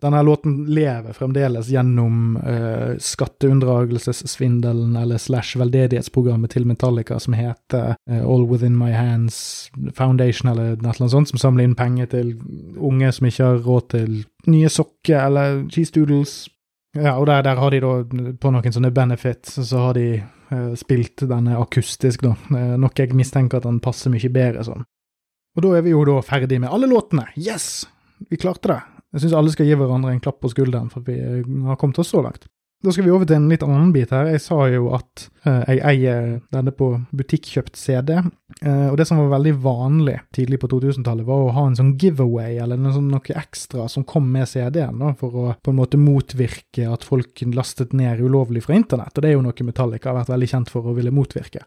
Denne 0.03 0.19
låten 0.23 0.65
lever 0.65 1.13
fremdeles 1.15 1.69
gjennom 1.71 2.37
uh, 2.37 2.97
skatteunndragelsessvindelen 2.99 4.95
eller 4.99 5.17
slash 5.17 5.55
veldedighetsprogrammet 5.61 6.51
til 6.51 6.65
Metallica 6.67 7.19
som 7.23 7.37
heter 7.37 7.95
uh, 7.95 8.19
All 8.19 8.43
Within 8.49 8.75
My 8.77 8.91
Hands 8.91 9.37
Foundation 9.95 10.51
eller 10.51 10.75
noe 10.83 11.09
sånt, 11.09 11.31
som 11.31 11.39
samler 11.39 11.69
inn 11.69 11.77
penger 11.79 12.11
til 12.11 12.33
unge 12.75 13.13
som 13.15 13.29
ikke 13.29 13.47
har 13.47 13.63
råd 13.63 13.89
til 13.95 14.19
nye 14.51 14.69
sokker 14.69 15.23
eller 15.23 15.63
cheese 15.71 15.95
doodles. 15.95 16.35
Ja, 16.99 17.15
og 17.15 17.29
der, 17.31 17.41
der 17.47 17.63
har 17.63 17.71
de 17.71 17.79
da, 17.81 17.93
på 18.43 18.51
noen 18.51 18.75
sånne 18.75 18.91
benefits, 18.93 19.55
så 19.55 19.87
har 19.87 19.95
de 19.97 20.07
uh, 20.19 20.73
spilt 20.77 21.23
denne 21.31 21.55
akustisk, 21.63 22.27
da. 22.27 22.35
Noe 22.75 22.91
jeg 22.99 23.15
mistenker 23.15 23.63
at 23.63 23.69
den 23.69 23.79
passer 23.81 24.11
mye 24.11 24.35
bedre 24.35 24.67
sånn. 24.67 24.83
Og 25.55 25.63
da 25.63 25.77
er 25.77 25.87
vi 25.87 25.95
jo 25.95 26.03
da 26.11 26.19
ferdig 26.25 26.59
med 26.59 26.73
alle 26.75 26.91
låtene. 26.91 27.29
Yes! 27.39 27.85
Vi 28.29 28.37
klarte 28.39 28.69
det. 28.71 28.81
Jeg 29.13 29.23
syns 29.23 29.37
alle 29.37 29.53
skal 29.53 29.69
gi 29.69 29.77
hverandre 29.77 30.11
en 30.13 30.21
klapp 30.23 30.41
på 30.41 30.51
skulderen 30.51 30.89
for 30.93 31.05
vi 31.05 31.19
har 31.67 31.79
kommet 31.79 32.01
oss 32.01 32.11
så 32.13 32.23
langt. 32.25 32.47
Da 32.83 32.91
skal 32.91 33.05
vi 33.05 33.11
over 33.15 33.23
til 33.23 33.37
en 33.37 33.45
litt 33.47 33.61
annen 33.63 33.93
bit 33.95 34.11
her. 34.11 34.27
Jeg 34.33 34.41
sa 34.43 34.57
jo 34.67 34.89
at 34.91 35.27
uh, 35.45 35.61
jeg 35.69 35.79
eier 35.87 36.25
denne 36.51 36.73
på 36.75 36.89
butikkjøpt 37.15 37.79
CD. 37.79 38.17
Eh, 38.59 38.89
og 38.89 38.97
det 38.99 39.05
som 39.07 39.21
var 39.21 39.31
veldig 39.37 39.53
vanlig 39.63 40.17
tidlig 40.35 40.59
på 40.61 40.67
2000-tallet, 40.71 41.25
var 41.25 41.45
å 41.45 41.53
ha 41.55 41.63
en 41.69 41.77
sånn 41.79 41.93
giveaway, 41.99 42.57
eller 42.59 42.77
noe, 42.79 42.91
sånn, 42.95 43.07
noe 43.11 43.37
ekstra 43.39 43.87
som 43.91 44.05
kom 44.07 44.27
med 44.31 44.49
CD-en, 44.51 44.99
for 45.19 45.39
å 45.39 45.45
på 45.63 45.71
en 45.71 45.79
måte 45.79 45.99
motvirke 45.99 46.89
at 46.91 47.07
folk 47.07 47.45
lastet 47.55 47.95
ned 47.97 48.19
ulovlig 48.19 48.65
fra 48.67 48.75
internett. 48.75 49.15
Og 49.15 49.23
det 49.23 49.31
er 49.31 49.37
jo 49.37 49.45
noe 49.47 49.67
Metallica 49.67 50.11
har 50.11 50.19
vært 50.19 50.33
veldig 50.35 50.51
kjent 50.51 50.73
for 50.75 50.91
å 50.91 50.97
ville 50.99 51.15
motvirke. 51.15 51.63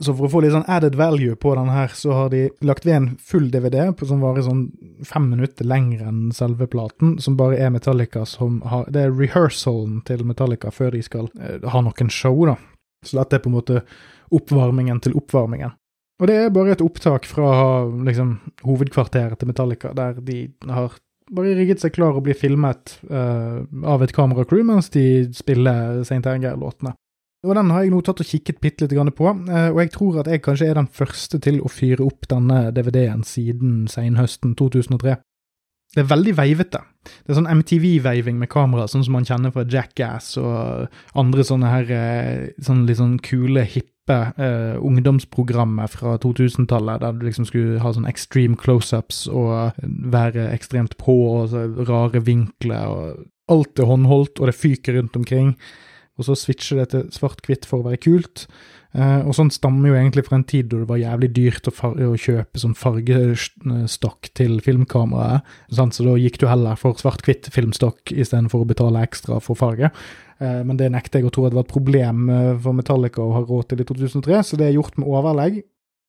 Så 0.00 0.14
for 0.16 0.26
å 0.26 0.30
få 0.32 0.40
litt 0.40 0.54
sånn 0.54 0.68
added 0.70 0.94
value 0.96 1.36
på 1.36 1.52
den 1.58 1.68
her, 1.68 1.92
så 1.92 2.14
har 2.16 2.30
de 2.32 2.46
lagt 2.64 2.86
ved 2.88 2.96
en 2.96 3.08
full 3.20 3.50
DVD 3.52 3.90
på, 3.92 4.08
som 4.08 4.22
varer 4.24 4.46
sånn 4.46 4.62
fem 5.04 5.26
minutter 5.28 5.68
lenger 5.68 6.06
enn 6.08 6.22
selve 6.32 6.68
platen, 6.72 7.18
som 7.20 7.36
bare 7.36 7.58
er 7.60 7.72
Metallica 7.74 8.24
som 8.28 8.62
har 8.64 8.88
Det 8.88 9.02
er 9.04 9.12
rehearsalen 9.12 10.00
til 10.08 10.24
Metallica 10.24 10.72
før 10.72 10.96
de 10.96 11.02
skal 11.04 11.28
eh, 11.36 11.60
ha 11.60 11.84
noen 11.84 12.12
show, 12.12 12.46
da. 12.48 12.56
Så 13.04 13.20
dette 13.20 13.36
er 13.36 13.44
på 13.44 13.52
en 13.52 13.58
måte 13.58 13.82
oppvarmingen 14.32 15.00
til 15.04 15.16
oppvarmingen. 15.20 15.76
Og 16.20 16.28
det 16.28 16.36
er 16.36 16.52
bare 16.52 16.74
et 16.74 16.84
opptak 16.84 17.28
fra 17.28 17.84
liksom, 18.04 18.34
hovedkvarteret 18.64 19.40
til 19.40 19.48
Metallica, 19.48 19.92
der 19.96 20.20
de 20.24 20.42
har 20.68 20.96
bare 21.30 21.54
rigget 21.56 21.82
seg 21.82 21.94
klar 21.94 22.16
å 22.16 22.24
bli 22.24 22.34
filmet 22.36 22.96
uh, 23.10 23.62
av 23.86 24.02
et 24.02 24.12
kameracrew 24.14 24.64
mens 24.66 24.90
de 24.92 25.30
spiller 25.36 26.02
St. 26.02 26.24
Anger-låtene. 26.26 26.96
Og 27.40 27.54
Den 27.56 27.70
har 27.72 27.84
jeg 27.84 27.94
nå 27.94 28.02
tatt 28.04 28.20
og 28.20 28.28
kikket 28.28 28.60
bitte 28.60 28.84
litt 28.84 29.16
på, 29.16 29.30
eh, 29.48 29.70
og 29.72 29.80
jeg 29.80 29.92
tror 29.94 30.20
at 30.20 30.28
jeg 30.28 30.42
kanskje 30.44 30.68
er 30.68 30.76
den 30.76 30.90
første 30.92 31.40
til 31.40 31.62
å 31.64 31.72
fyre 31.72 32.04
opp 32.04 32.28
denne 32.28 32.68
DVD-en 32.76 33.24
siden 33.24 33.86
senhøsten 33.88 34.52
2003. 34.58 35.16
Det 35.90 36.04
er 36.04 36.10
veldig 36.10 36.34
veivete. 36.38 36.82
Det 37.24 37.32
er 37.32 37.38
sånn 37.40 37.48
MTV-veiving 37.50 38.36
med 38.38 38.50
kamera, 38.52 38.84
sånn 38.86 39.02
som 39.06 39.16
man 39.16 39.26
kjenner 39.26 39.54
fra 39.54 39.64
Jackass 39.64 40.36
og 40.38 40.92
andre 41.18 41.46
sånne 41.48 41.72
her 41.72 41.96
eh, 41.96 42.44
sånn 42.62 42.84
litt 42.86 43.00
sånn 43.00 43.16
kule, 43.24 43.64
hippe 43.64 44.20
eh, 44.36 44.76
ungdomsprogrammer 44.76 45.90
fra 45.90 46.18
2000-tallet, 46.20 47.00
der 47.00 47.16
du 47.16 47.26
liksom 47.26 47.48
skulle 47.48 47.80
ha 47.80 47.94
sånn 47.96 48.06
extreme 48.10 48.60
close-ups 48.60 49.24
og 49.32 49.80
være 50.12 50.50
ekstremt 50.52 50.98
på 51.00 51.16
og 51.40 51.56
rare 51.88 52.22
vinkler 52.26 52.96
og 52.96 53.28
Alt 53.50 53.80
er 53.82 53.88
håndholdt, 53.90 54.38
og 54.38 54.46
det 54.46 54.52
fyker 54.54 54.94
rundt 54.94 55.16
omkring 55.18 55.56
og 56.20 56.28
så 56.28 56.36
switcher 56.38 56.82
det 56.82 56.90
til 56.92 57.08
svart-hvitt 57.14 57.66
for 57.68 57.80
å 57.80 57.88
være 57.88 58.00
kult. 58.04 58.44
Uh, 58.90 59.22
og 59.22 59.36
sånn 59.38 59.52
stammer 59.54 59.92
jo 59.92 59.94
egentlig 59.94 60.24
fra 60.26 60.34
en 60.40 60.46
tid 60.50 60.66
da 60.70 60.80
det 60.80 60.88
var 60.90 60.98
jævlig 60.98 61.28
dyrt 61.36 61.68
å, 61.70 61.72
å 62.10 62.16
kjøpe 62.18 62.58
sånn 62.58 62.74
fargestokk 62.74 64.32
til 64.34 64.58
filmkameraet. 64.66 65.46
Sant? 65.78 65.94
Så 65.94 66.06
da 66.08 66.16
gikk 66.18 66.40
du 66.42 66.48
heller 66.50 66.78
for 66.80 66.98
svart-hvitt 66.98 67.52
filmstokk 67.54 68.10
istedenfor 68.10 68.64
å 68.64 68.70
betale 68.70 69.04
ekstra 69.06 69.38
for 69.44 69.58
farge. 69.58 69.92
Uh, 70.42 70.62
men 70.66 70.76
det 70.80 70.90
nekter 70.90 71.22
jeg 71.22 71.30
å 71.30 71.34
tro 71.34 71.46
at 71.46 71.54
det 71.54 71.60
var 71.60 71.68
et 71.68 71.74
problem 71.74 72.26
uh, 72.32 72.54
for 72.58 72.76
Metallica 72.76 73.22
å 73.22 73.36
ha 73.38 73.44
råd 73.46 73.70
til 73.70 73.84
i 73.84 73.86
2003, 73.86 74.42
så 74.50 74.58
det 74.58 74.70
er 74.70 74.78
gjort 74.80 74.98
med 74.98 75.10
overlegg. 75.10 75.62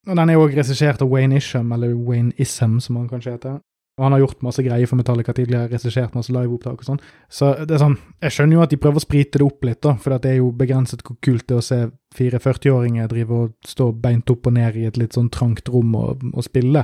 Og 0.10 0.18
den 0.18 0.34
er 0.34 0.42
òg 0.42 0.56
regissert 0.58 1.04
av 1.06 1.12
Wayne 1.12 1.38
Isham, 1.38 1.70
eller 1.76 1.94
Wayne 1.94 2.34
Isham 2.42 2.80
som 2.82 2.98
han 2.98 3.10
kanskje 3.12 3.36
heter. 3.36 3.60
Og 4.02 4.08
han 4.08 4.16
har 4.16 4.24
gjort 4.24 4.40
masse 4.42 4.64
greier 4.66 4.90
for 4.90 4.98
Metallica 4.98 5.34
tidligere, 5.38 5.70
regissert 5.70 6.16
masse 6.18 6.34
liveopptak 6.34 6.80
og 6.82 6.88
sånn. 6.88 7.02
Så 7.30 7.52
det 7.70 7.76
er 7.76 7.84
sånn, 7.84 8.00
jeg 8.26 8.34
skjønner 8.34 8.58
jo 8.58 8.64
at 8.64 8.72
de 8.72 8.80
prøver 8.82 8.98
å 8.98 9.04
sprite 9.04 9.38
det 9.38 9.46
opp 9.46 9.68
litt, 9.68 9.78
da, 9.86 9.94
for 10.02 10.16
det 10.18 10.32
er 10.32 10.40
jo 10.40 10.48
begrenset 10.58 11.04
hvor 11.06 11.20
kult 11.22 11.46
det 11.46 11.54
er 11.54 11.62
å 11.62 11.68
se 11.68 11.78
fire 12.18 12.40
40-åringer 12.42 13.12
drive 13.12 13.38
og 13.44 13.70
stå 13.70 13.92
beint 14.02 14.34
opp 14.34 14.50
og 14.50 14.56
ned 14.58 14.80
i 14.82 14.88
et 14.90 14.98
litt 14.98 15.14
sånn 15.14 15.30
trangt 15.30 15.70
rom 15.70 15.94
og, 16.00 16.26
og 16.34 16.48
spille. 16.48 16.82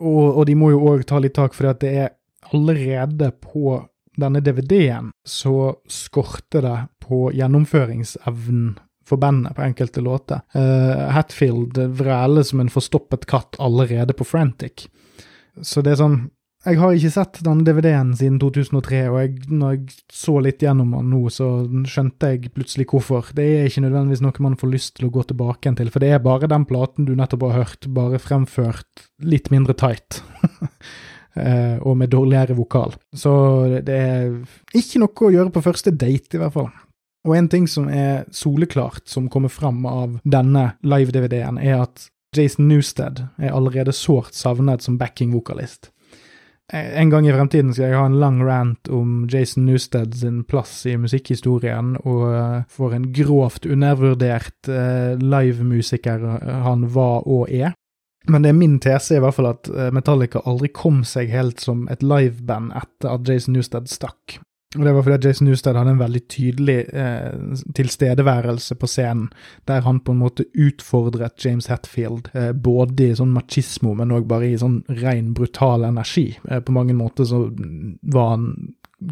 Og, 0.00 0.24
og, 0.30 0.42
de 0.48 0.56
må 0.56 0.70
jo 0.72 0.80
òg 0.94 1.04
ta 1.10 1.20
litt 1.20 1.36
tak, 1.36 1.52
for 1.52 1.68
det 1.76 1.92
er 1.92 2.14
allerede 2.56 3.34
på 3.44 3.76
denne 4.16 4.40
DVD-en 4.40 5.12
så 5.28 5.74
skorter 5.92 6.64
det 6.64 6.78
på 7.04 7.26
gjennomføringsevnen 7.36 8.78
for 9.10 9.20
bandet 9.20 9.58
på 9.58 9.66
enkelte 9.66 10.00
låter. 10.00 10.40
Uh, 10.56 11.10
Hatfield 11.12 11.76
vræler 12.00 12.48
som 12.48 12.64
en 12.64 12.72
forstoppet 12.72 13.28
katt 13.28 13.60
allerede 13.60 14.16
på 14.16 14.24
Frantic. 14.24 14.88
Så 15.62 15.82
det 15.84 15.94
er 15.94 16.00
sånn 16.00 16.20
Jeg 16.66 16.76
har 16.76 16.92
ikke 16.92 17.12
sett 17.14 17.38
denne 17.46 17.64
DVD-en 17.64 18.10
siden 18.18 18.36
2003, 18.42 18.98
og 19.08 19.14
jeg, 19.22 19.36
når 19.48 19.76
jeg 19.78 19.94
så 20.12 20.34
litt 20.44 20.60
gjennom 20.60 20.90
den 20.92 21.06
nå, 21.08 21.22
så 21.32 21.46
skjønte 21.88 22.34
jeg 22.34 22.50
plutselig 22.52 22.84
hvorfor. 22.90 23.30
Det 23.32 23.46
er 23.54 23.70
ikke 23.70 23.86
nødvendigvis 23.86 24.20
noe 24.26 24.44
man 24.44 24.58
får 24.60 24.72
lyst 24.74 24.92
til 24.98 25.08
å 25.08 25.12
gå 25.14 25.24
tilbake 25.30 25.64
igjen 25.64 25.78
til, 25.78 25.88
for 25.94 26.04
det 26.04 26.10
er 26.12 26.20
bare 26.20 26.50
den 26.52 26.66
platen 26.68 27.08
du 27.08 27.14
nettopp 27.16 27.46
har 27.48 27.62
hørt, 27.62 27.88
bare 27.96 28.20
fremført 28.20 29.06
litt 29.24 29.48
mindre 29.54 29.78
tight. 29.78 30.20
Eh, 31.38 31.76
og 31.86 31.94
med 31.94 32.10
dårligere 32.10 32.56
vokal. 32.58 32.96
Så 33.14 33.30
det 33.86 33.94
er 33.94 34.32
ikke 34.74 34.98
noe 34.98 35.28
å 35.28 35.30
gjøre 35.30 35.52
på 35.54 35.62
første 35.62 35.92
date, 35.94 36.34
i 36.34 36.40
hvert 36.42 36.56
fall. 36.56 36.72
Og 37.28 37.36
en 37.36 37.48
ting 37.52 37.68
som 37.68 37.88
er 37.92 38.24
soleklart, 38.32 39.04
som 39.10 39.28
kommer 39.32 39.52
fram 39.52 39.84
av 39.86 40.16
denne 40.24 40.72
live-DVD-en, 40.82 41.60
er 41.60 41.84
at 41.84 42.08
Jason 42.36 42.68
Newsted 42.68 43.24
er 43.38 43.54
allerede 43.54 43.92
sårt 43.92 44.34
savnet 44.34 44.82
som 44.82 44.98
backing-vokalist. 44.98 45.90
En 46.72 47.10
gang 47.10 47.26
i 47.26 47.32
fremtiden 47.34 47.72
skal 47.74 47.88
jeg 47.90 47.98
ha 47.98 48.04
en 48.06 48.20
lang 48.22 48.38
rant 48.46 48.88
om 48.94 49.24
Jason 49.30 49.64
Newsted 49.66 50.14
sin 50.14 50.44
plass 50.46 50.84
i 50.86 50.94
musikkhistorien, 51.02 51.96
og 52.04 52.22
eh, 52.30 52.60
for 52.70 52.94
en 52.94 53.08
grovt 53.14 53.66
undervurdert 53.66 54.70
uh, 54.70 55.18
livemusiker 55.18 56.22
han 56.62 56.86
var 56.94 57.26
og 57.26 57.50
er. 57.50 57.74
Men 58.30 58.44
det 58.44 58.52
er 58.52 58.58
min 58.60 58.78
tese 58.82 59.16
i 59.16 59.22
hvert 59.22 59.34
fall 59.34 59.50
at 59.50 59.70
eh, 59.72 59.90
Metallica 59.94 60.44
aldri 60.46 60.70
kom 60.74 61.02
seg 61.08 61.32
helt 61.32 61.62
som 61.62 61.86
et 61.90 62.04
liveband 62.04 62.70
etter 62.78 63.16
at 63.16 63.26
Jason 63.26 63.56
Newsted 63.56 63.90
stakk. 63.90 64.38
Og 64.78 64.84
Det 64.84 64.92
var 64.94 65.02
fordi 65.02 65.26
Jason 65.26 65.48
Newsted 65.48 65.74
hadde 65.74 65.90
en 65.90 65.98
veldig 65.98 66.20
tydelig 66.30 66.76
eh, 66.94 67.54
tilstedeværelse 67.74 68.76
på 68.78 68.86
scenen, 68.86 69.32
der 69.66 69.80
han 69.82 69.98
på 70.00 70.14
en 70.14 70.20
måte 70.20 70.46
utfordret 70.54 71.44
James 71.44 71.66
Hetfield, 71.66 72.30
eh, 72.38 72.52
både 72.54 73.08
i 73.08 73.16
sånn 73.18 73.32
machismo, 73.34 73.96
men 73.98 74.14
òg 74.14 74.28
bare 74.30 74.52
i 74.52 74.60
sånn 74.60 74.84
ren 75.00 75.32
brutal 75.34 75.88
energi. 75.88 76.28
Eh, 76.46 76.62
på 76.62 76.74
mange 76.76 76.94
måter 76.94 77.26
så 77.26 77.48
var 78.14 78.30
han 78.36 78.46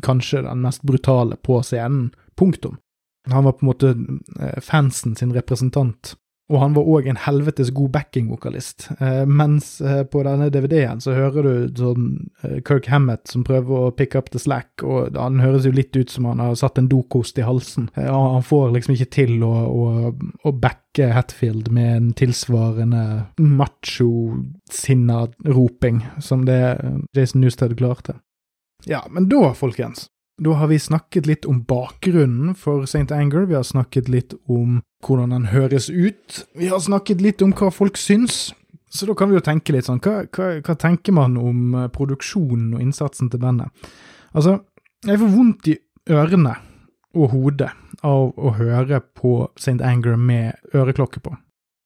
kanskje 0.06 0.44
den 0.46 0.62
mest 0.62 0.86
brutale 0.86 1.40
på 1.42 1.58
scenen. 1.66 2.12
Punktum. 2.38 2.78
Han 3.26 3.44
var 3.44 3.58
på 3.58 3.66
en 3.66 3.72
måte 3.72 3.92
eh, 4.38 4.60
fansen 4.62 5.16
sin 5.18 5.34
representant. 5.34 6.14
Og 6.48 6.62
han 6.62 6.72
var 6.72 6.86
òg 6.88 7.08
en 7.10 7.18
helvetes 7.20 7.70
god 7.76 7.90
backingvokalist. 7.92 8.86
Eh, 9.04 9.24
mens 9.28 9.82
eh, 9.84 10.00
på 10.08 10.22
denne 10.24 10.48
DVD-en 10.52 11.02
så 11.04 11.12
hører 11.12 11.44
du 11.44 11.76
sånn 11.76 12.06
eh, 12.40 12.58
Kirk 12.64 12.88
Hammett 12.88 13.28
som 13.28 13.44
prøver 13.44 13.88
å 13.88 13.90
pick 13.92 14.16
up 14.16 14.30
the 14.32 14.40
slack, 14.40 14.80
og 14.80 15.18
han 15.18 15.42
høres 15.44 15.68
jo 15.68 15.74
litt 15.76 15.96
ut 15.98 16.08
som 16.12 16.30
han 16.30 16.40
har 16.40 16.56
satt 16.56 16.80
en 16.80 16.88
dokost 16.88 17.36
i 17.36 17.44
halsen. 17.44 17.90
Eh, 18.00 18.08
han 18.08 18.46
får 18.46 18.72
liksom 18.78 18.96
ikke 18.96 19.10
til 19.18 19.44
å, 19.44 19.52
å, 19.68 20.12
å 20.48 20.54
backe 20.56 21.10
Hatfield 21.12 21.68
med 21.74 21.90
en 21.98 22.12
tilsvarende 22.16 23.04
macho-sinna 23.36 25.26
roping 25.52 26.00
som 26.24 26.48
det 26.48 26.62
Jason 27.12 27.44
Newsted 27.44 27.76
klarte. 27.76 28.16
Ja, 28.88 29.04
men 29.10 29.28
da, 29.28 29.52
folkens, 29.58 30.08
da 30.38 30.54
har 30.54 30.70
vi 30.70 30.78
snakket 30.78 31.26
litt 31.26 31.46
om 31.50 31.62
bakgrunnen 31.66 32.54
for 32.54 32.86
St. 32.86 33.10
Anger, 33.14 33.48
vi 33.50 33.56
har 33.58 33.66
snakket 33.66 34.08
litt 34.08 34.36
om 34.46 34.80
hvordan 35.04 35.34
den 35.34 35.48
høres 35.52 35.88
ut, 35.90 36.44
vi 36.54 36.70
har 36.70 36.82
snakket 36.82 37.22
litt 37.24 37.42
om 37.42 37.54
hva 37.58 37.72
folk 37.74 37.98
syns. 37.98 38.52
Så 38.88 39.04
da 39.04 39.12
kan 39.18 39.28
vi 39.28 39.36
jo 39.36 39.44
tenke 39.44 39.74
litt 39.74 39.84
sånn, 39.84 40.00
hva, 40.00 40.22
hva, 40.32 40.46
hva 40.64 40.76
tenker 40.80 41.12
man 41.12 41.36
om 41.36 41.74
eh, 41.76 41.90
produksjonen 41.92 42.70
og 42.78 42.80
innsatsen 42.80 43.28
til 43.28 43.42
bandet? 43.42 43.90
Altså, 44.32 44.62
jeg 45.04 45.20
får 45.20 45.34
vondt 45.34 45.68
i 45.68 45.74
ørene 46.08 46.54
og 47.18 47.34
hodet 47.34 47.68
av 48.06 48.32
å 48.32 48.54
høre 48.56 49.02
på 49.18 49.34
St. 49.58 49.76
Anger 49.84 50.16
med 50.16 50.56
øreklokke 50.72 51.20
på. 51.20 51.34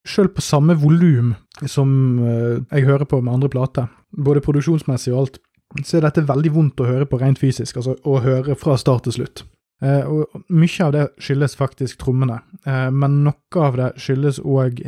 Sjøl 0.06 0.30
på 0.34 0.44
samme 0.44 0.76
volum 0.78 1.34
som 1.66 1.90
eh, 2.22 2.60
jeg 2.70 2.86
hører 2.86 3.08
på 3.08 3.18
med 3.22 3.34
andre 3.34 3.50
plater, 3.50 3.90
både 4.14 4.44
produksjonsmessig 4.44 5.14
og 5.14 5.24
alt, 5.24 5.42
så 5.84 5.98
er 5.98 6.06
dette 6.06 6.26
veldig 6.28 6.52
vondt 6.54 6.82
å 6.84 6.88
høre 6.88 7.08
på 7.08 7.20
rent 7.22 7.40
fysisk, 7.40 7.80
altså 7.80 7.96
å 8.04 8.20
høre 8.24 8.56
fra 8.58 8.76
start 8.80 9.08
til 9.08 9.20
slutt. 9.20 9.44
Eh, 9.82 10.06
og 10.06 10.42
mye 10.52 10.86
av 10.86 10.92
det 10.94 11.06
skyldes 11.22 11.56
faktisk 11.58 12.02
trommene, 12.04 12.38
eh, 12.66 12.88
men 12.94 13.22
noe 13.26 13.62
av 13.66 13.78
det 13.80 13.92
skyldes 14.02 14.38
òg 14.44 14.82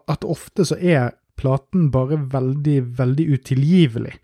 at 0.00 0.24
ofte 0.24 0.64
så 0.64 0.78
er 0.80 1.10
platen 1.40 1.90
bare 1.92 2.20
veldig, 2.32 2.78
veldig 3.00 3.26
utilgivelig. 3.38 4.20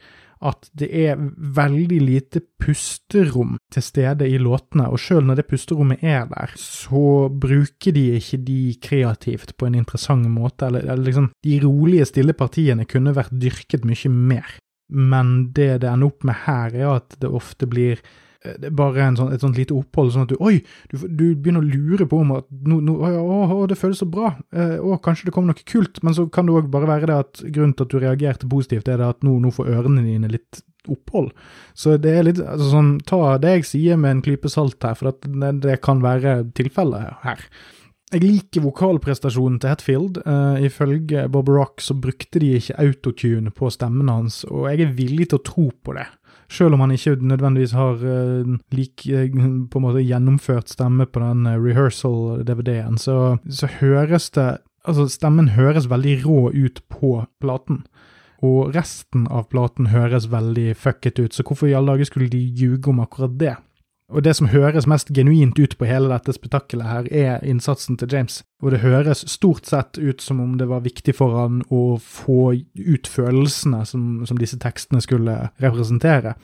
at 0.47 0.67
det 0.77 0.91
er 0.93 1.17
veldig 1.57 1.97
lite 2.05 2.43
pusterom 2.61 3.55
til 3.73 3.83
stede 3.83 4.27
i 4.29 4.37
låtene, 4.37 4.85
og 4.93 5.01
sjøl 5.01 5.25
når 5.25 5.39
det 5.41 5.47
pusterommet 5.49 6.05
er 6.05 6.27
der, 6.29 6.53
så 6.61 7.31
bruker 7.33 7.95
de 7.97 8.03
ikke 8.19 8.43
de 8.45 8.59
kreativt 8.85 9.55
på 9.57 9.67
en 9.67 9.79
interessant 9.81 10.29
måte, 10.29 10.69
eller, 10.69 10.85
eller 10.85 11.09
liksom 11.09 11.31
De 11.43 11.57
rolige, 11.65 12.11
stille 12.13 12.37
partiene 12.37 12.85
kunne 12.85 13.17
vært 13.17 13.33
dyrket 13.33 13.89
mye 13.89 14.13
mer, 14.13 14.59
men 14.89 15.53
det 15.57 15.83
det 15.83 15.91
ender 15.91 16.13
opp 16.13 16.25
med 16.27 16.45
her, 16.47 16.75
er 16.75 16.93
at 16.99 17.19
det 17.23 17.33
ofte 17.33 17.69
blir 17.71 18.03
Eh, 18.47 18.55
det 18.61 18.73
bare 18.77 19.09
sånn, 19.17 19.33
et 19.35 19.43
sånt 19.43 19.59
lite 19.59 19.75
opphold, 19.77 20.13
sånn 20.15 20.27
at 20.27 20.35
du 20.35 20.41
Oi! 20.45 20.61
Du, 20.91 20.99
du 21.07 21.25
begynner 21.35 21.65
å 21.65 21.67
lure 21.67 22.09
på 22.09 22.21
om 22.23 22.35
at 22.39 22.49
no, 22.69 22.81
no, 22.85 22.99
å, 23.01 23.41
å, 23.57 23.67
det 23.71 23.79
føles 23.81 24.01
så 24.03 24.09
bra. 24.11 24.35
Eh, 24.55 24.77
å, 24.79 24.99
kanskje 25.03 25.29
det 25.29 25.37
kommer 25.37 25.55
noe 25.55 25.67
kult. 25.67 26.03
Men 26.07 26.17
så 26.17 26.27
kan 26.33 26.49
det 26.49 26.57
òg 26.57 26.71
bare 26.73 26.91
være 26.91 27.11
det 27.11 27.19
at 27.25 27.45
grunnen 27.45 27.77
til 27.77 27.87
at 27.87 27.95
du 27.95 28.01
reagerte 28.03 28.51
positivt, 28.51 28.91
er 28.91 29.03
det 29.03 29.13
at 29.17 29.27
nå, 29.27 29.39
nå 29.43 29.53
får 29.55 29.73
ørene 29.77 30.05
dine 30.07 30.31
litt 30.33 30.63
opphold. 30.87 31.33
Så 31.75 31.97
det 31.99 32.13
er 32.15 32.29
litt 32.29 32.39
altså 32.39 32.69
sånn 32.71 32.93
Ta 33.09 33.19
det 33.43 33.57
jeg 33.57 33.67
sier 33.73 33.99
med 33.99 34.17
en 34.17 34.21
klype 34.23 34.51
salt 34.53 34.79
her, 34.87 34.95
for 34.99 35.11
det, 35.11 35.57
det, 35.65 35.81
kan 35.85 36.05
være 36.05 36.39
tilfellet 36.59 37.25
her. 37.25 37.43
Jeg 38.15 38.23
liker 38.23 38.63
vokalprestasjonen 38.63 39.59
til 39.59 39.73
Hetfield. 39.73 40.21
Uh, 40.23 40.61
ifølge 40.63 41.25
Bob 41.33 41.49
Rock 41.51 41.83
så 41.83 41.97
brukte 41.99 42.39
de 42.39 42.53
ikke 42.55 42.77
autotune 42.79 43.51
på 43.51 43.71
stemmen 43.75 44.13
hans, 44.13 44.45
og 44.47 44.69
jeg 44.71 44.85
er 44.85 44.95
villig 44.95 45.33
til 45.33 45.41
å 45.41 45.47
tro 45.49 45.67
på 45.83 45.97
det. 45.97 46.07
Selv 46.47 46.77
om 46.77 46.85
han 46.85 46.95
ikke 46.95 47.17
nødvendigvis 47.27 47.75
har 47.75 47.99
uh, 47.99 48.53
lik, 48.71 49.09
uh, 49.11 49.27
på 49.67 49.81
en 49.81 49.87
måte 49.89 50.05
gjennomført 50.07 50.71
stemme 50.71 51.09
på 51.11 51.25
den 51.25 51.49
uh, 51.51 51.59
rehearsal-DVD-en, 51.59 53.01
så, 53.03 53.19
så, 53.49 53.71
høres 53.81 54.31
det 54.39 54.57
Altså, 54.87 55.09
stemmen 55.11 55.49
høres 55.57 55.89
veldig 55.91 56.13
rå 56.23 56.41
ut 56.55 56.77
på 56.87 57.09
platen. 57.43 57.81
Og 58.47 58.69
resten 58.71 59.25
av 59.27 59.49
platen 59.51 59.89
høres 59.91 60.29
veldig 60.31 60.77
fucket 60.79 61.19
ut, 61.19 61.35
så 61.35 61.43
hvorfor 61.43 61.67
i 61.67 61.75
alle 61.75 61.97
dager 61.97 62.07
skulle 62.07 62.31
de 62.31 62.39
ljuge 62.39 62.93
om 62.93 63.01
akkurat 63.03 63.35
det? 63.41 63.57
Og 64.07 64.23
det 64.23 64.37
som 64.39 64.47
høres 64.53 64.87
mest 64.87 65.09
genuint 65.11 65.59
ut 65.59 65.73
på 65.79 65.87
hele 65.89 66.07
dette 66.13 66.31
spetakkelet 66.37 66.87
her, 66.87 67.07
er 67.11 67.43
innsatsen 67.43 67.97
til 67.99 68.13
James. 68.13 68.39
Og 68.63 68.71
det 68.71 68.85
høres 68.85 69.25
stort 69.27 69.67
sett 69.67 69.99
ut 69.99 70.23
som 70.23 70.39
om 70.41 70.53
det 70.61 70.69
var 70.71 70.85
viktig 70.85 71.17
for 71.19 71.35
han 71.35 71.59
å 71.75 71.99
få 71.99 72.55
ut 72.55 73.11
følelsene 73.11 73.83
som, 73.89 74.23
som 74.29 74.39
disse 74.39 74.61
tekstene 74.63 75.03
skulle 75.03 75.35
representere. 75.63 76.37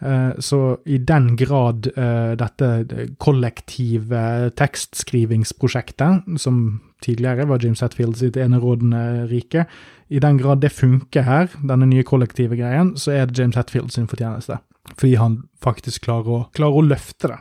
Uh, 0.00 0.32
så 0.40 0.78
i 0.88 0.96
den 0.96 1.34
grad 1.36 1.90
uh, 1.92 2.32
dette 2.40 3.10
kollektive 3.20 4.24
tekstskrivingsprosjektet, 4.56 6.24
som 6.40 6.80
tidligere 7.04 7.44
var 7.52 7.60
James 7.60 7.84
Hetfield 7.84 8.16
sitt 8.16 8.40
enerådende 8.40 9.28
rike, 9.28 9.68
i 10.08 10.24
den 10.24 10.40
grad 10.40 10.64
det 10.64 10.72
funker 10.72 11.28
her, 11.28 11.52
denne 11.60 11.86
nye 11.92 12.08
kollektive 12.08 12.56
greien, 12.56 12.96
så 12.96 13.12
er 13.12 13.28
det 13.28 13.38
James 13.38 13.60
Hetfield 13.60 13.92
sin 13.92 14.08
fortjeneste 14.08 14.62
fordi 14.96 15.14
han 15.20 15.38
faktisk 15.62 16.06
klarer 16.08 16.34
å, 16.34 16.42
klarer 16.56 16.80
å 16.80 16.88
løfte 16.88 17.32
det. 17.32 17.38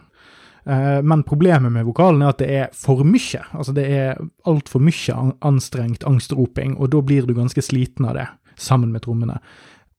Eh, 0.69 1.01
men 1.01 1.23
problemet 1.23 1.71
med 1.71 1.87
vokalen 1.87 2.21
er 2.23 2.33
at 2.33 2.41
det 2.41 2.49
er 2.53 2.69
for 2.75 3.05
mye. 3.07 3.43
Altså 3.55 3.73
det 3.75 3.87
er 3.89 4.21
altfor 4.49 4.83
mye 4.83 5.17
anstrengt 5.45 6.05
angstroping, 6.07 6.77
og 6.77 6.91
da 6.93 7.01
blir 7.05 7.27
du 7.27 7.35
ganske 7.37 7.63
sliten 7.63 8.09
av 8.09 8.17
det, 8.19 8.27
sammen 8.59 8.93
med 8.93 9.05
trommene. 9.07 9.39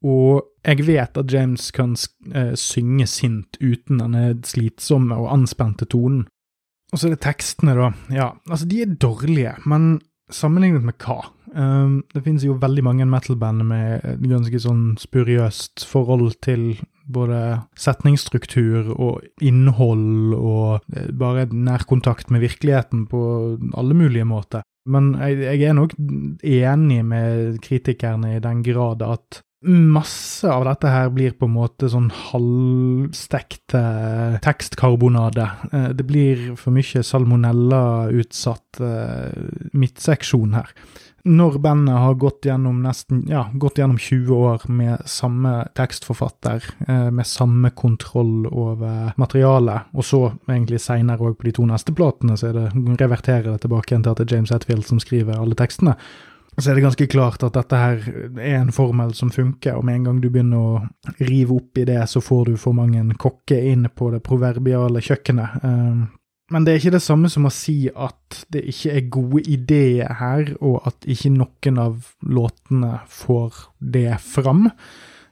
Og 0.07 0.47
jeg 0.65 0.87
vet 0.87 1.19
at 1.21 1.33
James 1.33 1.71
kan 1.77 1.97
eh, 2.33 2.55
synge 2.57 3.09
sint 3.11 3.59
uten 3.61 4.01
denne 4.01 4.39
slitsomme 4.49 5.17
og 5.17 5.33
anspente 5.33 5.89
tonen. 5.91 6.27
Og 6.91 6.99
så 6.99 7.07
er 7.07 7.15
det 7.15 7.25
tekstene, 7.25 7.77
da. 7.79 7.91
Ja, 8.11 8.31
altså, 8.49 8.67
de 8.67 8.81
er 8.83 8.95
dårlige, 8.99 9.55
men 9.69 10.01
sammenlignet 10.33 10.87
med 10.87 10.97
hva? 11.03 11.21
Um, 11.51 12.03
det 12.15 12.23
finnes 12.23 12.45
jo 12.47 12.59
veldig 12.61 12.85
mange 12.87 13.07
metal-band 13.11 13.65
med 13.67 14.23
ganske 14.31 14.61
sånn 14.63 14.85
spuriøst 15.01 15.83
forhold 15.89 16.37
til 16.47 16.77
både 17.11 17.41
setningsstruktur 17.79 18.93
og 18.95 19.25
innhold 19.43 20.35
og 20.37 20.95
eh, 20.95 21.11
bare 21.11 21.49
nærkontakt 21.51 22.31
med 22.31 22.45
virkeligheten 22.45 23.09
på 23.11 23.23
alle 23.75 23.97
mulige 23.99 24.29
måter. 24.29 24.63
Men 24.91 25.13
jeg, 25.19 25.41
jeg 25.43 25.69
er 25.69 25.77
nok 25.77 25.95
enig 25.99 27.01
med 27.05 27.61
kritikerne 27.65 28.37
i 28.37 28.43
den 28.43 28.63
grad 28.67 29.03
at 29.05 29.43
masse 29.61 30.49
av 30.49 30.65
dette 30.65 30.89
her 30.89 31.11
blir 31.13 31.35
på 31.37 31.45
en 31.45 31.53
måte 31.53 31.91
sånn 31.93 32.09
halvstekte 32.31 33.83
tekstkarbonade. 34.45 35.49
Eh, 35.73 35.91
det 35.99 36.07
blir 36.09 36.47
for 36.61 36.73
mye 36.73 37.05
salmonella-utsatt 37.05 38.81
eh, 38.87 39.69
midtseksjon 39.77 40.57
her 40.57 40.73
når 41.25 41.59
bandet 41.61 41.99
har 42.01 42.15
gått 42.15 42.47
gjennom 42.49 42.81
nesten 42.83 43.25
ja, 43.29 43.45
gått 43.53 43.79
gjennom 43.79 43.99
20 43.99 44.33
år 44.35 44.65
med 44.73 45.03
samme 45.11 45.67
tekstforfatter, 45.77 46.65
eh, 46.87 47.11
med 47.11 47.27
samme 47.27 47.71
kontroll 47.71 48.47
over 48.47 49.13
materialet, 49.21 49.93
og 49.93 50.05
så 50.05 50.23
egentlig 50.49 50.81
seinere 50.81 51.31
òg 51.31 51.37
på 51.39 51.51
de 51.51 51.55
to 51.59 51.67
neste 51.69 51.95
platene, 51.97 52.39
så 52.41 52.55
det 52.57 52.71
reverterer 53.01 53.51
det 53.51 53.61
tilbake 53.67 53.95
til 53.95 54.11
at 54.11 54.21
det 54.21 54.29
er 54.29 54.37
James 54.37 54.53
Hetfield 54.55 54.89
som 54.89 55.01
skriver 55.03 55.39
alle 55.39 55.59
tekstene, 55.59 55.97
så 56.59 56.71
er 56.71 56.77
det 56.77 56.85
ganske 56.85 57.07
klart 57.07 57.45
at 57.47 57.55
dette 57.57 57.79
her 57.79 58.01
er 58.41 58.57
en 58.59 58.73
formel 58.75 59.15
som 59.17 59.31
funker, 59.33 59.77
og 59.77 59.85
med 59.87 60.01
en 60.01 60.09
gang 60.09 60.23
du 60.23 60.29
begynner 60.29 60.59
å 60.59 61.21
rive 61.21 61.57
opp 61.57 61.79
i 61.79 61.87
det, 61.89 62.01
så 62.11 62.21
får 62.25 62.51
du 62.51 62.57
for 62.61 62.77
mange 62.77 63.03
kokker 63.21 63.71
inn 63.71 63.87
på 63.95 64.11
det 64.13 64.23
proverbiale 64.27 65.01
kjøkkenet. 65.05 65.61
Eh, 66.51 66.55
men 66.55 66.65
det 66.65 66.73
er 66.73 66.83
ikke 66.83 66.97
det 66.97 67.03
samme 67.03 67.31
som 67.31 67.47
å 67.47 67.55
si 67.55 67.89
at 67.91 68.43
det 68.53 68.65
ikke 68.73 68.97
er 68.97 69.09
gode 69.11 69.45
ideer 69.47 70.19
her, 70.21 70.57
og 70.61 70.83
at 70.87 71.07
ikke 71.07 71.33
noen 71.37 71.79
av 71.79 72.13
låtene 72.23 73.01
får 73.09 73.65
det 73.79 74.19
fram. 74.21 74.71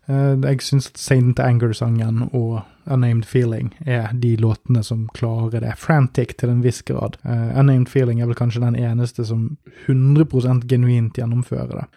Eh, 0.09 0.35
jeg 0.37 0.63
syns 0.63 0.91
at 0.93 0.99
Saint 0.99 1.39
Anger-sangen 1.41 2.29
og 2.33 2.63
Unnamed 2.89 3.27
Feeling 3.29 3.75
er 3.85 4.15
de 4.15 4.37
låtene 4.41 4.83
som 4.83 5.09
klarer 5.15 5.61
det. 5.61 5.75
Frantic 5.77 6.37
til 6.39 6.55
en 6.55 6.63
viss 6.65 6.81
grad. 6.83 7.19
Unnamed 7.25 7.89
Feeling 7.89 8.23
er 8.23 8.31
vel 8.31 8.39
kanskje 8.39 8.65
den 8.65 8.79
eneste 8.81 9.27
som 9.29 9.59
100% 9.87 10.65
genuint 10.71 11.19
gjennomfører 11.19 11.83
det. 11.83 11.89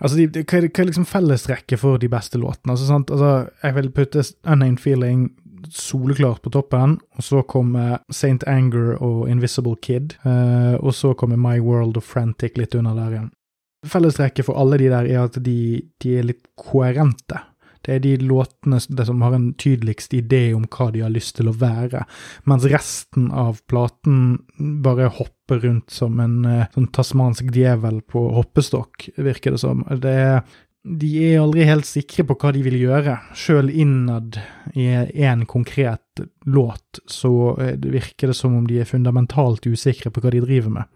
Altså, 0.00 0.16
de, 0.18 0.26
de, 0.26 0.42
hva, 0.42 0.58
er, 0.58 0.88
liksom 0.88 1.06
fellestrekket 1.06 1.80
for 1.80 2.00
de 2.02 2.10
beste 2.10 2.40
låtene? 2.40 2.74
Altså, 2.74 2.96
altså, 2.98 3.30
jeg 3.62 3.76
vil 3.76 3.90
putte 3.94 4.24
Unnamed 4.42 4.80
Feeling 4.82 5.28
soleklart 5.70 6.42
på 6.44 6.52
toppen. 6.54 6.98
Og 7.16 7.24
så 7.24 7.42
kommer 7.48 8.02
Saint 8.12 8.44
Anger 8.50 8.94
og 8.98 9.28
Invisible 9.30 9.76
Kid. 9.82 10.16
Uh, 10.26 10.76
og 10.80 10.94
så 10.96 11.14
kommer 11.18 11.40
My 11.40 11.58
World 11.62 11.98
og 12.00 12.06
Frantic 12.06 12.58
litt 12.60 12.76
under 12.78 12.96
der 12.98 13.16
igjen. 13.16 13.32
Fellestrekket 13.84 14.46
for 14.48 14.56
alle 14.60 14.78
de 14.80 14.88
der 14.92 15.08
er 15.10 15.26
at 15.26 15.36
de, 15.44 15.58
de 16.00 16.14
er 16.18 16.30
litt 16.30 16.46
koherente. 16.56 17.42
Det 17.84 17.92
er 17.92 18.00
de 18.00 18.14
låtene 18.24 18.78
som 18.80 19.22
har 19.22 19.34
en 19.36 19.50
tydeligst 19.60 20.14
idé 20.16 20.46
om 20.56 20.64
hva 20.72 20.88
de 20.94 21.02
har 21.04 21.12
lyst 21.12 21.36
til 21.36 21.50
å 21.50 21.56
være, 21.60 22.06
mens 22.48 22.64
resten 22.72 23.28
av 23.28 23.60
platen 23.68 24.38
bare 24.84 25.10
hopper 25.12 25.60
rundt 25.66 25.92
som 25.92 26.16
en 26.24 26.38
uh, 26.48 26.64
sånn 26.72 26.88
tasmansk 26.96 27.52
djevel 27.52 28.00
på 28.08 28.22
hoppestokk, 28.38 29.10
virker 29.20 29.54
det 29.54 29.60
som. 29.60 29.84
Det 30.00 30.14
er 30.22 30.40
de 30.84 31.10
er 31.24 31.40
aldri 31.40 31.64
helt 31.64 31.88
sikre 31.88 32.26
på 32.28 32.36
hva 32.36 32.50
de 32.52 32.60
vil 32.66 32.76
gjøre. 32.76 33.16
Sjøl 33.36 33.70
innad 33.72 34.36
i 34.76 34.88
en 35.24 35.46
konkret 35.48 36.20
låt 36.44 37.00
så 37.10 37.54
eh, 37.56 37.78
virker 37.80 38.30
det 38.30 38.36
som 38.36 38.56
om 38.58 38.66
de 38.68 38.82
er 38.82 38.88
fundamentalt 38.88 39.64
usikre 39.64 40.12
på 40.12 40.20
hva 40.20 40.34
de 40.34 40.42
driver 40.44 40.74
med. 40.76 40.90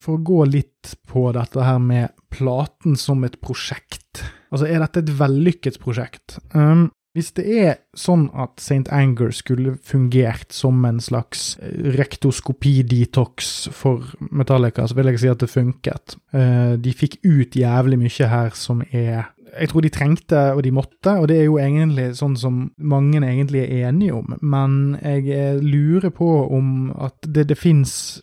For 0.00 0.16
å 0.16 0.24
gå 0.24 0.46
litt 0.48 0.94
på 1.10 1.26
dette 1.36 1.60
her 1.60 1.80
med 1.84 2.14
platen 2.32 2.96
som 2.96 3.20
et 3.28 3.36
prosjekt. 3.44 4.22
Altså, 4.48 4.64
er 4.64 4.80
dette 4.80 5.02
et 5.04 5.12
vellykket 5.18 5.76
prosjekt? 5.82 6.38
Um, 6.56 6.88
hvis 7.16 7.32
det 7.34 7.44
er 7.58 7.72
sånn 7.98 8.28
at 8.38 8.60
St. 8.62 8.86
Anger 8.94 9.32
skulle 9.34 9.74
fungert 9.82 10.54
som 10.54 10.84
en 10.86 11.00
slags 11.02 11.56
eh, 11.58 11.90
rektoskopi-detox 11.98 13.50
for 13.74 14.12
Metallica, 14.30 14.86
så 14.86 14.98
vil 14.98 15.10
jeg 15.10 15.24
si 15.24 15.32
at 15.32 15.42
det 15.42 15.50
funket. 15.50 16.16
Eh, 16.30 16.78
de 16.78 16.94
fikk 16.94 17.18
ut 17.26 17.58
jævlig 17.58 17.98
mye 17.98 18.30
her 18.30 18.54
som 18.54 18.84
er 18.90 19.30
jeg 19.50 19.70
tror 19.70 19.84
de 19.84 19.90
trengte, 19.92 20.40
og 20.54 20.62
de 20.62 20.70
måtte, 20.74 21.12
og 21.18 21.26
det 21.30 21.40
er 21.40 21.46
jo 21.48 21.58
egentlig 21.60 22.06
sånn 22.18 22.36
som 22.38 22.60
mange 22.78 23.18
egentlig 23.18 23.64
er 23.64 23.88
enige 23.88 24.14
om, 24.20 24.34
men 24.40 24.76
jeg 25.00 25.26
eh, 25.34 25.58
lurer 25.58 26.12
på 26.14 26.28
om 26.54 26.90
at 26.94 27.18
det, 27.26 27.48
det 27.50 27.58
fins 27.58 28.22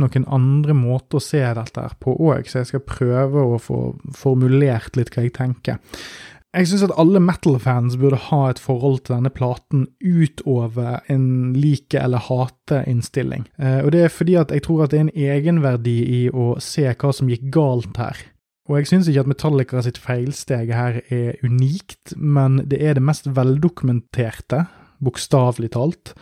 noen 0.00 0.26
andre 0.26 0.76
måter 0.76 1.20
å 1.20 1.24
se 1.24 1.42
dette 1.42 1.86
på 2.02 2.16
òg, 2.16 2.48
så 2.48 2.62
jeg 2.62 2.72
skal 2.72 2.86
prøve 2.88 3.44
å 3.44 3.60
få 3.62 3.80
formulert 4.16 4.96
litt 4.96 5.12
hva 5.12 5.26
jeg 5.26 5.36
tenker. 5.36 5.80
Jeg 6.52 6.68
syns 6.68 6.82
at 6.84 6.92
alle 7.00 7.20
metal-fans 7.24 7.94
burde 7.96 8.18
ha 8.28 8.42
et 8.50 8.58
forhold 8.60 8.98
til 9.06 9.14
denne 9.14 9.30
platen 9.32 9.86
utover 10.04 11.00
en 11.08 11.54
like- 11.56 11.96
eller 11.96 12.20
hate-innstilling. 12.20 13.46
Eh, 13.58 13.80
og 13.84 13.92
det 13.92 14.02
er 14.04 14.12
fordi 14.12 14.34
at 14.36 14.52
jeg 14.52 14.62
tror 14.66 14.84
at 14.84 14.90
det 14.90 14.98
er 14.98 15.06
en 15.06 15.16
egenverdi 15.16 15.96
i 16.04 16.20
å 16.28 16.60
se 16.60 16.84
hva 16.84 17.12
som 17.12 17.30
gikk 17.32 17.48
galt 17.54 17.96
her. 17.96 18.20
Og 18.68 18.76
jeg 18.78 18.90
syns 18.90 19.08
ikke 19.08 19.24
at 19.24 19.30
Metallica 19.32 19.80
sitt 19.82 19.98
feilsteg 19.98 20.74
her 20.76 21.00
er 21.08 21.40
unikt, 21.42 22.12
men 22.16 22.60
det 22.68 22.82
er 22.82 22.94
det 22.94 23.02
mest 23.02 23.26
veldokumenterte, 23.32 24.66
bokstavelig 25.02 25.72
talt, 25.72 26.12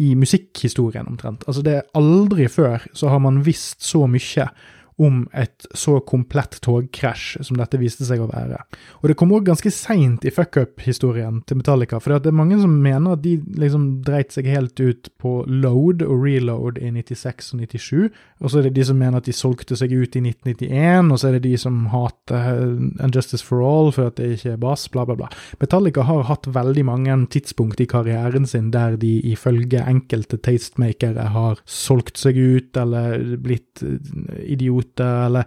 i 0.00 0.14
musikkhistorien 0.18 1.06
omtrent. 1.06 1.44
Altså, 1.46 1.62
det 1.62 1.74
er 1.76 1.90
aldri 1.94 2.48
før 2.50 2.82
så 2.96 3.12
har 3.12 3.20
man 3.22 3.44
visst 3.46 3.84
så 3.84 4.08
mye 4.10 4.48
om 4.96 5.24
et 5.34 5.66
så 5.74 5.96
komplett 6.06 6.60
togkrasj 6.62 7.42
som 7.42 7.58
dette 7.58 7.78
viste 7.80 8.06
seg 8.06 8.22
å 8.22 8.28
være. 8.30 8.60
Og 9.02 9.10
det 9.10 9.16
kom 9.18 9.32
òg 9.34 9.48
ganske 9.48 9.70
seint 9.74 10.22
i 10.26 10.32
fuckup-historien 10.34 11.40
til 11.48 11.58
Metallica, 11.58 11.98
for 11.98 12.14
det 12.14 12.30
er 12.30 12.36
mange 12.36 12.60
som 12.62 12.76
mener 12.82 13.16
at 13.16 13.24
de 13.24 13.36
liksom 13.58 13.88
dreit 14.06 14.34
seg 14.34 14.46
helt 14.50 14.78
ut 14.78 15.10
på 15.18 15.36
load 15.50 16.04
og 16.06 16.22
reload 16.22 16.78
i 16.78 16.92
96 16.94 17.54
og 17.56 17.64
97, 17.64 18.20
og 18.40 18.52
så 18.52 18.60
er 18.60 18.68
det 18.68 18.76
de 18.78 18.86
som 18.86 19.00
mener 19.00 19.18
at 19.18 19.26
de 19.26 19.34
solgte 19.34 19.78
seg 19.78 19.94
ut 19.94 20.14
i 20.14 20.22
1991, 20.22 21.10
og 21.10 21.20
så 21.20 21.30
er 21.30 21.38
det 21.38 21.44
de 21.48 21.56
som 21.58 21.82
hater 21.90 22.62
Unjustice 23.02 23.42
for 23.44 23.64
All 23.66 23.90
for 23.94 24.12
at 24.12 24.20
det 24.20 24.36
ikke 24.36 24.54
er 24.54 24.62
bass, 24.62 24.86
bla, 24.92 25.06
bla, 25.08 25.18
bla. 25.18 25.30
Metallica 25.58 26.06
har 26.06 26.26
hatt 26.30 26.46
veldig 26.54 26.86
mange 26.86 27.18
tidspunkt 27.34 27.82
i 27.82 27.88
karrieren 27.90 28.46
sin 28.46 28.70
der 28.74 28.94
de 29.00 29.16
ifølge 29.32 29.82
enkelte 29.82 30.38
tastemakere 30.38 31.28
har 31.34 31.58
solgt 31.66 32.20
seg 32.20 32.38
ut 32.38 32.78
eller 32.78 33.34
blitt 33.42 33.82
idioter 34.44 34.83
idioter, 34.84 35.26
eller 35.26 35.44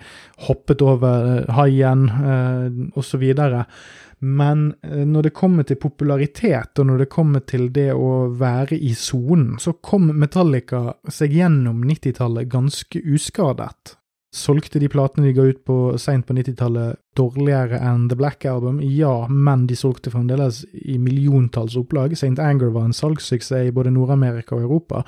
hoppet 0.48 0.82
over 0.82 1.38
eh, 1.38 1.56
haien, 1.56 2.10
eh, 2.10 2.98
osv. 2.98 3.24
Men 4.20 4.74
eh, 4.82 5.06
når 5.06 5.24
det 5.24 5.34
kommer 5.34 5.64
til 5.64 5.78
popularitet, 5.78 6.80
og 6.80 6.86
når 6.86 6.98
det 6.98 7.10
kommer 7.10 7.40
til 7.40 7.72
det 7.72 7.94
å 7.94 8.30
være 8.34 8.78
i 8.78 8.94
sonen, 8.94 9.58
så 9.60 9.74
kom 9.74 10.12
Metallica 10.18 10.94
seg 11.10 11.34
gjennom 11.34 11.84
90-tallet 11.86 12.50
ganske 12.50 13.00
uskadet. 13.00 13.97
Solgte 14.36 14.80
de 14.80 14.90
platene 14.92 15.30
de 15.30 15.32
ga 15.34 15.46
ut 15.48 15.60
på 15.64 15.76
seint 16.02 16.26
på 16.28 16.36
90-tallet 16.36 17.00
dårligere 17.16 17.80
enn 17.80 18.10
The 18.12 18.18
Black 18.20 18.44
Album? 18.46 18.82
Ja, 18.84 19.24
men 19.32 19.64
de 19.70 19.76
solgte 19.80 20.12
fremdeles 20.12 20.66
i 20.74 20.98
milliontalls 21.00 21.78
opplag. 21.80 22.12
St. 22.12 22.36
Anger 22.44 22.74
var 22.76 22.90
en 22.90 22.96
salgssuksess 22.96 23.70
i 23.70 23.72
både 23.72 23.94
Nord-Amerika 23.96 24.58
og 24.58 24.66
Europa. 24.68 25.06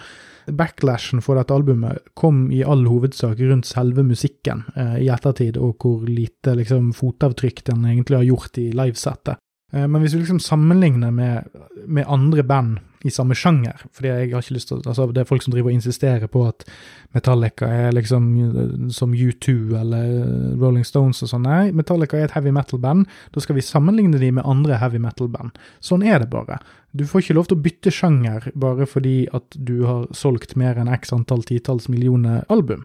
Backlashen 0.47 1.19
for 1.21 1.35
dette 1.35 1.53
albumet 1.53 1.99
kom 2.17 2.47
i 2.55 2.63
all 2.63 2.87
hovedsak 2.87 3.43
rundt 3.43 3.67
selve 3.67 4.07
musikken 4.07 4.63
eh, 4.79 4.97
i 5.03 5.11
ettertid, 5.11 5.59
og 5.59 5.83
hvor 5.83 6.07
lite 6.07 6.55
liksom, 6.55 6.93
fotavtrykk 6.95 7.65
den 7.73 7.85
egentlig 7.91 8.21
har 8.21 8.29
gjort 8.31 8.63
i 8.63 8.69
livesettet. 8.71 9.43
Eh, 9.73 9.83
men 9.83 9.99
hvis 9.99 10.15
vi 10.15 10.23
liksom 10.23 10.39
sammenligner 10.39 11.11
med, 11.11 11.59
med 11.85 12.07
andre 12.07 12.47
band 12.47 12.79
i 13.07 13.11
samme 13.13 13.35
sjanger. 13.37 13.79
Fordi 13.95 14.09
jeg 14.09 14.31
har 14.33 14.43
ikke 14.43 14.55
lyst 14.57 14.67
til 14.71 14.81
altså 14.83 15.07
Det 15.11 15.21
er 15.21 15.29
folk 15.29 15.43
som 15.43 15.53
driver 15.53 15.71
og 15.71 15.77
insisterer 15.77 16.27
på 16.27 16.43
at 16.47 16.65
Metallica 17.15 17.65
er 17.65 17.95
liksom 17.95 18.27
eh, 18.43 18.73
som 18.93 19.13
U2 19.13 19.55
eller 19.79 20.09
Rolling 20.59 20.85
Stones 20.85 21.23
og 21.23 21.31
sånn. 21.31 21.47
Nei, 21.47 21.71
Metallica 21.71 22.19
er 22.19 22.27
et 22.27 22.35
heavy 22.35 22.51
metal-band. 22.55 23.07
Da 23.33 23.43
skal 23.43 23.55
vi 23.55 23.65
sammenligne 23.65 24.19
de 24.19 24.33
med 24.35 24.47
andre 24.47 24.81
heavy 24.81 24.99
metal-band. 24.99 25.57
Sånn 25.79 26.03
er 26.03 26.19
det 26.19 26.29
bare. 26.33 26.59
Du 26.91 27.05
får 27.07 27.23
ikke 27.23 27.37
lov 27.37 27.49
til 27.49 27.59
å 27.59 27.63
bytte 27.63 27.93
sjanger 27.93 28.51
bare 28.59 28.87
fordi 28.89 29.17
at 29.33 29.55
du 29.55 29.83
har 29.87 30.07
solgt 30.15 30.57
mer 30.59 30.79
enn 30.79 30.91
x 30.91 31.13
antall 31.15 31.45
titalls 31.47 31.87
millioner 31.91 32.43
album. 32.49 32.83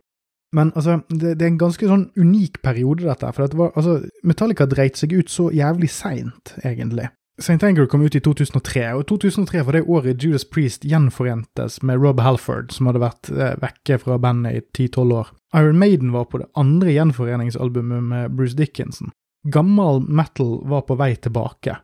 Men 0.55 0.71
altså, 0.79 1.01
det, 1.11 1.35
det, 1.41 1.43
er 1.43 1.51
en 1.51 1.59
ganske 1.59 1.89
sånn 1.91 2.07
unik 2.15 2.61
periode, 2.63 3.03
dette. 3.09 3.33
For 3.35 3.51
det 3.51 3.59
var, 3.59 3.73
altså, 3.75 3.99
Metallica 4.23 4.69
dreit 4.71 5.01
seg 5.01 5.17
ut 5.17 5.33
så 5.33 5.49
jævlig 5.51 5.91
seint, 5.91 6.55
egentlig. 6.63 7.09
St. 7.39 7.63
Anger 7.67 7.87
kom 7.91 8.03
ut 8.07 8.15
i 8.15 8.21
2003, 8.23 8.83
og 8.95 9.09
2003 9.11 9.63
var 9.67 9.75
det 9.75 9.87
året 9.91 10.23
Judas 10.23 10.45
Priest 10.47 10.85
gjenforentes 10.87 11.81
med 11.83 11.99
Rob 11.99 12.21
Halford, 12.23 12.71
som 12.71 12.87
hadde 12.87 13.03
vært 13.03 13.31
eh, 13.35 13.57
vekke 13.59 13.99
fra 14.05 14.19
bandet 14.23 14.61
i 14.61 14.87
10-12 14.87 15.15
år. 15.19 15.33
Iron 15.59 15.81
Maiden 15.81 16.13
var 16.15 16.29
på 16.31 16.39
det 16.39 16.47
andre 16.55 16.95
gjenforeningsalbumet 16.95 18.07
med 18.07 18.37
Bruce 18.39 18.55
Dickinson. 18.55 19.11
Gammel 19.51 20.05
metal 20.07 20.61
var 20.71 20.87
på 20.87 20.95
vei 21.01 21.11
tilbake, 21.19 21.81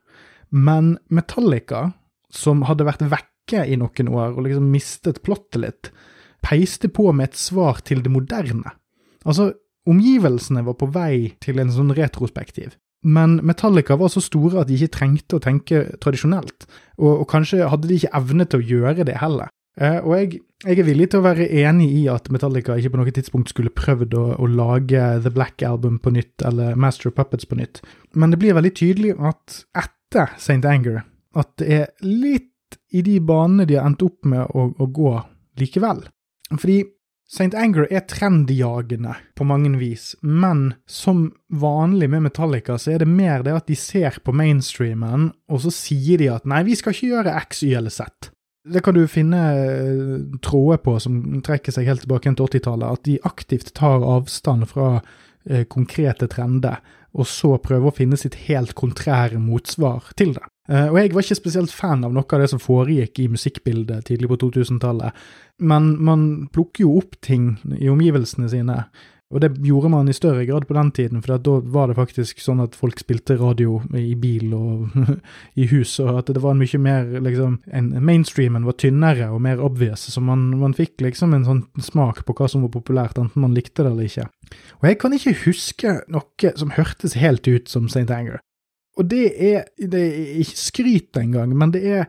men 0.54 0.94
Metallica, 1.10 1.88
som 2.30 2.62
hadde 2.70 2.86
vært 2.86 3.02
vekke 3.10 3.64
i 3.66 3.78
noen 3.78 4.12
år 4.14 4.36
og 4.36 4.44
liksom 4.46 4.70
mistet 4.70 5.18
plottet 5.26 5.64
litt, 5.64 5.90
peiste 6.46 6.88
på 6.94 7.10
med 7.10 7.32
et 7.32 7.40
svar 7.42 7.82
til 7.84 8.04
det 8.06 8.12
moderne. 8.14 8.70
Altså, 9.26 9.50
omgivelsene 9.90 10.62
var 10.64 10.78
på 10.78 10.88
vei 10.94 11.34
til 11.42 11.58
en 11.58 11.74
sånn 11.74 11.90
retrospektiv. 11.98 12.78
Men 13.02 13.38
Metallica 13.46 13.96
var 13.96 14.10
så 14.12 14.20
store 14.20 14.60
at 14.60 14.68
de 14.68 14.76
ikke 14.76 14.92
trengte 14.98 15.38
å 15.38 15.42
tenke 15.42 15.86
tradisjonelt, 16.02 16.66
og, 17.00 17.22
og 17.22 17.26
kanskje 17.30 17.68
hadde 17.72 17.88
de 17.88 17.96
ikke 17.96 18.12
evne 18.18 18.46
til 18.46 18.60
å 18.60 18.68
gjøre 18.74 19.06
det 19.08 19.16
heller. 19.22 19.48
Eh, 19.80 19.96
og 20.02 20.12
jeg, 20.18 20.40
jeg, 20.66 20.76
er 20.76 20.88
villig 20.88 21.06
til 21.12 21.22
å 21.22 21.24
være 21.24 21.46
enig 21.62 21.88
i 22.00 22.02
at 22.12 22.28
Metallica 22.34 22.76
ikke 22.76 22.92
på 22.92 23.00
noe 23.00 23.14
tidspunkt 23.16 23.52
skulle 23.52 23.72
prøvd 23.72 24.16
å, 24.18 24.24
å, 24.36 24.48
lage 24.50 25.00
The 25.24 25.32
Black 25.32 25.62
Album 25.64 26.00
på 26.02 26.12
nytt, 26.12 26.42
eller 26.44 26.76
Master 26.76 27.08
of 27.08 27.16
Puppets 27.16 27.48
på 27.48 27.56
nytt, 27.60 27.80
men 28.12 28.34
det 28.34 28.40
blir 28.42 28.58
veldig 28.58 28.74
tydelig 28.76 29.16
at 29.16 29.62
etter 29.78 30.34
St. 30.36 30.60
Anger, 30.68 31.04
at 31.38 31.54
det 31.62 31.70
er 31.78 31.90
litt 32.04 32.48
i 32.92 33.02
de 33.06 33.16
banene 33.22 33.66
de 33.66 33.78
har 33.78 33.86
endt 33.88 34.02
opp 34.04 34.26
med 34.28 34.42
å, 34.52 34.68
å 34.74 34.90
gå 34.90 35.14
likevel. 35.62 36.02
Fordi 36.50 36.82
St. 37.30 37.54
Anger 37.54 37.86
er 37.94 38.02
trendjagende 38.10 39.12
på 39.38 39.44
mange 39.46 39.70
vis, 39.78 40.16
men 40.20 40.72
som 40.90 41.28
vanlig 41.46 42.08
med 42.10 42.24
Metallica, 42.24 42.74
så 42.74 42.96
er 42.96 43.04
det 43.04 43.06
mer 43.06 43.44
det 43.46 43.54
at 43.54 43.68
de 43.70 43.76
ser 43.78 44.18
på 44.26 44.34
mainstreamen, 44.34 45.28
og 45.46 45.62
så 45.62 45.70
sier 45.70 46.18
de 46.18 46.26
at 46.34 46.48
nei, 46.50 46.64
vi 46.66 46.74
skal 46.78 46.96
ikke 46.96 47.12
gjøre 47.12 47.36
X, 47.44 47.62
Y 47.62 47.76
eller 47.78 47.94
Z. 47.94 48.32
Det 48.66 48.82
kan 48.82 48.98
du 48.98 49.04
finne 49.08 49.44
eh, 49.54 50.16
tråder 50.42 50.82
på 50.82 50.96
som 51.00 51.22
trekker 51.46 51.72
seg 51.72 51.86
helt 51.86 52.02
tilbake 52.02 52.34
til 52.34 52.50
80-tallet, 52.50 52.98
at 52.98 53.06
de 53.06 53.20
aktivt 53.30 53.70
tar 53.78 54.02
avstand 54.02 54.66
fra 54.74 54.96
eh, 54.98 55.62
konkrete 55.70 56.26
trender, 56.34 56.82
og 57.14 57.30
så 57.30 57.54
prøver 57.62 57.92
å 57.92 57.94
finne 57.94 58.18
sitt 58.18 58.42
helt 58.50 58.74
kontrære 58.74 59.38
motsvar 59.38 60.10
til 60.18 60.34
det. 60.34 60.49
Eh, 60.68 60.88
og 60.90 60.98
jeg 61.00 61.14
var 61.14 61.24
ikke 61.24 61.38
spesielt 61.38 61.72
fan 61.74 62.04
av 62.06 62.12
noe 62.14 62.26
av 62.26 62.42
det 62.42 62.50
som 62.52 62.62
foregikk 62.62 63.22
i 63.22 63.30
musikkbildet 63.32 64.10
tidlig 64.10 64.28
på 64.30 64.40
2000-tallet, 64.44 65.16
men 65.60 65.94
man 66.04 66.26
plukker 66.52 66.86
jo 66.86 66.98
opp 67.00 67.16
ting 67.24 67.54
i 67.78 67.88
omgivelsene 67.92 68.50
sine. 68.52 68.84
Og 69.30 69.38
det 69.38 69.52
gjorde 69.62 69.92
man 69.92 70.08
i 70.10 70.14
større 70.14 70.42
grad 70.42 70.64
på 70.66 70.74
den 70.74 70.88
tiden, 70.90 71.20
for 71.22 71.38
da 71.38 71.52
var 71.62 71.86
det 71.86 71.96
faktisk 72.00 72.40
sånn 72.42 72.62
at 72.64 72.74
folk 72.74 72.98
spilte 72.98 73.36
radio 73.38 73.76
i 73.94 74.16
bil 74.18 74.56
og 74.56 74.96
i 75.60 75.68
hus, 75.70 75.92
og 76.02 76.18
at 76.18 76.32
det 76.34 76.42
var 76.42 76.58
mye 76.58 76.80
mer 76.82 77.06
liksom 77.22 77.60
en, 77.70 77.92
Mainstreamen 78.02 78.66
var 78.66 78.74
tynnere 78.82 79.30
og 79.30 79.38
mer 79.46 79.62
obvious, 79.62 80.08
så 80.10 80.22
man, 80.24 80.48
man, 80.58 80.74
fikk 80.74 80.98
liksom 81.06 81.36
en 81.36 81.46
sånn 81.46 81.62
smak 81.78 82.24
på 82.26 82.34
hva 82.34 82.50
som 82.50 82.66
var 82.66 82.74
populært, 82.74 83.22
enten 83.22 83.46
man 83.46 83.54
likte 83.54 83.86
det 83.86 83.92
eller 83.92 84.10
ikke. 84.10 84.26
Og 84.82 84.90
jeg 84.90 84.98
kan 84.98 85.14
ikke 85.14 85.38
huske 85.44 85.96
noe 86.10 86.54
som 86.58 86.74
hørtes 86.74 87.14
helt 87.22 87.46
ut 87.46 87.70
som 87.70 87.86
St. 87.86 88.10
Anger. 88.10 88.42
Og 89.00 89.06
det 89.08 89.30
er, 89.32 89.64
det 89.80 90.00
er 90.06 90.32
ikke 90.42 90.58
skryt 90.60 91.16
engang, 91.16 91.54
men 91.56 91.72
det 91.72 91.80
er 91.88 92.04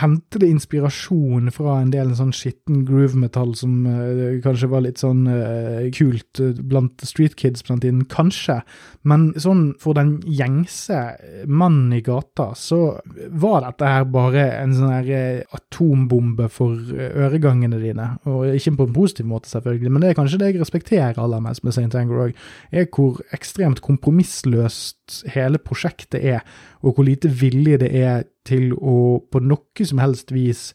henter 0.00 0.42
det 0.42 0.48
inspirasjon 0.52 1.50
fra 1.54 1.78
en 1.82 1.92
del 1.92 2.12
sånn 2.18 2.32
skitten 2.36 2.84
groove-metall 2.88 3.54
som 3.58 3.86
uh, 3.88 4.36
kanskje 4.44 4.70
var 4.72 4.84
litt 4.84 5.02
sånn 5.02 5.24
uh, 5.28 5.86
kult 5.96 6.40
uh, 6.42 6.52
blant 6.60 7.04
street 7.06 7.36
kids 7.40 7.64
på 7.64 7.74
den 7.74 7.82
tiden? 7.84 8.04
Kanskje. 8.12 8.60
Men 9.06 9.28
sånn 9.40 9.70
for 9.82 9.98
den 9.98 10.16
gjengse 10.26 11.00
mannen 11.46 11.94
i 11.96 12.02
gata, 12.04 12.50
så 12.58 12.98
var 13.30 13.64
dette 13.66 13.90
her 13.90 14.06
bare 14.10 14.46
en 14.60 14.74
sånn 14.76 14.94
her 14.94 15.44
atombombe 15.56 16.48
for 16.52 16.76
øregangene 16.96 17.80
dine. 17.82 18.08
Og 18.28 18.56
ikke 18.56 18.76
på 18.80 18.88
en 18.88 18.96
positiv 18.96 19.30
måte, 19.30 19.50
selvfølgelig, 19.52 19.92
men 19.92 20.04
det 20.04 20.12
er 20.12 20.18
kanskje 20.18 20.40
det 20.42 20.52
jeg 20.52 20.62
respekterer 20.62 21.20
aller 21.22 21.44
mest 21.44 21.64
med 21.66 21.76
St. 21.76 21.90
Anger 21.98 22.28
òg, 22.28 22.46
er 22.74 22.88
hvor 22.90 23.20
ekstremt 23.36 23.82
kompromissløst 23.84 25.20
hele 25.34 25.60
prosjektet 25.62 26.24
er, 26.24 26.42
og 26.86 26.96
hvor 26.96 27.06
lite 27.08 27.30
vilje 27.32 27.80
det 27.82 27.90
er 27.98 28.26
til 28.46 28.72
å 28.78 29.18
på 29.30 29.42
noe 29.42 29.86
som 29.88 30.00
helst 30.02 30.30
vis 30.34 30.70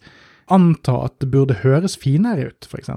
anta 0.52 0.98
at 1.08 1.20
det 1.24 1.32
burde 1.32 1.62
høres 1.64 1.96
finere 2.00 2.52
ut, 2.52 2.68
f.eks. 2.68 2.92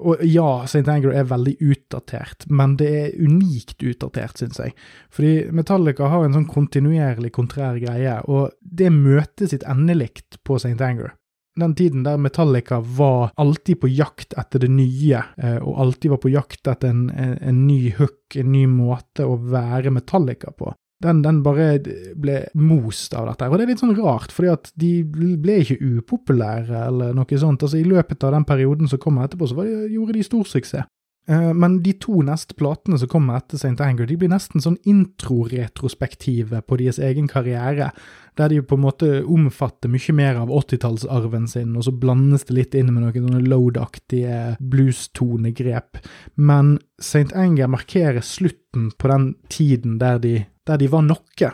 Og 0.00 0.22
ja, 0.24 0.62
St. 0.64 0.86
Anger 0.88 1.12
er 1.12 1.28
veldig 1.28 1.58
utdatert, 1.60 2.46
men 2.48 2.78
det 2.80 2.88
er 2.88 3.16
unikt 3.20 3.82
utdatert, 3.84 4.38
syns 4.40 4.60
jeg. 4.62 4.72
Fordi 5.12 5.50
Metallica 5.52 6.08
har 6.08 6.24
en 6.24 6.38
sånn 6.38 6.48
kontinuerlig 6.48 7.34
kontrær 7.36 7.76
greie, 7.82 8.16
og 8.24 8.54
det 8.60 8.88
møter 8.94 9.50
sitt 9.50 9.66
endelikt 9.68 10.40
på 10.46 10.56
St. 10.56 10.78
Anger. 10.80 11.12
Den 11.60 11.74
tiden 11.76 12.06
der 12.06 12.16
Metallica 12.16 12.78
var 12.80 13.34
alltid 13.40 13.82
på 13.82 13.90
jakt 13.92 14.32
etter 14.40 14.62
det 14.62 14.70
nye, 14.72 15.20
eh, 15.36 15.58
og 15.58 15.80
alltid 15.84 16.14
var 16.14 16.22
på 16.22 16.32
jakt 16.32 16.70
etter 16.70 16.94
en, 16.94 17.08
en, 17.10 17.34
en 17.50 17.64
ny 17.66 17.90
hook, 17.98 18.38
en 18.40 18.52
ny 18.54 18.64
måte 18.70 19.26
å 19.28 19.36
være 19.50 19.92
Metallica 19.92 20.54
på 20.56 20.72
den, 21.00 21.22
den, 21.24 21.42
bare 21.44 21.80
ble 22.20 22.42
most 22.60 23.14
av 23.16 23.30
dette. 23.30 23.48
Og 23.48 23.56
det 23.56 23.64
er 23.64 23.72
litt 23.72 23.82
sånn 23.82 23.96
rart, 23.96 24.32
fordi 24.36 24.52
at 24.52 24.72
de 24.80 24.92
ble 25.04 25.60
ikke 25.62 25.80
upopulære 25.80 26.86
eller 26.86 27.14
noe 27.16 27.40
sånt. 27.40 27.64
Altså 27.64 27.80
I 27.80 27.88
løpet 27.88 28.24
av 28.26 28.36
den 28.36 28.48
perioden 28.48 28.90
som 28.90 29.00
kom 29.00 29.20
etterpå, 29.22 29.48
så 29.48 29.62
det, 29.64 29.92
gjorde 29.94 30.18
de 30.18 30.26
stor 30.26 30.48
suksess. 30.48 30.88
Eh, 31.30 31.52
men 31.54 31.78
de 31.84 31.92
to 32.00 32.22
neste 32.26 32.56
platene 32.58 32.98
som 32.98 33.10
kommer 33.10 33.38
etter 33.38 33.60
St. 33.60 33.76
Anger, 33.84 34.08
de 34.08 34.16
blir 34.18 34.32
nesten 34.32 34.62
sånn 34.64 34.78
intro-retrospektive 34.88 36.62
på 36.66 36.78
deres 36.80 36.98
egen 37.02 37.28
karriere, 37.30 37.90
der 38.38 38.50
de 38.50 38.60
på 38.64 38.78
en 38.78 38.84
måte 38.86 39.10
omfatter 39.22 39.92
mye 39.92 40.14
mer 40.16 40.40
av 40.40 40.50
80-tallsarven 40.54 41.46
sin, 41.50 41.76
og 41.76 41.86
så 41.86 41.94
blandes 41.94 42.46
det 42.48 42.56
litt 42.56 42.76
inn 42.78 42.92
med 42.94 43.04
noen 43.04 43.28
sånne 43.28 43.44
load-aktige 43.46 44.56
blues-tonegrep. 44.72 46.00
Men 46.40 46.78
St. 46.98 47.28
Anger 47.36 47.70
markerer 47.70 48.24
slutten 48.24 48.90
på 48.96 49.12
den 49.12 49.34
tiden 49.52 49.98
der 50.00 50.18
de 50.22 50.34
der 50.70 50.80
de 50.80 50.90
var 50.90 51.02
noe. 51.06 51.50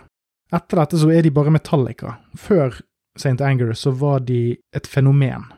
Etter 0.55 0.83
dette 0.83 1.01
så 1.01 1.11
er 1.11 1.25
de 1.27 1.33
bare 1.35 1.55
Metallica. 1.55 2.19
Før 2.39 2.77
St. 3.17 3.41
Anger 3.41 3.73
så 3.75 3.91
var 3.97 4.21
de 4.29 4.57
et 4.77 4.87
fenomen, 4.87 5.49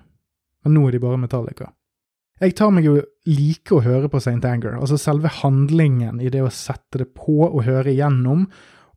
men 0.65 0.75
nå 0.75 0.87
er 0.89 0.97
de 0.97 1.03
bare 1.03 1.21
Metallica. 1.21 1.73
Jeg 2.39 2.55
tar 2.55 2.71
meg 2.71 2.87
jo 2.87 3.01
like 3.27 3.75
å 3.75 3.83
høre 3.83 4.09
på 4.11 4.21
St. 4.23 4.39
Anger, 4.47 4.77
altså 4.79 4.99
selve 5.01 5.31
handlingen 5.41 6.21
i 6.23 6.31
det 6.31 6.45
å 6.47 6.53
sette 6.55 7.03
det 7.03 7.09
på 7.17 7.41
og 7.49 7.65
høre 7.67 7.91
igjennom. 7.91 8.47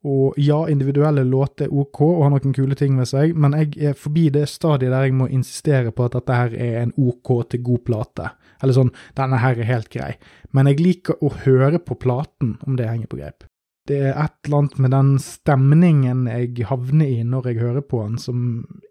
Og 0.05 0.37
ja, 0.41 0.63
individuelle 0.69 1.23
låter 1.25 1.67
er 1.67 1.73
ok 1.77 1.99
og 2.05 2.23
har 2.23 2.31
noen 2.33 2.55
kule 2.57 2.77
ting 2.77 2.95
ved 2.97 3.09
seg, 3.09 3.35
men 3.37 3.53
jeg 3.57 3.91
er 3.91 3.97
forbi 3.97 4.29
det 4.33 4.47
stadiet 4.49 4.93
der 4.93 5.05
jeg 5.05 5.17
må 5.17 5.27
insistere 5.29 5.93
på 5.93 6.07
at 6.07 6.17
dette 6.17 6.37
her 6.37 6.55
er 6.57 6.79
en 6.83 6.93
ok 6.97 7.33
til 7.49 7.61
god 7.65 7.83
plate. 7.89 8.31
Eller 8.61 8.77
sånn, 8.77 8.93
denne 9.17 9.41
her 9.41 9.57
er 9.57 9.69
helt 9.69 9.89
grei. 9.93 10.11
Men 10.53 10.69
jeg 10.69 10.81
liker 10.81 11.21
å 11.21 11.33
høre 11.45 11.81
på 11.81 11.97
platen, 12.01 12.57
om 12.65 12.77
det 12.77 12.89
henger 12.89 13.09
på 13.09 13.21
greip. 13.21 13.45
Det 13.89 13.97
er 13.97 14.13
et 14.13 14.35
eller 14.45 14.57
annet 14.59 14.77
med 14.83 14.91
den 14.93 15.09
stemningen 15.23 16.25
jeg 16.29 16.67
havner 16.69 17.09
i 17.09 17.23
når 17.25 17.49
jeg 17.49 17.61
hører 17.63 17.85
på 17.85 18.03
den, 18.03 18.19
som 18.21 18.43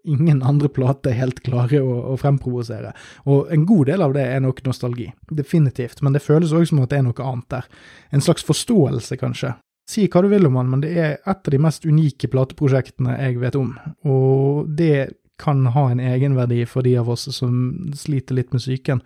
ingen 0.03 0.41
andre 0.43 0.67
plater 0.73 1.15
helt 1.15 1.39
klarer 1.45 1.85
å, 1.85 1.95
å 2.11 2.17
fremprovosere. 2.19 2.91
Og 3.23 3.53
en 3.55 3.63
god 3.69 3.87
del 3.93 4.03
av 4.03 4.15
det 4.17 4.25
er 4.27 4.43
nok 4.43 4.59
nostalgi, 4.67 5.07
definitivt, 5.31 6.03
men 6.03 6.17
det 6.17 6.23
føles 6.25 6.51
òg 6.51 6.67
som 6.67 6.83
at 6.83 6.91
det 6.91 6.99
er 6.99 7.07
noe 7.07 7.27
annet 7.31 7.47
der. 7.55 7.71
En 8.11 8.25
slags 8.25 8.43
forståelse, 8.47 9.19
kanskje. 9.21 9.55
Si 9.91 10.05
hva 10.11 10.21
du 10.23 10.29
vil 10.31 10.47
om 10.47 10.59
den, 10.59 10.69
men 10.75 10.83
det 10.83 10.91
er 10.91 11.17
et 11.17 11.31
av 11.31 11.51
de 11.55 11.59
mest 11.59 11.87
unike 11.87 12.29
plateprosjektene 12.31 13.15
jeg 13.17 13.39
vet 13.41 13.57
om, 13.59 13.73
og 14.07 14.69
det 14.77 15.09
kan 15.41 15.65
ha 15.73 15.87
en 15.89 16.03
egenverdi 16.03 16.65
for 16.69 16.85
de 16.85 16.97
av 17.01 17.09
oss 17.09 17.25
som 17.33 17.53
sliter 17.97 18.37
litt 18.37 18.51
med 18.53 18.61
psyken. 18.61 19.01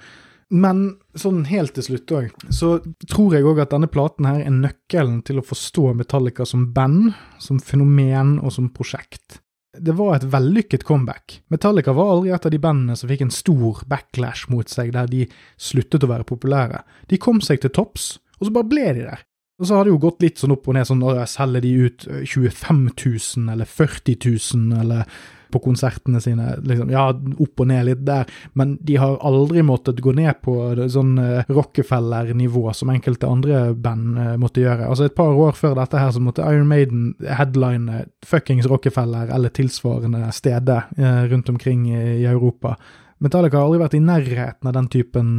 Men 0.56 0.84
sånn 1.20 1.44
helt 1.50 1.74
til 1.76 1.84
slutt 1.88 2.12
òg, 2.16 2.30
så 2.54 2.78
tror 3.12 3.36
jeg 3.36 3.48
òg 3.48 3.60
at 3.64 3.74
denne 3.74 3.90
platen 3.92 4.28
her 4.30 4.44
er 4.46 4.54
nøkkelen 4.54 5.20
til 5.28 5.42
å 5.42 5.46
forstå 5.46 5.92
Metallica 6.00 6.48
som 6.48 6.70
band, 6.76 7.12
som 7.44 7.60
fenomen 7.60 8.38
og 8.40 8.54
som 8.56 8.70
prosjekt. 8.72 9.42
Det 9.76 9.92
var 9.98 10.16
et 10.16 10.28
vellykket 10.32 10.86
comeback. 10.88 11.42
Metallica 11.52 11.92
var 11.96 12.14
aldri 12.14 12.32
et 12.32 12.48
av 12.48 12.54
de 12.54 12.62
bandene 12.64 12.96
som 12.96 13.12
fikk 13.12 13.26
en 13.26 13.34
stor 13.34 13.82
backlash 13.92 14.48
mot 14.54 14.70
seg 14.72 14.94
der 14.96 15.10
de 15.12 15.26
sluttet 15.60 16.06
å 16.06 16.12
være 16.14 16.28
populære. 16.30 16.86
De 17.12 17.20
kom 17.20 17.42
seg 17.44 17.60
til 17.64 17.74
topps, 17.76 18.14
og 18.40 18.48
så 18.48 18.56
bare 18.56 18.72
ble 18.72 18.86
de 18.96 19.08
der. 19.10 19.26
Og 19.60 19.68
så 19.68 19.78
har 19.78 19.88
det 19.88 19.94
jo 19.94 20.02
gått 20.04 20.24
litt 20.24 20.40
sånn 20.40 20.52
opp 20.56 20.68
og 20.68 20.76
ned, 20.76 20.88
sånn 20.88 21.04
å, 21.04 21.14
selger 21.32 21.64
de 21.64 21.74
ut 21.88 22.08
25 22.28 22.82
000 22.92 23.52
eller 23.54 23.68
40 23.68 24.18
000 24.24 24.82
eller 24.84 25.20
på 25.52 25.62
konsertene 25.64 26.22
sine. 26.24 26.56
Liksom, 26.66 26.92
ja, 26.94 27.08
opp 27.12 27.64
og 27.64 27.70
ned 27.70 27.86
litt 27.90 28.04
der, 28.08 28.30
men 28.54 28.76
de 28.86 28.98
har 29.02 29.18
aldri 29.26 29.64
måttet 29.66 30.02
gå 30.04 30.14
ned 30.18 30.42
på 30.46 30.56
sånn 30.92 31.16
uh, 31.20 31.44
Rockefeller-nivå 31.52 32.74
som 32.78 32.92
enkelte 32.94 33.30
andre 33.30 33.66
band 33.74 34.20
uh, 34.20 34.34
måtte 34.42 34.64
gjøre. 34.64 34.90
Altså 34.90 35.10
Et 35.10 35.18
par 35.18 35.36
år 35.36 35.56
før 35.58 35.78
dette 35.80 36.02
her 36.02 36.14
så 36.16 36.24
måtte 36.24 36.46
Iron 36.46 36.70
Maiden 36.70 37.14
headline 37.26 38.06
fuckings 38.26 38.68
Rockefeller 38.70 39.32
eller 39.34 39.54
tilsvarende 39.54 40.30
steder 40.36 40.90
rundt 41.30 41.50
omkring 41.50 41.86
i 41.90 42.26
Europa. 42.26 42.76
Metallica 43.24 43.60
har 43.60 43.68
aldri 43.68 43.82
vært 43.82 43.98
i 43.98 44.04
nærheten 44.04 44.70
av 44.70 44.74
den 44.76 44.90
typen 44.92 45.36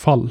fall. 0.00 0.30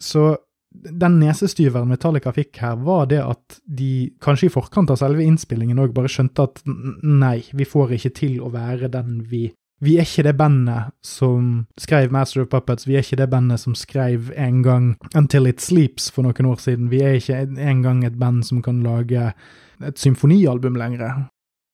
Så 0.00 0.32
den 0.70 1.18
nesestyveren 1.20 1.90
Metallica 1.90 2.32
fikk 2.34 2.60
her, 2.62 2.76
var 2.86 3.08
det 3.10 3.20
at 3.24 3.60
de 3.66 4.10
kanskje 4.22 4.48
i 4.48 4.52
forkant 4.54 4.92
av 4.92 5.00
selve 5.00 5.24
innspillingen 5.26 5.80
òg 5.82 5.94
bare 5.96 6.10
skjønte 6.10 6.46
at 6.46 6.60
nei, 6.66 7.40
vi 7.52 7.66
får 7.66 7.96
ikke 7.96 8.12
til 8.20 8.36
å 8.44 8.52
være 8.54 8.92
den 8.92 9.20
vi 9.30 9.48
Vi 9.80 9.94
er 9.96 10.04
ikke 10.04 10.26
det 10.26 10.36
bandet 10.36 10.92
som 11.00 11.66
skrev 11.80 12.12
Master 12.12 12.42
of 12.42 12.50
Puppets, 12.52 12.84
vi 12.86 12.98
er 12.98 13.00
ikke 13.00 13.16
det 13.16 13.30
bandet 13.32 13.62
som 13.62 13.74
skrev 13.74 14.28
en 14.36 14.62
gang 14.62 14.90
Until 15.16 15.48
It 15.48 15.60
Sleeps 15.64 16.10
for 16.12 16.22
noen 16.22 16.50
år 16.52 16.60
siden, 16.60 16.90
vi 16.92 17.00
er 17.00 17.16
ikke 17.16 17.46
engang 17.56 18.04
et 18.04 18.18
band 18.20 18.44
som 18.44 18.60
kan 18.62 18.82
lage 18.84 19.32
et 19.80 19.98
symfonialbum 19.98 20.76
lenger. 20.76 21.30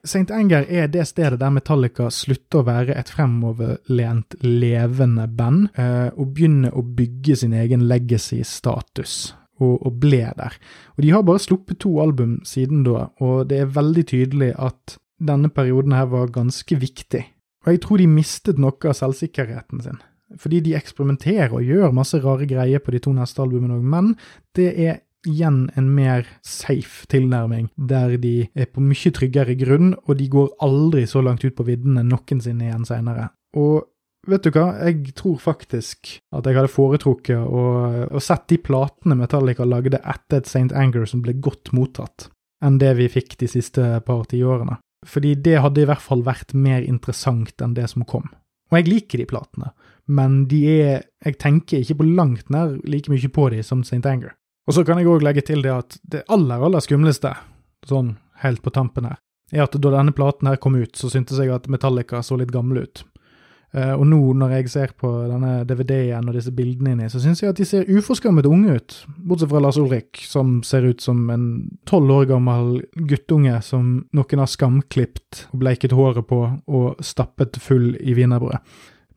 St. 0.07 0.30
Anger 0.30 0.64
er 0.70 0.86
det 0.90 1.04
stedet 1.11 1.40
der 1.40 1.50
Metallica 1.50 2.09
slutter 2.14 2.62
å 2.62 2.66
være 2.66 2.94
et 2.94 3.11
fremoverlent, 3.11 4.38
levende 4.44 5.26
band, 5.26 5.72
eh, 5.74 6.12
og 6.14 6.32
begynner 6.36 6.74
å 6.76 6.84
bygge 6.86 7.36
sin 7.42 7.57
egen 7.57 7.86
legacy-status. 7.90 9.34
Og, 9.57 9.78
og, 9.88 9.94
ble 9.96 10.20
der. 10.36 10.59
Og 10.98 11.02
De 11.02 11.12
har 11.14 11.22
bare 11.24 11.40
sluppet 11.40 11.78
to 11.80 11.94
album 12.02 12.42
siden 12.44 12.82
da, 12.84 13.07
og 13.24 13.48
det 13.48 13.62
er 13.62 13.70
veldig 13.72 14.04
tydelig 14.11 14.50
at 14.52 14.98
denne 15.16 15.48
perioden 15.48 15.94
her 15.96 16.11
var 16.12 16.28
ganske 16.28 16.76
viktig. 16.76 17.22
Og 17.64 17.72
jeg 17.72 17.80
tror 17.82 18.02
de 18.02 18.11
mistet 18.11 18.61
noe 18.61 18.76
av 18.84 18.98
selvsikkerheten 18.98 19.80
sin. 19.80 20.02
Fordi 20.36 20.61
de 20.61 20.74
eksperimenterer 20.76 21.54
og 21.57 21.64
gjør 21.64 21.94
masse 21.96 22.20
rare 22.20 22.44
greier 22.50 22.82
på 22.84 22.92
de 22.92 23.00
to 23.00 23.14
neste 23.16 23.40
albumene 23.40 23.78
òg, 23.78 23.86
men 23.86 24.12
det 24.59 24.68
er 24.76 25.00
igjen 25.29 25.66
en 25.77 25.91
mer 25.95 26.29
safe 26.47 27.07
tilnærming, 27.12 27.68
der 27.77 28.16
de 28.22 28.49
er 28.55 28.70
på 28.70 28.85
mye 28.85 29.12
tryggere 29.14 29.57
grunn, 29.59 29.95
og 30.07 30.16
de 30.20 30.31
går 30.33 30.55
aldri 30.64 31.05
så 31.11 31.22
langt 31.24 31.45
ut 31.45 31.57
på 31.57 31.66
viddene 31.66 32.07
noensinne 32.07 32.68
igjen 32.68 32.87
seinere. 32.89 33.31
Og 33.57 33.85
vet 34.31 34.47
du 34.47 34.53
hva, 34.55 34.68
jeg 34.87 35.14
tror 35.18 35.37
faktisk 35.43 36.16
at 36.35 36.47
jeg 36.47 36.59
hadde 36.59 36.72
foretrukket 36.72 37.43
å, 37.43 37.66
å 38.11 38.22
sett 38.22 38.49
de 38.53 38.59
platene 38.62 39.18
Metallica 39.18 39.66
lagde 39.66 40.01
etter 40.03 40.41
et 40.41 40.51
St. 40.51 40.72
Anger 40.74 41.07
som 41.11 41.22
ble 41.24 41.37
godt 41.43 41.72
mottatt, 41.77 42.31
enn 42.64 42.81
det 42.83 42.97
vi 42.99 43.11
fikk 43.12 43.39
de 43.43 43.51
siste 43.51 44.01
par 44.07 44.27
tiårene. 44.31 44.81
Fordi 45.07 45.37
det 45.39 45.61
hadde 45.62 45.85
i 45.85 45.87
hvert 45.89 46.03
fall 46.03 46.24
vært 46.27 46.55
mer 46.57 46.83
interessant 46.83 47.62
enn 47.62 47.77
det 47.77 47.87
som 47.93 48.07
kom. 48.09 48.27
Og 48.72 48.81
jeg 48.81 48.89
liker 48.89 49.22
de 49.22 49.29
platene, 49.31 49.70
men 50.07 50.45
de 50.51 50.62
er 50.70 51.05
Jeg 51.27 51.39
tenker 51.43 51.83
ikke 51.83 51.99
på 52.01 52.07
langt 52.07 52.51
nær 52.51 52.77
like 52.87 53.11
mye 53.11 53.31
på 53.31 53.49
de 53.51 53.62
som 53.62 53.83
St. 53.83 54.05
Anger. 54.07 54.35
Og 54.66 54.74
så 54.74 54.82
kan 54.86 54.98
jeg 54.98 55.08
òg 55.10 55.22
legge 55.22 55.44
til 55.46 55.62
det 55.62 55.72
at 55.72 55.98
det 56.02 56.24
aller, 56.32 56.62
aller 56.66 56.82
skumleste, 56.82 57.32
sånn 57.86 58.16
helt 58.42 58.62
på 58.64 58.72
tampen 58.74 59.06
her, 59.06 59.20
er 59.54 59.66
at 59.66 59.76
da 59.78 59.92
denne 59.94 60.14
platen 60.14 60.48
her 60.50 60.58
kom 60.60 60.74
ut, 60.78 60.96
så 60.98 61.10
syntes 61.12 61.38
jeg 61.38 61.52
at 61.54 61.68
Metallica 61.70 62.22
så 62.24 62.38
litt 62.38 62.54
gammel 62.54 62.82
ut. 62.82 63.04
Uh, 63.76 63.92
og 63.98 64.06
nå 64.08 64.18
når 64.38 64.54
jeg 64.54 64.70
ser 64.72 64.92
på 64.96 65.08
denne 65.28 65.58
DVD-en 65.68 66.30
og 66.30 66.36
disse 66.38 66.52
bildene 66.54 66.94
inni, 66.94 67.08
så 67.12 67.20
syns 67.20 67.42
jeg 67.42 67.52
at 67.52 67.58
de 67.60 67.66
ser 67.68 67.90
uforskammet 67.90 68.46
unge 68.48 68.76
ut. 68.78 68.96
Bortsett 69.26 69.50
fra 69.50 69.60
Lars 69.60 69.78
Ulrik, 69.80 70.22
som 70.24 70.60
ser 70.66 70.86
ut 70.86 71.02
som 71.04 71.26
en 71.34 71.46
tolv 71.88 72.14
år 72.14 72.28
gammel 72.30 72.78
guttunge 73.10 73.58
som 73.66 74.06
noen 74.16 74.42
har 74.42 74.50
skamklipt 74.50 75.44
og 75.50 75.60
bleiket 75.60 75.94
håret 75.98 76.26
på 76.30 76.40
og 76.48 77.04
stappet 77.04 77.58
full 77.62 77.92
i 78.00 78.16
wienerbrød. 78.16 78.62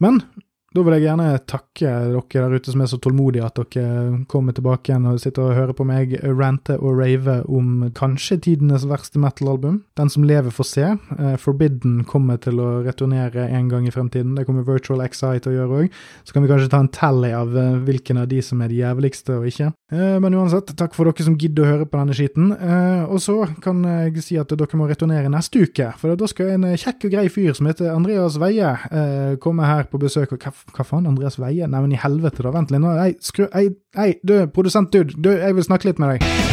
Men 0.03 0.23
da 0.69 0.83
vil 0.85 0.93
jeg 0.93 1.07
gjerne 1.07 1.27
takke 1.49 1.91
dere 2.13 2.41
der 2.43 2.59
ute 2.61 2.69
som 2.69 2.83
er 2.83 2.89
så 2.91 2.99
tålmodige 3.01 3.45
at 3.47 3.57
dere 3.57 4.19
kommer 4.29 4.53
tilbake 4.53 4.91
igjen 4.91 5.07
og 5.09 5.17
sitter 5.21 5.47
og 5.47 5.57
hører 5.57 5.73
på 5.73 5.85
meg 5.89 6.11
rante 6.37 6.75
og 6.77 6.99
rave 6.99 7.39
om 7.49 7.87
kanskje 7.97 8.37
tidenes 8.45 8.85
verste 8.89 9.17
metal-album. 9.21 9.79
Den 9.97 10.13
som 10.13 10.27
lever, 10.29 10.53
får 10.53 10.67
se. 10.69 10.91
Uh, 11.17 11.33
Forbidden 11.41 12.03
kommer 12.09 12.37
til 12.41 12.61
å 12.61 12.83
returnere 12.85 13.47
en 13.49 13.71
gang 13.71 13.87
i 13.89 13.93
fremtiden. 13.93 14.35
Det 14.37 14.45
kommer 14.45 14.67
Virtual 14.67 15.01
Excite 15.05 15.47
til 15.47 15.55
å 15.55 15.57
gjøre 15.57 15.79
òg. 15.79 15.97
Så 16.27 16.35
kan 16.35 16.45
vi 16.45 16.51
kanskje 16.51 16.69
ta 16.69 16.83
en 16.83 16.91
tally 16.93 17.33
av 17.33 17.57
uh, 17.57 17.79
hvilken 17.87 18.21
av 18.21 18.29
de 18.29 18.43
som 18.45 18.61
er 18.61 18.69
de 18.69 18.83
jævligste 18.83 19.39
og 19.39 19.49
ikke. 19.49 19.71
Uh, 19.89 20.19
men 20.21 20.37
uansett, 20.37 20.75
takk 20.77 20.93
for 20.97 21.09
dere 21.09 21.25
som 21.25 21.39
gidder 21.39 21.65
å 21.65 21.71
høre 21.73 21.89
på 21.89 21.97
denne 21.97 22.17
skiten. 22.17 22.53
og 23.09 23.17
så 23.23 23.41
kan 23.63 23.81
jeg 23.85 24.21
si 24.23 24.37
at 24.37 24.53
dere 24.53 24.77
må 24.77 24.85
returnere 24.89 25.31
neste 25.33 25.65
uke, 25.65 25.89
for 25.97 26.13
da 26.17 26.29
skal 26.29 26.53
en 26.53 26.69
kjekk 26.77 27.07
og 27.07 27.13
grei 27.15 27.25
fyr 27.33 27.57
som 27.57 27.69
heter 27.69 27.89
Andreas 27.89 28.37
Veie 28.41 28.75
komme 29.41 29.65
her 29.65 29.89
på 29.89 30.01
besøk. 30.01 30.35
og 30.35 30.41
hva 30.75 30.85
faen, 30.87 31.07
Andreas 31.09 31.39
Veie? 31.41 31.67
Nei, 31.67 31.81
men 31.85 31.95
i 31.95 31.99
helvete, 31.99 32.43
da. 32.45 32.53
Vent 32.55 32.73
litt 32.73 32.83
nå. 32.83 32.95
Hei, 32.99 33.15
skru 33.23 33.49
Hei, 33.53 33.69
hei, 33.99 34.13
du, 34.23 34.39
produsent 34.53 34.93
dude. 34.95 35.17
Du, 35.17 35.31
jeg 35.33 35.57
vil 35.57 35.69
snakke 35.69 35.91
litt 35.91 36.01
med 36.01 36.17
deg. 36.17 36.48